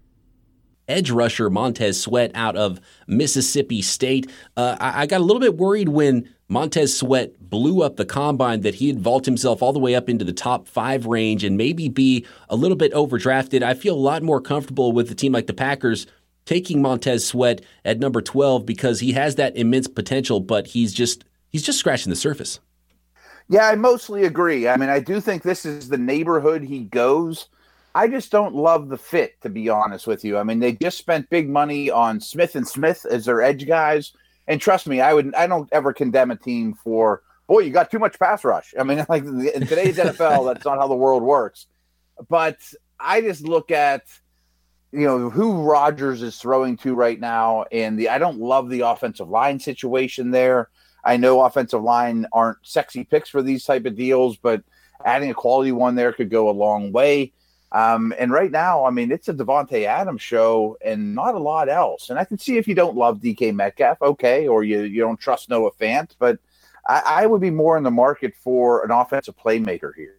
edge 0.88 1.10
rusher 1.10 1.50
Montez 1.50 2.00
Sweat 2.00 2.30
out 2.34 2.56
of 2.56 2.80
Mississippi 3.06 3.82
State. 3.82 4.30
Uh, 4.56 4.76
I, 4.80 5.02
I, 5.02 5.06
got 5.06 5.20
a 5.20 5.24
little 5.24 5.40
bit 5.40 5.56
worried 5.56 5.88
when 5.88 6.32
Montez 6.48 6.96
Sweat 6.96 7.32
blew 7.40 7.82
up 7.82 7.96
the 7.96 8.06
combine 8.06 8.60
that 8.60 8.76
he'd 8.76 9.00
vault 9.00 9.24
himself 9.24 9.62
all 9.62 9.72
the 9.72 9.80
way 9.80 9.96
up 9.96 10.08
into 10.08 10.24
the 10.24 10.32
top 10.32 10.68
five 10.68 11.04
range 11.06 11.42
and 11.42 11.56
maybe 11.56 11.88
be 11.88 12.24
a 12.48 12.54
little 12.54 12.76
bit 12.76 12.92
overdrafted. 12.92 13.62
I 13.62 13.74
feel 13.74 13.94
a 13.94 13.98
lot 13.98 14.22
more 14.22 14.40
comfortable 14.40 14.92
with 14.92 15.10
a 15.10 15.14
team 15.14 15.32
like 15.32 15.48
the 15.48 15.52
Packers 15.52 16.06
taking 16.44 16.80
Montez 16.80 17.26
Sweat 17.26 17.62
at 17.84 17.98
number 17.98 18.22
12 18.22 18.64
because 18.64 19.00
he 19.00 19.12
has 19.12 19.34
that 19.34 19.56
immense 19.56 19.88
potential, 19.88 20.38
but 20.38 20.68
he's 20.68 20.92
just 20.92 21.24
he's 21.50 21.64
just 21.64 21.80
scratching 21.80 22.10
the 22.10 22.16
surface. 22.16 22.60
Yeah, 23.48 23.66
I 23.66 23.74
mostly 23.74 24.24
agree. 24.24 24.68
I 24.68 24.76
mean, 24.76 24.88
I 24.88 25.00
do 25.00 25.20
think 25.20 25.42
this 25.42 25.64
is 25.64 25.88
the 25.88 25.98
neighborhood 25.98 26.62
he 26.62 26.84
goes. 26.84 27.48
I 27.94 28.06
just 28.06 28.30
don't 28.30 28.54
love 28.54 28.88
the 28.88 28.98
fit, 28.98 29.40
to 29.40 29.48
be 29.48 29.68
honest 29.68 30.06
with 30.06 30.24
you. 30.24 30.36
I 30.38 30.44
mean, 30.44 30.60
they 30.60 30.72
just 30.72 30.98
spent 30.98 31.30
big 31.30 31.48
money 31.48 31.90
on 31.90 32.20
Smith 32.20 32.54
and 32.54 32.66
Smith 32.66 33.04
as 33.10 33.24
their 33.24 33.42
edge 33.42 33.66
guys 33.66 34.12
and 34.48 34.60
trust 34.60 34.86
me, 34.86 35.00
I 35.00 35.12
would 35.14 35.34
I 35.34 35.46
don't 35.46 35.68
ever 35.72 35.92
condemn 35.92 36.30
a 36.30 36.36
team 36.36 36.74
for 36.74 37.22
boy, 37.46 37.60
you 37.60 37.70
got 37.70 37.90
too 37.90 37.98
much 37.98 38.18
pass 38.18 38.44
rush. 38.44 38.74
I 38.78 38.82
mean, 38.82 39.04
like 39.08 39.24
in 39.24 39.66
today's 39.66 39.98
NFL, 39.98 40.52
that's 40.52 40.64
not 40.64 40.78
how 40.78 40.88
the 40.88 40.94
world 40.94 41.22
works. 41.22 41.66
But 42.28 42.58
I 42.98 43.20
just 43.20 43.42
look 43.42 43.70
at 43.70 44.02
you 44.92 45.06
know 45.06 45.30
who 45.30 45.62
Rodgers 45.62 46.22
is 46.22 46.36
throwing 46.38 46.76
to 46.78 46.94
right 46.94 47.18
now, 47.18 47.64
and 47.72 47.98
the 47.98 48.08
I 48.08 48.18
don't 48.18 48.38
love 48.38 48.70
the 48.70 48.80
offensive 48.80 49.28
line 49.28 49.58
situation 49.58 50.30
there. 50.30 50.70
I 51.04 51.16
know 51.16 51.42
offensive 51.42 51.82
line 51.82 52.26
aren't 52.32 52.58
sexy 52.62 53.04
picks 53.04 53.28
for 53.28 53.42
these 53.42 53.64
type 53.64 53.86
of 53.86 53.94
deals, 53.94 54.36
but 54.36 54.62
adding 55.04 55.30
a 55.30 55.34
quality 55.34 55.70
one 55.70 55.94
there 55.94 56.12
could 56.12 56.30
go 56.30 56.48
a 56.48 56.50
long 56.50 56.90
way. 56.90 57.32
Um, 57.72 58.14
and 58.18 58.30
right 58.30 58.50
now, 58.50 58.84
I 58.84 58.90
mean, 58.90 59.10
it's 59.10 59.28
a 59.28 59.34
Davante 59.34 59.84
Adams 59.84 60.22
show 60.22 60.76
and 60.84 61.14
not 61.14 61.34
a 61.34 61.38
lot 61.38 61.68
else. 61.68 62.10
And 62.10 62.18
I 62.18 62.24
can 62.24 62.38
see 62.38 62.56
if 62.56 62.68
you 62.68 62.74
don't 62.74 62.96
love 62.96 63.18
DK 63.18 63.54
Metcalf, 63.54 64.00
okay, 64.00 64.46
or 64.46 64.62
you, 64.62 64.82
you 64.82 65.00
don't 65.00 65.18
trust 65.18 65.50
Noah 65.50 65.72
Fant, 65.72 66.10
but 66.18 66.38
I, 66.86 67.02
I 67.04 67.26
would 67.26 67.40
be 67.40 67.50
more 67.50 67.76
in 67.76 67.82
the 67.82 67.90
market 67.90 68.34
for 68.36 68.84
an 68.84 68.90
offensive 68.90 69.36
playmaker 69.36 69.92
here. 69.94 70.14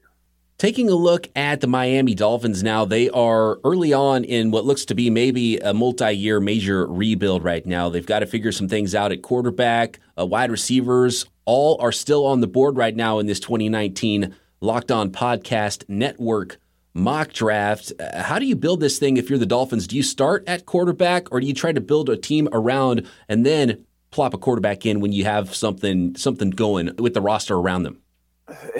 Taking 0.57 0.89
a 0.89 0.95
look 0.95 1.29
at 1.35 1.61
the 1.61 1.67
Miami 1.67 2.15
Dolphins 2.15 2.63
now, 2.63 2.83
they 2.83 3.11
are 3.11 3.59
early 3.63 3.93
on 3.93 4.23
in 4.23 4.49
what 4.49 4.65
looks 4.65 4.85
to 4.85 4.95
be 4.95 5.11
maybe 5.11 5.59
a 5.59 5.71
multi 5.71 6.11
year 6.11 6.39
major 6.39 6.87
rebuild 6.87 7.43
right 7.43 7.63
now. 7.63 7.89
They've 7.89 8.05
got 8.05 8.19
to 8.19 8.25
figure 8.25 8.51
some 8.51 8.67
things 8.67 8.95
out 8.95 9.11
at 9.11 9.21
quarterback, 9.21 9.99
uh, 10.19 10.25
wide 10.25 10.49
receivers, 10.49 11.27
all 11.45 11.79
are 11.79 11.91
still 11.91 12.25
on 12.25 12.41
the 12.41 12.47
board 12.47 12.75
right 12.75 12.95
now 12.95 13.19
in 13.19 13.27
this 13.27 13.39
2019 13.39 14.35
Locked 14.59 14.91
On 14.91 15.11
Podcast 15.11 15.87
Network 15.87 16.57
mock 16.97 17.31
draft. 17.31 17.93
Uh, 17.99 18.23
how 18.23 18.39
do 18.39 18.45
you 18.45 18.55
build 18.55 18.79
this 18.79 18.99
thing 18.99 19.17
if 19.17 19.29
you're 19.29 19.39
the 19.39 19.45
Dolphins? 19.45 19.87
Do 19.87 19.95
you 19.95 20.03
start 20.03 20.43
at 20.47 20.65
quarterback 20.65 21.31
or 21.31 21.39
do 21.39 21.47
you 21.47 21.53
try 21.53 21.71
to 21.71 21.81
build 21.81 22.09
a 22.09 22.17
team 22.17 22.49
around 22.51 23.07
and 23.29 23.45
then 23.45 23.85
plop 24.11 24.33
a 24.33 24.37
quarterback 24.37 24.85
in 24.85 24.99
when 24.99 25.11
you 25.11 25.23
have 25.23 25.53
something 25.53 26.15
something 26.15 26.49
going 26.49 26.95
with 26.97 27.13
the 27.13 27.21
roster 27.21 27.55
around 27.55 27.83
them? 27.83 28.01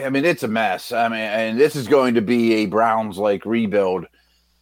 I 0.02 0.10
mean, 0.10 0.26
it's 0.26 0.44
a 0.44 0.48
mess. 0.48 0.92
I 0.92 1.10
mean, 1.10 1.20
and 1.20 1.60
this 1.60 1.76
is 1.76 1.88
going 1.88 2.16
to 2.16 2.22
be 2.22 2.56
a 2.56 2.66
Browns 2.66 3.18
like 3.18 3.46
rebuild. 3.46 4.08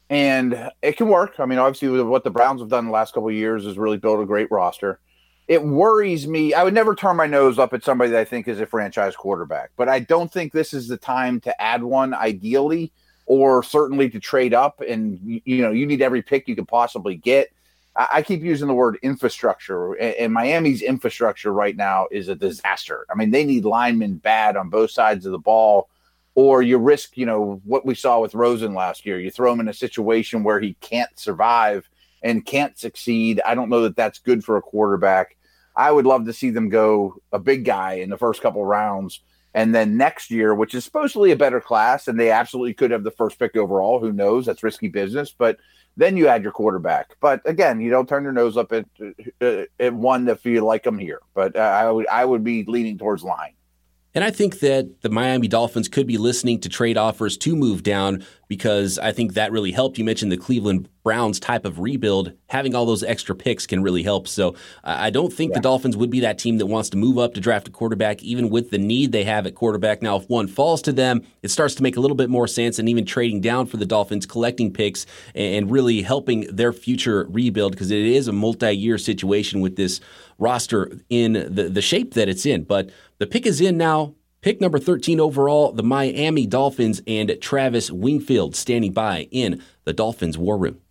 And 0.10 0.72
it 0.82 0.98
can 0.98 1.08
work. 1.08 1.40
I 1.40 1.46
mean, 1.46 1.58
obviously, 1.58 2.02
what 2.04 2.24
the 2.24 2.30
Browns 2.30 2.62
have 2.62 2.70
done 2.70 2.86
the 2.86 2.92
last 2.92 3.14
couple 3.14 3.32
years 3.32 3.66
is 3.66 3.78
really 3.78 3.98
build 3.98 4.20
a 4.20 4.26
great 4.26 4.52
roster. 4.52 5.00
It 5.48 5.64
worries 5.64 6.28
me. 6.28 6.54
I 6.54 6.64
would 6.64 6.74
never 6.74 6.96
turn 6.96 7.16
my 7.16 7.28
nose 7.28 7.60
up 7.60 7.74
at 7.74 7.84
somebody 7.84 8.12
that 8.12 8.20
I 8.20 8.26
think 8.26 8.48
is 8.48 8.60
a 8.60 8.66
franchise 8.66 9.16
quarterback, 9.16 9.72
but 9.78 9.88
I 9.88 10.00
don't 10.00 10.32
think 10.32 10.52
this 10.52 10.74
is 10.74 10.88
the 10.88 10.98
time 10.98 11.40
to 11.42 11.62
add 11.62 11.84
one 11.84 12.16
ideally 12.16 12.92
or 13.26 13.64
certainly 13.64 14.10
to 14.10 14.20
trade 14.20 14.54
up. 14.54 14.82
And 14.88 15.20
you 15.46 15.62
know, 15.62 15.72
you 15.72 15.86
need 15.86 16.02
every 16.02 16.22
pick 16.22 16.48
you 16.48 16.56
could 16.56 16.68
possibly 16.68 17.16
get. 17.16 17.52
I, 17.96 18.08
I 18.14 18.22
keep 18.22 18.42
using 18.42 18.68
the 18.68 18.74
word 18.74 18.98
infrastructure, 19.02 19.94
and, 19.94 20.16
and 20.16 20.34
Miami's 20.34 20.82
infrastructure 20.82 21.54
right 21.54 21.76
now 21.76 22.08
is 22.12 22.28
a 22.28 22.36
disaster. 22.36 23.06
I 23.10 23.16
mean, 23.16 23.32
they 23.32 23.46
need 23.46 23.66
linemen 23.66 24.18
bad 24.18 24.58
on 24.58 24.70
both 24.70 24.92
sides 24.92 25.26
of 25.26 25.32
the 25.32 25.40
ball 25.40 25.90
or 26.36 26.62
you 26.62 26.78
risk, 26.78 27.18
you 27.18 27.26
know, 27.26 27.62
what 27.64 27.86
we 27.86 27.96
saw 27.96 28.20
with 28.20 28.36
Rosen 28.36 28.74
last 28.74 29.06
year. 29.06 29.20
You 29.20 29.32
throw 29.32 29.54
him 29.54 29.62
in 29.62 29.70
a 29.70 29.74
situation 29.74 30.44
where 30.44 30.60
he 30.60 30.74
can't 30.82 31.18
survive 31.18 31.90
and 32.22 32.46
can't 32.46 32.78
succeed. 32.78 33.42
I 33.46 33.56
don't 33.56 33.70
know 33.70 33.84
that 33.84 33.96
that's 33.96 34.20
good 34.20 34.44
for 34.44 34.58
a 34.58 34.62
quarterback. 34.62 35.38
I 35.78 35.92
would 35.92 36.06
love 36.06 36.26
to 36.26 36.34
see 36.34 36.50
them 36.50 36.70
go 36.70 37.16
a 37.32 37.40
big 37.40 37.64
guy 37.64 37.94
in 37.96 38.10
the 38.10 38.18
first 38.18 38.42
couple 38.42 38.64
rounds. 38.66 39.22
And 39.56 39.74
then 39.74 39.96
next 39.96 40.30
year, 40.30 40.54
which 40.54 40.76
is 40.76 40.84
supposedly 40.84 41.32
a 41.32 41.36
better 41.38 41.62
class, 41.62 42.10
and 42.10 42.20
they 42.20 42.30
absolutely 42.30 42.74
could 42.74 42.92
have 42.92 43.06
the 43.06 43.12
first 43.12 43.40
pick 43.40 43.56
overall. 43.56 44.02
Who 44.02 44.12
knows? 44.12 44.46
That's 44.46 44.64
risky 44.64 44.90
business. 44.90 45.34
But 45.36 45.58
then 45.96 46.18
you 46.18 46.28
add 46.28 46.44
your 46.44 46.52
quarterback. 46.52 47.16
But 47.22 47.42
again, 47.46 47.80
you 47.80 47.90
don't 47.90 48.08
turn 48.08 48.24
your 48.24 48.34
nose 48.34 48.58
up 48.58 48.74
at, 48.74 48.86
uh, 49.42 49.64
at 49.80 49.94
one 49.94 50.28
if 50.28 50.46
you 50.46 50.60
like 50.60 50.84
them 50.84 51.00
here. 51.00 51.22
But 51.34 51.56
I 51.56 51.90
would 51.90 52.06
I 52.08 52.26
would 52.26 52.44
be 52.44 52.66
leaning 52.66 52.98
towards 52.98 53.24
line. 53.24 53.54
And 54.14 54.26
I 54.26 54.30
think 54.32 54.60
that 54.60 55.02
the 55.02 55.10
Miami 55.10 55.48
Dolphins 55.48 55.88
could 55.88 56.06
be 56.06 56.18
listening 56.18 56.60
to 56.62 56.70
trade 56.70 56.98
offers 56.98 57.38
to 57.38 57.56
move 57.56 57.82
down 57.82 58.26
because 58.50 59.00
I 59.00 59.14
think 59.14 59.34
that 59.34 59.54
really 59.54 59.72
helped. 59.72 59.98
You 59.98 60.04
mentioned 60.04 60.34
the 60.34 60.38
Cleveland 60.38 60.90
Browns 61.06 61.40
type 61.40 61.66
of 61.66 61.80
rebuild. 61.80 62.34
Having 62.48 62.74
all 62.74 62.88
those 62.88 63.04
extra 63.04 63.36
picks 63.36 63.68
can 63.68 63.84
really 63.84 64.02
help. 64.02 64.28
So 64.28 64.56
I 64.84 65.12
don't 65.12 65.32
think 65.32 65.52
yeah. 65.52 65.60
the 65.60 65.62
Dolphins 65.62 65.96
would 65.96 66.10
be 66.10 66.22
that 66.22 66.40
team 66.40 66.58
that 66.58 66.66
wants 66.66 66.90
to 66.90 66.98
move 66.98 67.20
up 67.20 67.36
to 67.36 67.40
draft 67.40 67.68
a 67.68 67.72
quarterback, 67.72 68.24
even 68.24 68.50
with 68.50 68.72
the 68.72 68.80
need 68.80 69.12
they 69.12 69.24
have 69.24 69.46
at 69.46 69.54
quarterback. 69.54 70.02
Now, 70.02 70.16
if 70.16 70.28
one 70.28 70.48
falls 70.48 70.82
to 70.82 70.92
them, 70.92 71.22
it 71.44 71.52
starts 71.52 71.76
to 71.76 71.84
make 71.84 71.96
a 71.96 72.00
little 72.00 72.18
bit 72.18 72.32
more 72.32 72.48
sense, 72.48 72.80
and 72.80 72.90
even 72.90 73.06
trading 73.06 73.40
down 73.40 73.68
for 73.68 73.78
the 73.78 73.86
Dolphins, 73.86 74.26
collecting 74.26 74.74
picks, 74.74 75.06
and 75.36 75.70
really 75.70 76.02
helping 76.02 76.42
their 76.54 76.74
future 76.74 77.28
rebuild 77.30 77.74
because 77.74 77.92
it 77.92 78.00
is 78.00 78.28
a 78.28 78.34
multi 78.34 78.76
year 78.76 78.98
situation 78.98 79.62
with 79.62 79.76
this 79.76 80.02
roster 80.40 81.00
in 81.10 81.34
the, 81.34 81.70
the 81.70 81.84
shape 81.84 82.16
that 82.16 82.28
it's 82.28 82.48
in. 82.48 82.64
But 82.64 82.90
the 83.20 83.28
pick 83.28 83.46
is 83.46 83.62
in 83.62 83.78
now. 83.78 84.16
Pick 84.42 84.60
number 84.60 84.78
13 84.78 85.20
overall, 85.20 85.72
the 85.72 85.82
Miami 85.84 86.46
Dolphins, 86.46 87.02
and 87.08 87.36
Travis 87.42 87.90
Wingfield 87.90 88.56
standing 88.56 88.92
by 88.92 89.28
in 89.32 89.62
the 89.86 89.94
Dolphins 89.94 90.38
War 90.38 90.58
Room. 90.58 90.82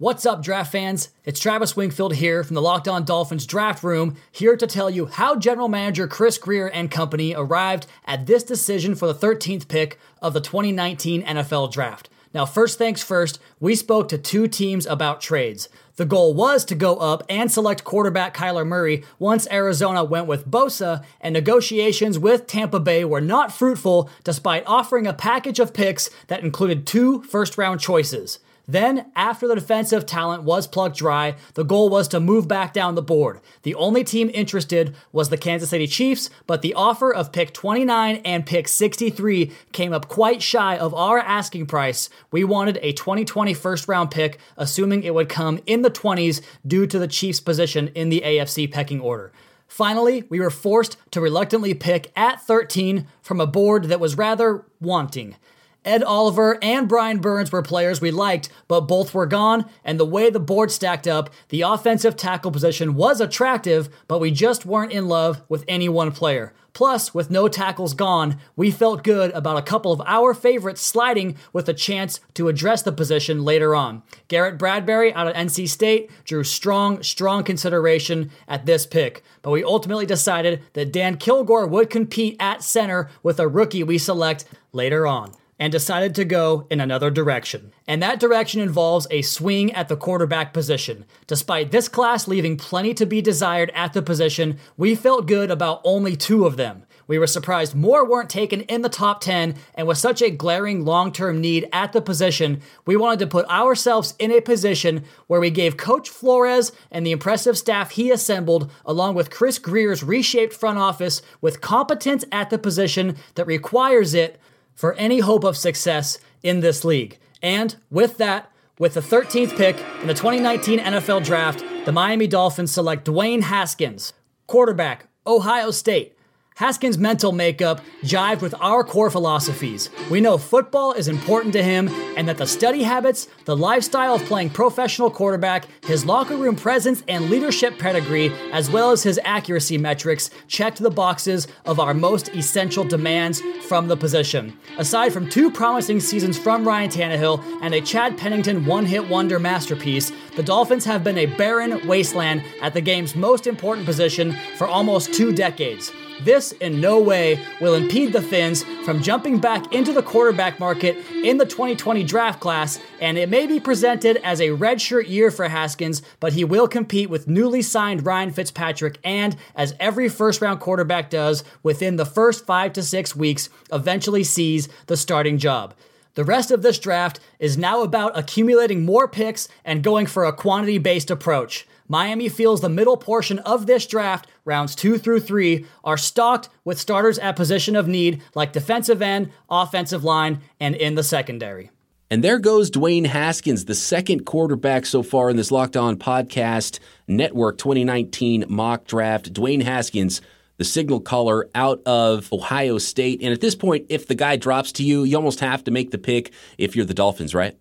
What's 0.00 0.24
up, 0.24 0.42
draft 0.42 0.72
fans? 0.72 1.10
It's 1.26 1.38
Travis 1.38 1.76
Wingfield 1.76 2.14
here 2.14 2.42
from 2.42 2.54
the 2.54 2.62
Locked 2.62 2.88
On 2.88 3.04
Dolphins 3.04 3.44
Draft 3.44 3.84
Room, 3.84 4.16
here 4.32 4.56
to 4.56 4.66
tell 4.66 4.88
you 4.88 5.04
how 5.04 5.36
General 5.36 5.68
Manager 5.68 6.08
Chris 6.08 6.38
Grier 6.38 6.68
and 6.68 6.90
company 6.90 7.34
arrived 7.34 7.86
at 8.06 8.24
this 8.24 8.42
decision 8.42 8.94
for 8.94 9.06
the 9.12 9.14
13th 9.14 9.68
pick 9.68 9.98
of 10.22 10.32
the 10.32 10.40
2019 10.40 11.22
NFL 11.22 11.70
Draft. 11.70 12.08
Now, 12.32 12.46
first 12.46 12.78
things 12.78 13.02
first, 13.02 13.38
we 13.60 13.74
spoke 13.74 14.08
to 14.08 14.16
two 14.16 14.48
teams 14.48 14.86
about 14.86 15.20
trades. 15.20 15.68
The 15.96 16.06
goal 16.06 16.32
was 16.32 16.64
to 16.64 16.74
go 16.74 16.96
up 16.96 17.22
and 17.28 17.52
select 17.52 17.84
quarterback 17.84 18.34
Kyler 18.34 18.66
Murray 18.66 19.04
once 19.18 19.46
Arizona 19.50 20.02
went 20.02 20.26
with 20.26 20.50
Bosa, 20.50 21.04
and 21.20 21.34
negotiations 21.34 22.18
with 22.18 22.46
Tampa 22.46 22.80
Bay 22.80 23.04
were 23.04 23.20
not 23.20 23.52
fruitful 23.52 24.08
despite 24.24 24.66
offering 24.66 25.06
a 25.06 25.12
package 25.12 25.60
of 25.60 25.74
picks 25.74 26.08
that 26.28 26.42
included 26.42 26.86
two 26.86 27.22
first 27.24 27.58
round 27.58 27.80
choices. 27.80 28.38
Then, 28.70 29.10
after 29.16 29.48
the 29.48 29.56
defensive 29.56 30.06
talent 30.06 30.44
was 30.44 30.68
plugged 30.68 30.94
dry, 30.94 31.34
the 31.54 31.64
goal 31.64 31.88
was 31.88 32.06
to 32.08 32.20
move 32.20 32.46
back 32.46 32.72
down 32.72 32.94
the 32.94 33.02
board. 33.02 33.40
The 33.62 33.74
only 33.74 34.04
team 34.04 34.30
interested 34.32 34.94
was 35.10 35.28
the 35.28 35.36
Kansas 35.36 35.70
City 35.70 35.88
Chiefs, 35.88 36.30
but 36.46 36.62
the 36.62 36.74
offer 36.74 37.12
of 37.12 37.32
pick 37.32 37.52
29 37.52 38.22
and 38.24 38.46
pick 38.46 38.68
63 38.68 39.50
came 39.72 39.92
up 39.92 40.06
quite 40.06 40.40
shy 40.40 40.78
of 40.78 40.94
our 40.94 41.18
asking 41.18 41.66
price. 41.66 42.10
We 42.30 42.44
wanted 42.44 42.78
a 42.80 42.92
2020 42.92 43.54
first 43.54 43.88
round 43.88 44.12
pick, 44.12 44.38
assuming 44.56 45.02
it 45.02 45.14
would 45.14 45.28
come 45.28 45.58
in 45.66 45.82
the 45.82 45.90
20s 45.90 46.40
due 46.64 46.86
to 46.86 46.98
the 47.00 47.08
Chiefs' 47.08 47.40
position 47.40 47.88
in 47.96 48.08
the 48.08 48.22
AFC 48.24 48.70
pecking 48.70 49.00
order. 49.00 49.32
Finally, 49.66 50.22
we 50.28 50.38
were 50.38 50.48
forced 50.48 50.96
to 51.10 51.20
reluctantly 51.20 51.74
pick 51.74 52.12
at 52.14 52.40
13 52.40 53.08
from 53.20 53.40
a 53.40 53.48
board 53.48 53.86
that 53.86 53.98
was 53.98 54.16
rather 54.16 54.64
wanting. 54.80 55.34
Ed 55.82 56.02
Oliver 56.02 56.58
and 56.62 56.86
Brian 56.86 57.20
Burns 57.20 57.50
were 57.50 57.62
players 57.62 58.02
we 58.02 58.10
liked, 58.10 58.50
but 58.68 58.82
both 58.82 59.14
were 59.14 59.24
gone, 59.24 59.64
and 59.82 59.98
the 59.98 60.04
way 60.04 60.28
the 60.28 60.38
board 60.38 60.70
stacked 60.70 61.08
up, 61.08 61.30
the 61.48 61.62
offensive 61.62 62.16
tackle 62.16 62.50
position 62.50 62.94
was 62.94 63.18
attractive, 63.18 63.88
but 64.06 64.18
we 64.18 64.30
just 64.30 64.66
weren't 64.66 64.92
in 64.92 65.08
love 65.08 65.40
with 65.48 65.64
any 65.66 65.88
one 65.88 66.12
player. 66.12 66.52
Plus, 66.74 67.14
with 67.14 67.30
no 67.30 67.48
tackles 67.48 67.94
gone, 67.94 68.38
we 68.56 68.70
felt 68.70 69.02
good 69.02 69.30
about 69.32 69.56
a 69.56 69.62
couple 69.62 69.90
of 69.90 70.02
our 70.04 70.34
favorites 70.34 70.82
sliding 70.82 71.36
with 71.52 71.66
a 71.66 71.74
chance 71.74 72.20
to 72.34 72.48
address 72.48 72.82
the 72.82 72.92
position 72.92 73.42
later 73.42 73.74
on. 73.74 74.02
Garrett 74.28 74.58
Bradbury 74.58 75.14
out 75.14 75.26
of 75.26 75.34
NC 75.34 75.66
State 75.66 76.10
drew 76.24 76.44
strong, 76.44 77.02
strong 77.02 77.42
consideration 77.42 78.30
at 78.46 78.66
this 78.66 78.84
pick, 78.84 79.24
but 79.40 79.50
we 79.50 79.64
ultimately 79.64 80.06
decided 80.06 80.62
that 80.74 80.92
Dan 80.92 81.16
Kilgore 81.16 81.66
would 81.66 81.88
compete 81.88 82.36
at 82.38 82.62
center 82.62 83.08
with 83.22 83.40
a 83.40 83.48
rookie 83.48 83.82
we 83.82 83.96
select 83.96 84.44
later 84.72 85.06
on 85.06 85.32
and 85.60 85.70
decided 85.70 86.14
to 86.14 86.24
go 86.24 86.66
in 86.70 86.80
another 86.80 87.10
direction. 87.10 87.70
And 87.86 88.02
that 88.02 88.18
direction 88.18 88.62
involves 88.62 89.06
a 89.10 89.20
swing 89.20 89.70
at 89.74 89.88
the 89.88 89.96
quarterback 89.96 90.54
position. 90.54 91.04
Despite 91.26 91.70
this 91.70 91.86
class 91.86 92.26
leaving 92.26 92.56
plenty 92.56 92.94
to 92.94 93.04
be 93.04 93.20
desired 93.20 93.70
at 93.74 93.92
the 93.92 94.00
position, 94.00 94.58
we 94.78 94.94
felt 94.94 95.28
good 95.28 95.50
about 95.50 95.82
only 95.84 96.16
two 96.16 96.46
of 96.46 96.56
them. 96.56 96.84
We 97.06 97.18
were 97.18 97.26
surprised 97.26 97.74
more 97.74 98.08
weren't 98.08 98.30
taken 98.30 98.60
in 98.62 98.82
the 98.82 98.88
top 98.88 99.20
10, 99.20 99.56
and 99.74 99.88
with 99.88 99.98
such 99.98 100.22
a 100.22 100.30
glaring 100.30 100.84
long 100.84 101.10
term 101.10 101.40
need 101.40 101.68
at 101.72 101.92
the 101.92 102.00
position, 102.00 102.62
we 102.86 102.96
wanted 102.96 103.18
to 103.18 103.26
put 103.26 103.50
ourselves 103.50 104.14
in 104.20 104.30
a 104.30 104.40
position 104.40 105.02
where 105.26 105.40
we 105.40 105.50
gave 105.50 105.76
Coach 105.76 106.08
Flores 106.08 106.70
and 106.88 107.04
the 107.04 107.10
impressive 107.10 107.58
staff 107.58 107.90
he 107.90 108.12
assembled, 108.12 108.70
along 108.86 109.16
with 109.16 109.28
Chris 109.28 109.58
Grier's 109.58 110.04
reshaped 110.04 110.54
front 110.54 110.78
office, 110.78 111.20
with 111.40 111.60
competence 111.60 112.24
at 112.30 112.48
the 112.48 112.58
position 112.58 113.16
that 113.34 113.46
requires 113.46 114.14
it 114.14 114.40
for 114.80 114.94
any 114.94 115.18
hope 115.18 115.44
of 115.44 115.58
success 115.58 116.16
in 116.42 116.60
this 116.60 116.86
league. 116.86 117.18
And 117.42 117.76
with 117.90 118.16
that, 118.16 118.50
with 118.78 118.94
the 118.94 119.02
13th 119.02 119.54
pick 119.54 119.76
in 120.00 120.06
the 120.06 120.14
2019 120.14 120.78
NFL 120.78 121.22
Draft, 121.22 121.62
the 121.84 121.92
Miami 121.92 122.26
Dolphins 122.26 122.72
select 122.72 123.06
Dwayne 123.06 123.42
Haskins, 123.42 124.14
quarterback, 124.46 125.06
Ohio 125.26 125.70
State. 125.70 126.16
Haskins' 126.60 126.98
mental 126.98 127.32
makeup 127.32 127.80
jived 128.02 128.42
with 128.42 128.54
our 128.60 128.84
core 128.84 129.08
philosophies. 129.08 129.88
We 130.10 130.20
know 130.20 130.36
football 130.36 130.92
is 130.92 131.08
important 131.08 131.54
to 131.54 131.62
him 131.62 131.88
and 132.18 132.28
that 132.28 132.36
the 132.36 132.46
study 132.46 132.82
habits, 132.82 133.28
the 133.46 133.56
lifestyle 133.56 134.16
of 134.16 134.24
playing 134.26 134.50
professional 134.50 135.10
quarterback, 135.10 135.64
his 135.86 136.04
locker 136.04 136.36
room 136.36 136.56
presence 136.56 137.02
and 137.08 137.30
leadership 137.30 137.78
pedigree, 137.78 138.30
as 138.52 138.70
well 138.70 138.90
as 138.90 139.02
his 139.02 139.18
accuracy 139.24 139.78
metrics, 139.78 140.28
checked 140.48 140.80
the 140.80 140.90
boxes 140.90 141.48
of 141.64 141.80
our 141.80 141.94
most 141.94 142.28
essential 142.34 142.84
demands 142.84 143.40
from 143.66 143.88
the 143.88 143.96
position. 143.96 144.54
Aside 144.76 145.14
from 145.14 145.30
two 145.30 145.50
promising 145.50 145.98
seasons 145.98 146.38
from 146.38 146.68
Ryan 146.68 146.90
Tannehill 146.90 147.42
and 147.62 147.72
a 147.72 147.80
Chad 147.80 148.18
Pennington 148.18 148.66
one 148.66 148.84
hit 148.84 149.08
wonder 149.08 149.38
masterpiece, 149.38 150.12
the 150.36 150.42
Dolphins 150.42 150.84
have 150.84 151.02
been 151.02 151.16
a 151.16 151.24
barren 151.24 151.88
wasteland 151.88 152.44
at 152.60 152.74
the 152.74 152.82
game's 152.82 153.16
most 153.16 153.46
important 153.46 153.86
position 153.86 154.36
for 154.58 154.66
almost 154.66 155.14
two 155.14 155.32
decades. 155.32 155.90
This 156.24 156.52
in 156.52 156.80
no 156.80 157.00
way 157.00 157.40
will 157.60 157.74
impede 157.74 158.12
the 158.12 158.20
Fins 158.20 158.62
from 158.84 159.02
jumping 159.02 159.38
back 159.38 159.72
into 159.72 159.92
the 159.92 160.02
quarterback 160.02 160.60
market 160.60 160.98
in 161.24 161.38
the 161.38 161.46
2020 161.46 162.04
draft 162.04 162.40
class, 162.40 162.78
and 163.00 163.16
it 163.16 163.30
may 163.30 163.46
be 163.46 163.58
presented 163.58 164.18
as 164.18 164.40
a 164.40 164.48
redshirt 164.48 165.08
year 165.08 165.30
for 165.30 165.48
Haskins, 165.48 166.02
but 166.18 166.34
he 166.34 166.44
will 166.44 166.68
compete 166.68 167.08
with 167.08 167.26
newly 167.26 167.62
signed 167.62 168.04
Ryan 168.04 168.32
Fitzpatrick 168.32 168.98
and, 169.02 169.34
as 169.54 169.74
every 169.80 170.10
first 170.10 170.42
round 170.42 170.60
quarterback 170.60 171.08
does, 171.08 171.42
within 171.62 171.96
the 171.96 172.04
first 172.04 172.44
five 172.44 172.74
to 172.74 172.82
six 172.82 173.16
weeks, 173.16 173.48
eventually 173.72 174.24
seize 174.24 174.68
the 174.86 174.96
starting 174.96 175.38
job. 175.38 175.74
The 176.14 176.24
rest 176.24 176.50
of 176.50 176.62
this 176.62 176.78
draft 176.78 177.20
is 177.38 177.56
now 177.56 177.82
about 177.82 178.18
accumulating 178.18 178.84
more 178.84 179.08
picks 179.08 179.48
and 179.64 179.82
going 179.82 180.06
for 180.06 180.24
a 180.24 180.32
quantity 180.32 180.76
based 180.76 181.10
approach. 181.10 181.66
Miami 181.90 182.28
feels 182.28 182.60
the 182.60 182.68
middle 182.68 182.96
portion 182.96 183.40
of 183.40 183.66
this 183.66 183.84
draft, 183.84 184.28
rounds 184.44 184.76
two 184.76 184.96
through 184.96 185.18
three, 185.18 185.66
are 185.82 185.96
stocked 185.96 186.48
with 186.64 186.78
starters 186.78 187.18
at 187.18 187.34
position 187.34 187.74
of 187.74 187.88
need 187.88 188.22
like 188.36 188.52
defensive 188.52 189.02
end, 189.02 189.32
offensive 189.50 190.04
line, 190.04 190.40
and 190.60 190.76
in 190.76 190.94
the 190.94 191.02
secondary. 191.02 191.72
And 192.08 192.22
there 192.22 192.38
goes 192.38 192.70
Dwayne 192.70 193.06
Haskins, 193.06 193.64
the 193.64 193.74
second 193.74 194.24
quarterback 194.24 194.86
so 194.86 195.02
far 195.02 195.30
in 195.30 195.36
this 195.36 195.50
Locked 195.50 195.76
On 195.76 195.96
Podcast 195.96 196.78
Network 197.08 197.58
2019 197.58 198.44
mock 198.48 198.84
draft. 198.86 199.32
Dwayne 199.32 199.62
Haskins, 199.62 200.20
the 200.58 200.64
signal 200.64 201.00
caller 201.00 201.48
out 201.56 201.82
of 201.86 202.32
Ohio 202.32 202.78
State. 202.78 203.20
And 203.20 203.32
at 203.32 203.40
this 203.40 203.56
point, 203.56 203.86
if 203.88 204.06
the 204.06 204.14
guy 204.14 204.36
drops 204.36 204.70
to 204.72 204.84
you, 204.84 205.02
you 205.02 205.16
almost 205.16 205.40
have 205.40 205.64
to 205.64 205.72
make 205.72 205.90
the 205.90 205.98
pick 205.98 206.30
if 206.56 206.76
you're 206.76 206.84
the 206.84 206.94
Dolphins, 206.94 207.34
right? 207.34 207.56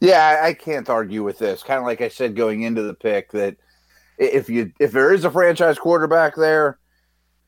Yeah, 0.00 0.40
I 0.42 0.54
can't 0.54 0.88
argue 0.88 1.22
with 1.22 1.38
this. 1.38 1.62
Kind 1.62 1.78
of 1.78 1.86
like 1.86 2.00
I 2.00 2.08
said 2.08 2.36
going 2.36 2.62
into 2.62 2.82
the 2.82 2.94
pick 2.94 3.32
that 3.32 3.56
if 4.18 4.48
you 4.48 4.72
if 4.78 4.92
there 4.92 5.12
is 5.12 5.24
a 5.24 5.30
franchise 5.30 5.78
quarterback 5.78 6.36
there, 6.36 6.78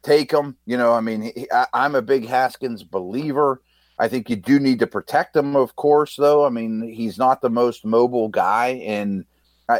take 0.03 0.32
him. 0.32 0.57
You 0.66 0.76
know, 0.76 0.93
I 0.93 1.01
mean, 1.01 1.22
he, 1.22 1.47
I, 1.53 1.66
I'm 1.72 1.95
a 1.95 2.03
big 2.03 2.26
Haskins 2.26 2.82
believer. 2.82 3.61
I 3.99 4.09
think 4.09 4.28
you 4.28 4.37
do 4.37 4.59
need 4.59 4.80
to 4.80 4.87
protect 4.87 5.37
him, 5.37 5.55
of 5.55 5.76
course, 5.76 6.16
though. 6.16 6.45
I 6.45 6.49
mean, 6.49 6.82
he's 6.82 7.16
not 7.16 7.41
the 7.41 7.51
most 7.51 7.85
mobile 7.85 8.28
guy, 8.28 8.82
and 8.85 9.24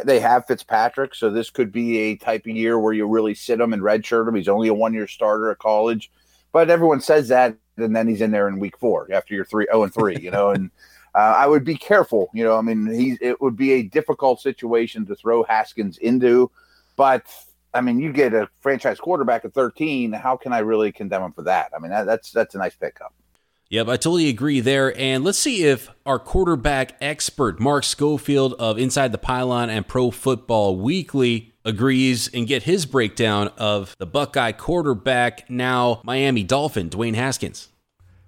they 0.05 0.19
have 0.19 0.47
Fitzpatrick, 0.47 1.13
so 1.13 1.29
this 1.29 1.49
could 1.49 1.71
be 1.71 1.97
a 1.97 2.15
type 2.15 2.45
of 2.45 2.55
year 2.55 2.79
where 2.79 2.93
you 2.93 3.05
really 3.05 3.35
sit 3.35 3.59
him 3.59 3.73
and 3.73 3.83
redshirt 3.83 4.27
him. 4.27 4.35
He's 4.35 4.47
only 4.47 4.69
a 4.69 4.73
one-year 4.73 5.07
starter 5.07 5.51
at 5.51 5.59
college, 5.59 6.11
but 6.53 6.69
everyone 6.69 7.01
says 7.01 7.27
that, 7.27 7.57
and 7.77 7.93
then 7.95 8.07
he's 8.07 8.21
in 8.21 8.31
there 8.31 8.47
in 8.47 8.59
week 8.59 8.79
four 8.79 9.09
after 9.11 9.35
you're 9.35 9.45
three 9.45 9.65
zero 9.65 9.83
and 9.83 9.93
three, 9.93 10.17
you 10.17 10.31
know. 10.31 10.51
And 10.51 10.71
uh, 11.15 11.33
I 11.37 11.47
would 11.47 11.63
be 11.63 11.75
careful, 11.75 12.29
you 12.33 12.43
know. 12.43 12.57
I 12.57 12.61
mean, 12.61 12.87
he 12.87 13.17
it 13.21 13.39
would 13.41 13.55
be 13.55 13.71
a 13.73 13.83
difficult 13.83 14.41
situation 14.41 15.05
to 15.05 15.15
throw 15.15 15.43
Haskins 15.43 15.97
into, 15.97 16.51
but 16.97 17.25
I 17.73 17.81
mean, 17.81 17.99
you 17.99 18.11
get 18.11 18.33
a 18.33 18.49
franchise 18.61 18.99
quarterback 18.99 19.45
at 19.45 19.53
13. 19.53 20.11
How 20.13 20.35
can 20.35 20.53
I 20.53 20.59
really 20.59 20.91
condemn 20.91 21.23
him 21.23 21.31
for 21.31 21.43
that? 21.43 21.71
I 21.75 21.79
mean, 21.79 21.91
that, 21.91 22.05
that's 22.05 22.31
that's 22.31 22.55
a 22.55 22.57
nice 22.57 22.75
pickup. 22.75 23.13
Yep, 23.69 23.87
I 23.87 23.97
totally 23.97 24.29
agree 24.29 24.59
there. 24.59 24.95
And 24.97 25.23
let's 25.23 25.39
see 25.39 25.63
if 25.63 25.89
our 26.05 26.19
quarterback 26.19 26.95
expert, 27.01 27.59
Mark 27.59 27.83
Schofield 27.83 28.53
of 28.53 28.77
Inside 28.77 29.11
the 29.11 29.17
Pylon 29.17 29.69
and 29.69 29.87
Pro 29.87 30.11
Football 30.11 30.77
Weekly, 30.77 31.53
agrees 31.63 32.29
and 32.31 32.45
get 32.45 32.63
his 32.63 32.85
breakdown 32.85 33.47
of 33.57 33.95
the 33.97 34.05
Buckeye 34.05 34.51
quarterback, 34.51 35.49
now 35.49 36.01
Miami 36.03 36.43
Dolphin, 36.43 36.89
Dwayne 36.89 37.15
Haskins. 37.15 37.69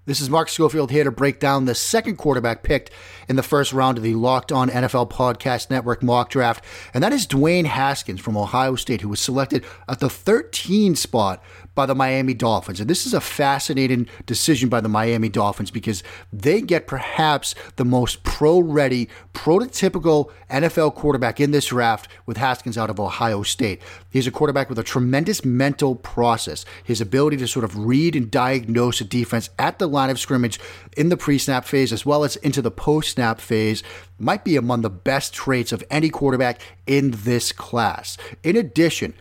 This 0.08 0.22
is 0.22 0.30
Mark 0.30 0.48
Schofield 0.48 0.90
here 0.90 1.04
to 1.04 1.12
break 1.12 1.38
down 1.38 1.66
the 1.66 1.76
second 1.76 2.16
quarterback 2.16 2.64
picked 2.64 2.92
in 3.28 3.36
the 3.36 3.44
first 3.44 3.74
round 3.74 3.98
of 3.98 4.06
the 4.06 4.16
Locked 4.16 4.54
On 4.54 4.70
NFL 4.70 5.12
Podcast 5.12 5.70
Network 5.70 6.02
mock 6.02 6.30
draft, 6.30 6.64
and 6.94 7.04
that 7.04 7.12
is 7.12 7.28
Dwayne 7.28 7.66
Haskins 7.66 8.22
from 8.22 8.38
Ohio 8.38 8.76
State, 8.76 9.02
who 9.02 9.10
was 9.10 9.20
selected 9.20 9.66
at 9.90 10.00
the 10.00 10.10
13 10.10 10.96
spot 10.96 11.44
by 11.76 11.86
the 11.86 11.94
Miami 11.94 12.34
Dolphins. 12.34 12.80
And 12.80 12.90
this 12.90 13.06
is 13.06 13.14
a 13.14 13.20
fascinating 13.20 14.08
decision 14.26 14.70
by 14.70 14.80
the 14.80 14.88
Miami 14.88 15.28
Dolphins 15.28 15.72
because 15.72 16.04
they 16.32 16.62
get 16.62 16.88
perhaps 16.88 17.54
the 17.76 17.86
most 17.86 18.24
pro 18.24 18.60
ready, 18.60 19.10
prototypical 19.34 20.32
NFL 20.50 20.96
quarterback 20.96 21.42
in 21.42 21.52
this 21.52 21.68
draft 21.68 22.08
with 22.26 22.38
Haskins 22.38 22.78
out 22.78 22.90
of 22.90 23.00
Ohio 23.00 23.44
State. 23.44 23.82
He's 24.10 24.26
a 24.26 24.32
quarterback 24.32 24.70
with 24.70 24.80
a 24.80 24.84
tremendous 24.84 25.44
mental 25.44 25.96
process. 25.96 26.66
His 26.84 27.02
ability 27.02 27.38
to 27.38 27.48
sort 27.48 27.66
of 27.66 27.78
read 27.78 28.16
and 28.16 28.32
diagnose 28.32 29.00
a 29.02 29.06
defense 29.06 29.50
at 29.60 29.78
the 29.78 29.88
line 29.98 30.10
of 30.10 30.20
scrimmage 30.20 30.60
in 30.96 31.10
the 31.10 31.18
pre 31.18 31.38
snap 31.38 31.66
phase 31.66 31.92
as 31.92 32.06
well 32.06 32.24
as 32.24 32.38
into 32.38 32.62
the 32.62 32.72
post 32.72 33.12
snap 33.12 33.42
phase 33.42 33.84
might 34.20 34.46
be 34.46 34.56
among 34.56 34.82
the 34.82 34.90
best 34.90 35.34
traits 35.34 35.72
of 35.72 35.84
any 35.92 36.10
quarterback 36.10 36.62
in 36.86 37.12
this 37.12 37.52
class. 37.52 38.18
In 38.44 38.56
addition, 38.56 39.14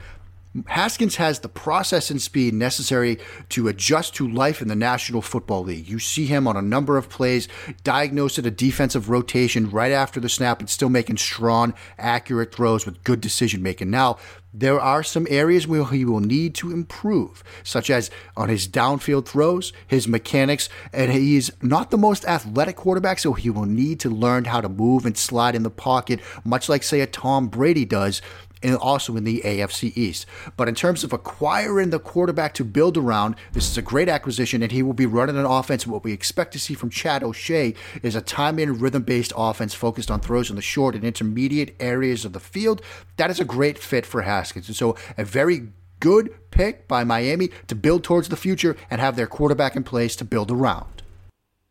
Haskins 0.66 1.16
has 1.16 1.40
the 1.40 1.48
process 1.48 2.10
and 2.10 2.20
speed 2.20 2.54
necessary 2.54 3.18
to 3.50 3.68
adjust 3.68 4.14
to 4.16 4.28
life 4.28 4.62
in 4.62 4.68
the 4.68 4.76
National 4.76 5.22
Football 5.22 5.64
League. 5.64 5.88
You 5.88 5.98
see 5.98 6.26
him 6.26 6.46
on 6.46 6.56
a 6.56 6.62
number 6.62 6.96
of 6.96 7.08
plays, 7.08 7.48
diagnosed 7.84 8.38
at 8.38 8.46
a 8.46 8.50
defensive 8.50 9.10
rotation 9.10 9.70
right 9.70 9.92
after 9.92 10.20
the 10.20 10.28
snap, 10.28 10.60
and 10.60 10.70
still 10.70 10.88
making 10.88 11.18
strong, 11.18 11.74
accurate 11.98 12.54
throws 12.54 12.86
with 12.86 13.04
good 13.04 13.20
decision 13.20 13.62
making. 13.62 13.90
Now, 13.90 14.18
there 14.58 14.80
are 14.80 15.02
some 15.02 15.26
areas 15.28 15.66
where 15.66 15.84
he 15.84 16.06
will 16.06 16.20
need 16.20 16.54
to 16.54 16.72
improve, 16.72 17.44
such 17.62 17.90
as 17.90 18.10
on 18.38 18.48
his 18.48 18.66
downfield 18.66 19.26
throws, 19.26 19.70
his 19.86 20.08
mechanics, 20.08 20.70
and 20.94 21.12
he 21.12 21.36
is 21.36 21.52
not 21.60 21.90
the 21.90 21.98
most 21.98 22.24
athletic 22.24 22.76
quarterback, 22.76 23.18
so 23.18 23.34
he 23.34 23.50
will 23.50 23.66
need 23.66 24.00
to 24.00 24.08
learn 24.08 24.46
how 24.46 24.62
to 24.62 24.68
move 24.70 25.04
and 25.04 25.18
slide 25.18 25.54
in 25.54 25.62
the 25.62 25.68
pocket, 25.68 26.20
much 26.42 26.70
like, 26.70 26.82
say, 26.82 27.02
a 27.02 27.06
Tom 27.06 27.48
Brady 27.48 27.84
does 27.84 28.22
and 28.66 28.76
also 28.76 29.16
in 29.16 29.24
the 29.24 29.40
AFC 29.44 29.96
East. 29.96 30.26
But 30.56 30.68
in 30.68 30.74
terms 30.74 31.04
of 31.04 31.12
acquiring 31.12 31.90
the 31.90 31.98
quarterback 31.98 32.52
to 32.54 32.64
build 32.64 32.96
around, 32.96 33.36
this 33.52 33.70
is 33.70 33.78
a 33.78 33.82
great 33.82 34.08
acquisition, 34.08 34.62
and 34.62 34.72
he 34.72 34.82
will 34.82 34.92
be 34.92 35.06
running 35.06 35.36
an 35.36 35.44
offense. 35.44 35.86
What 35.86 36.04
we 36.04 36.12
expect 36.12 36.52
to 36.52 36.58
see 36.58 36.74
from 36.74 36.90
Chad 36.90 37.22
O'Shea 37.22 37.74
is 38.02 38.16
a 38.16 38.20
time 38.20 38.58
and 38.58 38.80
rhythm 38.80 39.02
based 39.02 39.32
offense 39.36 39.74
focused 39.74 40.10
on 40.10 40.20
throws 40.20 40.50
in 40.50 40.56
the 40.56 40.62
short 40.62 40.94
and 40.94 41.04
intermediate 41.04 41.76
areas 41.78 42.24
of 42.24 42.32
the 42.32 42.40
field. 42.40 42.82
That 43.16 43.30
is 43.30 43.40
a 43.40 43.44
great 43.44 43.78
fit 43.78 44.04
for 44.04 44.22
Haskins. 44.22 44.66
And 44.66 44.76
so, 44.76 44.96
a 45.16 45.24
very 45.24 45.68
good 46.00 46.34
pick 46.50 46.88
by 46.88 47.04
Miami 47.04 47.50
to 47.68 47.74
build 47.74 48.04
towards 48.04 48.28
the 48.28 48.36
future 48.36 48.76
and 48.90 49.00
have 49.00 49.16
their 49.16 49.26
quarterback 49.26 49.76
in 49.76 49.84
place 49.84 50.16
to 50.16 50.24
build 50.24 50.50
around. 50.50 50.95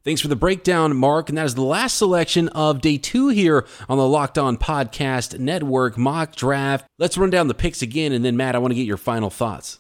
Thanks 0.06 0.22
for 0.22 0.28
the 0.28 0.36
breakdown, 0.36 0.96
Mark. 0.96 1.30
And 1.30 1.38
that 1.40 1.48
is 1.48 1.56
the 1.56 1.64
last 1.64 1.98
selection 1.98 2.48
of 2.50 2.80
day 2.80 3.00
two 3.00 3.30
here 3.30 3.66
on 3.90 3.98
the 3.98 4.08
Locked 4.08 4.38
On 4.38 4.56
Podcast 4.56 5.40
Network 5.40 5.98
mock 5.98 6.36
draft. 6.36 6.86
Let's 7.00 7.18
run 7.18 7.32
down 7.32 7.48
the 7.48 7.56
picks 7.56 7.82
again, 7.82 8.12
and 8.12 8.24
then, 8.24 8.38
Matt, 8.38 8.54
I 8.54 8.60
want 8.60 8.70
to 8.70 8.76
get 8.76 8.86
your 8.86 8.98
final 8.98 9.32
thoughts. 9.32 9.80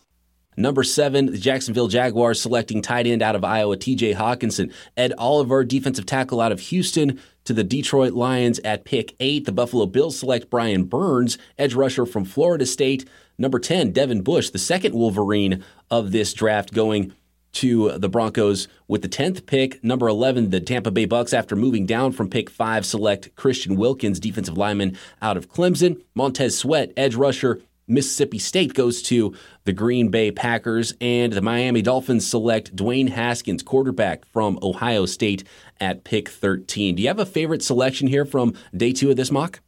Number 0.58 0.84
seven, 0.84 1.28
the 1.28 1.38
Jacksonville 1.38 1.90
Jaguars 1.90 2.42
selecting 2.42 2.82
tight 2.82 3.06
end 3.06 3.22
out 3.22 3.36
of 3.36 3.44
Iowa, 3.44 3.78
TJ 3.78 4.16
Hockenson. 4.16 4.74
Ed 4.98 5.14
Oliver, 5.20 5.64
defensive 5.64 6.08
tackle 6.08 6.42
out 6.42 6.52
of 6.52 6.60
Houston, 6.60 7.22
to 7.44 7.54
the 7.54 7.64
Detroit 7.64 8.14
Lions 8.14 8.58
at 8.64 8.84
pick 8.84 9.16
eight. 9.20 9.46
The 9.46 9.52
Buffalo 9.52 9.86
Bills 9.86 10.18
select 10.18 10.50
Brian 10.50 10.86
Burns, 10.86 11.38
edge 11.60 11.76
rusher 11.76 12.08
from 12.08 12.26
Florida 12.26 12.66
State. 12.66 13.08
Number 13.38 13.60
10, 13.60 13.92
Devin 13.92 14.22
Bush, 14.22 14.50
the 14.50 14.58
second 14.58 14.96
Wolverine 14.96 15.64
of 15.92 16.12
this 16.12 16.34
draft, 16.34 16.74
going 16.74 17.14
to 17.56 17.97
the 17.97 18.10
Broncos 18.10 18.68
with 18.88 19.01
the 19.01 19.10
10th 19.10 19.45
pick. 19.45 19.84
Number 19.84 20.08
11, 20.08 20.49
the 20.49 20.60
Tampa 20.60 20.91
Bay 20.91 21.08
Bucs, 21.08 21.34
after 21.34 21.56
moving 21.56 21.86
down 21.86 22.12
from 22.12 22.30
pick 22.30 22.49
5, 22.49 22.86
select 22.86 23.36
Christian 23.36 23.76
Wilkins, 23.76 24.20
defensive 24.20 24.58
lineman 24.58 24.97
out 25.22 25.38
of 25.38 25.51
Clemson. 25.51 26.01
Montez 26.14 26.58
Sweat, 26.58 26.91
edge 26.95 27.16
rusher, 27.16 27.62
Mississippi 27.88 28.39
State 28.39 28.74
goes 28.74 29.01
to 29.03 29.36
the 29.64 29.74
Green 29.74 30.10
Bay 30.10 30.32
Packers, 30.32 30.93
and 30.99 31.34
the 31.34 31.41
Miami 31.41 31.82
Dolphins 31.82 32.26
select 32.26 32.76
Dwayne 32.76 33.10
Haskins, 33.10 33.62
quarterback 33.62 34.26
from 34.26 34.58
Ohio 34.64 35.06
State, 35.06 35.43
at 35.80 36.03
pick 36.03 36.30
13. 36.30 36.95
Do 36.95 37.01
you 37.01 37.08
have 37.10 37.20
a 37.20 37.26
favorite 37.26 37.62
selection 37.62 38.08
here 38.08 38.26
from 38.26 38.53
day 38.76 38.91
two 38.91 39.12
of 39.12 39.18
this 39.18 39.32
mock? 39.32 39.60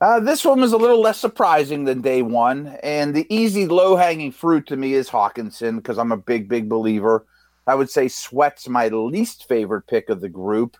Uh, 0.00 0.20
this 0.20 0.44
one 0.44 0.60
was 0.60 0.72
a 0.72 0.76
little 0.76 1.00
less 1.00 1.18
surprising 1.18 1.84
than 1.84 2.00
day 2.00 2.22
one, 2.22 2.78
and 2.84 3.14
the 3.14 3.26
easy, 3.34 3.66
low-hanging 3.66 4.30
fruit 4.30 4.66
to 4.66 4.76
me 4.76 4.94
is 4.94 5.08
Hockenson 5.08 5.76
because 5.76 5.98
I'm 5.98 6.12
a 6.12 6.16
big, 6.16 6.48
big 6.48 6.68
believer. 6.68 7.26
I 7.66 7.74
would 7.74 7.90
say 7.90 8.06
Sweat's 8.06 8.68
my 8.68 8.88
least 8.88 9.48
favorite 9.48 9.88
pick 9.88 10.08
of 10.08 10.20
the 10.20 10.28
group. 10.28 10.76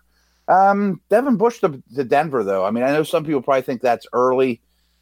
Um, 0.47 1.01
Devin 1.09 1.35
Bush 1.35 1.59
to, 1.59 1.83
to 1.95 2.03
Denver, 2.05 2.43
though. 2.43 2.65
I 2.65 2.71
mean, 2.71 2.83
I 2.83 2.91
know 2.91 3.03
some 3.03 3.25
people 3.25 3.41
probably 3.41 3.61
think 3.61 3.81
that's 3.81 4.07
early. 4.13 4.61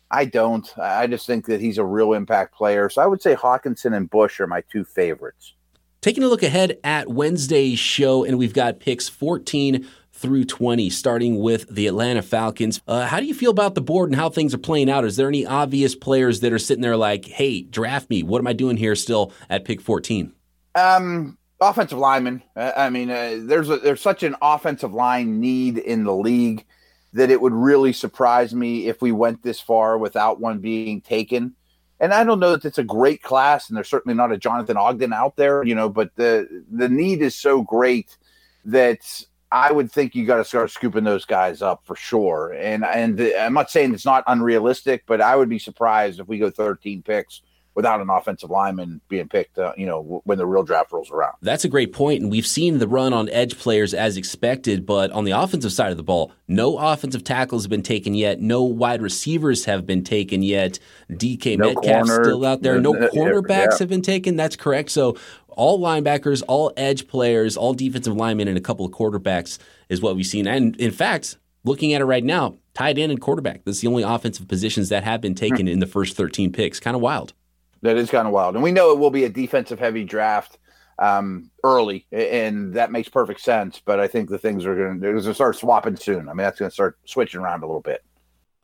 I 0.09 0.26
don't. 0.26 0.68
I 0.78 1.05
just 1.07 1.28
think 1.28 1.45
that 1.45 1.61
he's 1.61 1.78
a 1.78 1.86
real 1.86 2.13
impact 2.13 2.55
player. 2.55 2.89
So 2.89 3.01
I 3.01 3.05
would 3.05 3.22
say 3.22 3.36
Hockenson 3.36 3.95
and 3.95 4.09
Bush 4.09 4.39
are 4.39 4.47
my 4.47 4.61
two 4.72 4.84
favorites. 4.84 5.53
Taking 6.01 6.24
a 6.24 6.28
look 6.28 6.43
ahead 6.43 6.80
at 6.84 7.09
Wednesday's 7.09 7.80
show, 7.80 8.24
and 8.24 8.38
we've 8.38 8.53
got 8.53 8.80
picks 8.80 9.09
14 9.09 9.88
through 10.18 10.45
20, 10.45 10.89
starting 10.89 11.39
with 11.39 11.68
the 11.70 11.88
Atlanta 11.88 12.22
Falcons. 12.22 12.82
Uh, 12.88 13.05
how 13.05 13.20
do 13.20 13.26
you 13.26 13.34
feel 13.34 13.51
about 13.51 13.76
the 13.76 13.82
board 13.82 14.09
and 14.09 14.15
how 14.15 14.30
things 14.30 14.53
are 14.53 14.59
playing 14.59 14.89
out? 14.89 15.05
Is 15.05 15.15
there 15.15 15.28
any 15.28 15.45
obvious 15.45 15.95
players 15.95 16.39
that 16.39 16.51
are 16.51 16.59
sitting 16.59 16.82
there 16.82 16.97
like, 16.97 17.26
hey, 17.26 17.61
draft 17.61 18.09
me? 18.09 18.24
What 18.24 18.39
am 18.39 18.47
I 18.47 18.53
doing 18.53 18.78
here 18.78 18.95
still 18.95 19.32
at 19.49 19.63
pick 19.63 19.80
14? 19.80 20.34
Um, 20.76 21.38
offensive 21.61 21.99
lineman. 21.99 22.41
I 22.55 22.89
mean, 22.89 23.09
uh, 23.09 23.38
there's 23.41 23.70
a, 23.70 23.78
there's 23.78 24.01
such 24.01 24.24
an 24.24 24.36
offensive 24.41 24.93
line 24.93 25.39
need 25.39 25.78
in 25.78 26.03
the 26.03 26.13
league 26.13 26.65
that 27.13 27.30
it 27.30 27.39
would 27.39 27.53
really 27.53 27.93
surprise 27.93 28.53
me 28.53 28.88
if 28.88 29.01
we 29.01 29.11
went 29.11 29.43
this 29.43 29.59
far 29.59 29.97
without 29.97 30.39
one 30.39 30.59
being 30.59 31.01
taken. 31.01 31.55
And 31.99 32.13
I 32.13 32.24
don't 32.24 32.39
know 32.39 32.51
that 32.51 32.65
it's 32.65 32.78
a 32.78 32.84
great 32.84 33.24
class, 33.24 33.70
and 33.70 33.78
there's 33.78 33.89
certainly 33.89 34.15
not 34.15 34.32
a 34.32 34.38
Jonathan 34.38 34.78
Ogden 34.78 35.13
out 35.13 35.36
there, 35.36 35.63
you 35.63 35.74
know, 35.74 35.89
but 35.89 36.15
the 36.15 36.63
the 36.72 36.89
need 36.89 37.24
is 37.24 37.34
so 37.34 37.63
great 37.63 38.18
that 38.65 39.24
I 39.51 39.71
would 39.71 39.91
think 39.91 40.13
you 40.13 40.25
got 40.25 40.37
to 40.37 40.45
start 40.45 40.71
scooping 40.71 41.05
those 41.05 41.25
guys 41.25 41.61
up 41.61 41.81
for 41.85 41.95
sure. 41.95 42.53
And 42.57 42.83
and 42.83 43.17
the, 43.17 43.41
I'm 43.41 43.53
not 43.53 43.71
saying 43.71 43.93
it's 43.93 44.05
not 44.05 44.23
unrealistic, 44.27 45.03
but 45.05 45.21
I 45.21 45.35
would 45.35 45.49
be 45.49 45.59
surprised 45.59 46.19
if 46.19 46.27
we 46.27 46.37
go 46.37 46.49
13 46.49 47.01
picks 47.01 47.41
without 47.78 48.01
an 48.01 48.09
offensive 48.09 48.49
lineman 48.49 48.99
being 49.07 49.30
picked, 49.30 49.59
uh, 49.59 49.71
you 49.78 49.86
know, 49.86 50.19
when 50.23 50.39
the 50.39 50.47
real 50.47 50.63
draft 50.63 50.91
rolls 50.91 51.11
around. 51.11 51.34
That's 51.43 51.63
a 51.63 51.69
great 51.69 51.93
point, 51.93 52.23
and 52.23 52.32
we've 52.32 52.47
seen 52.47 52.80
the 52.80 52.88
run 52.88 53.13
on 53.13 53.30
edge 53.30 53.55
players 53.55 53.93
as 53.93 54.17
expected. 54.17 54.84
But 54.84 55.11
on 55.11 55.25
the 55.25 55.32
offensive 55.32 55.71
side 55.71 55.91
of 55.91 55.97
the 55.97 56.03
ball, 56.03 56.32
no 56.47 56.80
offensive 56.80 57.23
tackles 57.23 57.65
have 57.65 57.69
been 57.69 57.84
taken 57.84 58.15
yet. 58.15 58.41
No 58.41 58.63
wide 58.63 59.03
receivers 59.03 59.65
have 59.65 59.86
been 59.86 60.03
taken 60.03 60.41
yet. 60.41 60.80
DK 61.11 61.55
no 61.55 61.67
Metcalf 61.67 62.07
still 62.07 62.43
out 62.45 62.63
there. 62.63 62.82
No 62.82 62.93
cornerbacks 62.93 63.73
yeah. 63.73 63.78
have 63.78 63.89
been 63.89 64.01
taken. 64.01 64.36
That's 64.36 64.55
correct. 64.55 64.89
So 64.89 65.15
all 65.49 65.80
linebackers, 65.80 66.41
all 66.47 66.73
edge 66.78 67.07
players, 67.07 67.55
all 67.55 67.75
defensive 67.75 68.15
linemen, 68.15 68.47
and 68.47 68.57
a 68.57 68.61
couple 68.61 68.88
of 68.88 68.91
quarterbacks 68.91 69.59
is 69.88 70.01
what 70.01 70.15
we've 70.15 70.25
seen. 70.25 70.47
And 70.47 70.75
in 70.78 70.91
fact, 70.91 71.38
looking 71.63 71.93
at 71.93 72.01
it 72.01 72.05
right 72.05 72.23
now, 72.23 72.55
tight 72.73 72.97
end 72.97 73.11
and 73.11 73.21
quarterback. 73.21 73.65
That's 73.65 73.82
the 73.82 73.88
only 73.88 74.01
offensive 74.01 74.47
positions 74.47 74.89
that 74.89 75.03
have 75.03 75.21
been 75.21 75.36
taken 75.36 75.67
hmm. 75.67 75.73
in 75.73 75.80
the 75.80 75.86
first 75.86 76.17
13 76.17 76.51
picks. 76.51 76.80
Kind 76.80 76.95
of 76.95 77.01
wild. 77.01 77.34
That 77.82 77.97
is 77.97 78.09
kind 78.09 78.28
of 78.28 78.34
wild. 78.34 78.55
And 78.55 78.63
we 78.63 78.71
know 78.71 78.91
it 78.91 78.99
will 78.99 79.11
be 79.11 79.23
a 79.23 79.30
defensive 79.30 79.80
heavy 79.80 80.03
draft 80.03 80.57
um, 80.99 81.51
early, 81.63 82.05
and 82.11 82.73
that 82.73 82.91
makes 82.91 83.09
perfect 83.09 83.41
sense. 83.41 83.82
But 83.84 83.99
I 83.99 84.07
think 84.07 84.30
the 84.30 84.38
things 84.38 84.65
are 84.65 84.75
going 84.75 85.01
to 85.01 85.34
start 85.34 85.55
swapping 85.55 85.95
soon. 85.95 86.30
I 86.30 86.34
mean, 86.34 86.38
that's 86.38 86.59
going 86.59 86.69
to 86.69 86.73
start 86.73 86.97
switching 87.05 87.41
around 87.41 87.63
a 87.63 87.67
little 87.67 87.82
bit. 87.82 88.03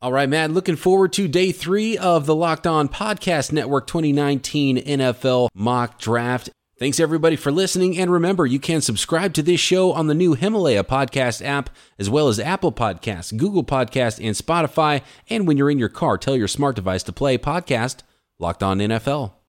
All 0.02 0.12
right, 0.12 0.28
man. 0.28 0.54
Looking 0.54 0.76
forward 0.76 1.14
to 1.14 1.30
day 1.30 1.54
three 1.54 1.98
of 1.98 2.26
the 2.26 2.36
Locked 2.36 2.68
On 2.68 2.90
Podcast 2.90 3.54
Network 3.54 3.88
2019 3.88 4.78
NFL 4.78 5.48
mock 5.54 5.98
draft. 5.98 6.50
Thanks 6.78 7.00
everybody 7.00 7.38
for 7.38 7.52
listening. 7.52 7.98
And 7.98 8.12
remember, 8.12 8.46
you 8.46 8.60
can 8.60 8.82
subscribe 8.82 9.34
to 9.36 9.44
this 9.44 9.62
show 9.62 9.94
on 9.94 10.08
the 10.08 10.14
new 10.14 10.34
Himalaya 10.34 10.84
podcast 10.84 11.46
app, 11.46 11.70
as 11.98 12.10
well 12.10 12.28
as 12.28 12.40
Apple 12.40 12.74
Podcasts, 12.74 13.38
Google 13.38 13.64
Podcasts, 13.64 14.20
and 14.22 14.36
Spotify. 14.36 15.04
And 15.30 15.48
when 15.48 15.56
you're 15.56 15.72
in 15.72 15.80
your 15.80 15.88
car, 15.88 16.18
tell 16.18 16.36
your 16.36 16.50
smart 16.50 16.76
device 16.76 17.04
to 17.04 17.14
play 17.14 17.38
podcast 17.38 18.02
Locked 18.44 18.62
On 18.62 18.78
NFL. 18.78 19.34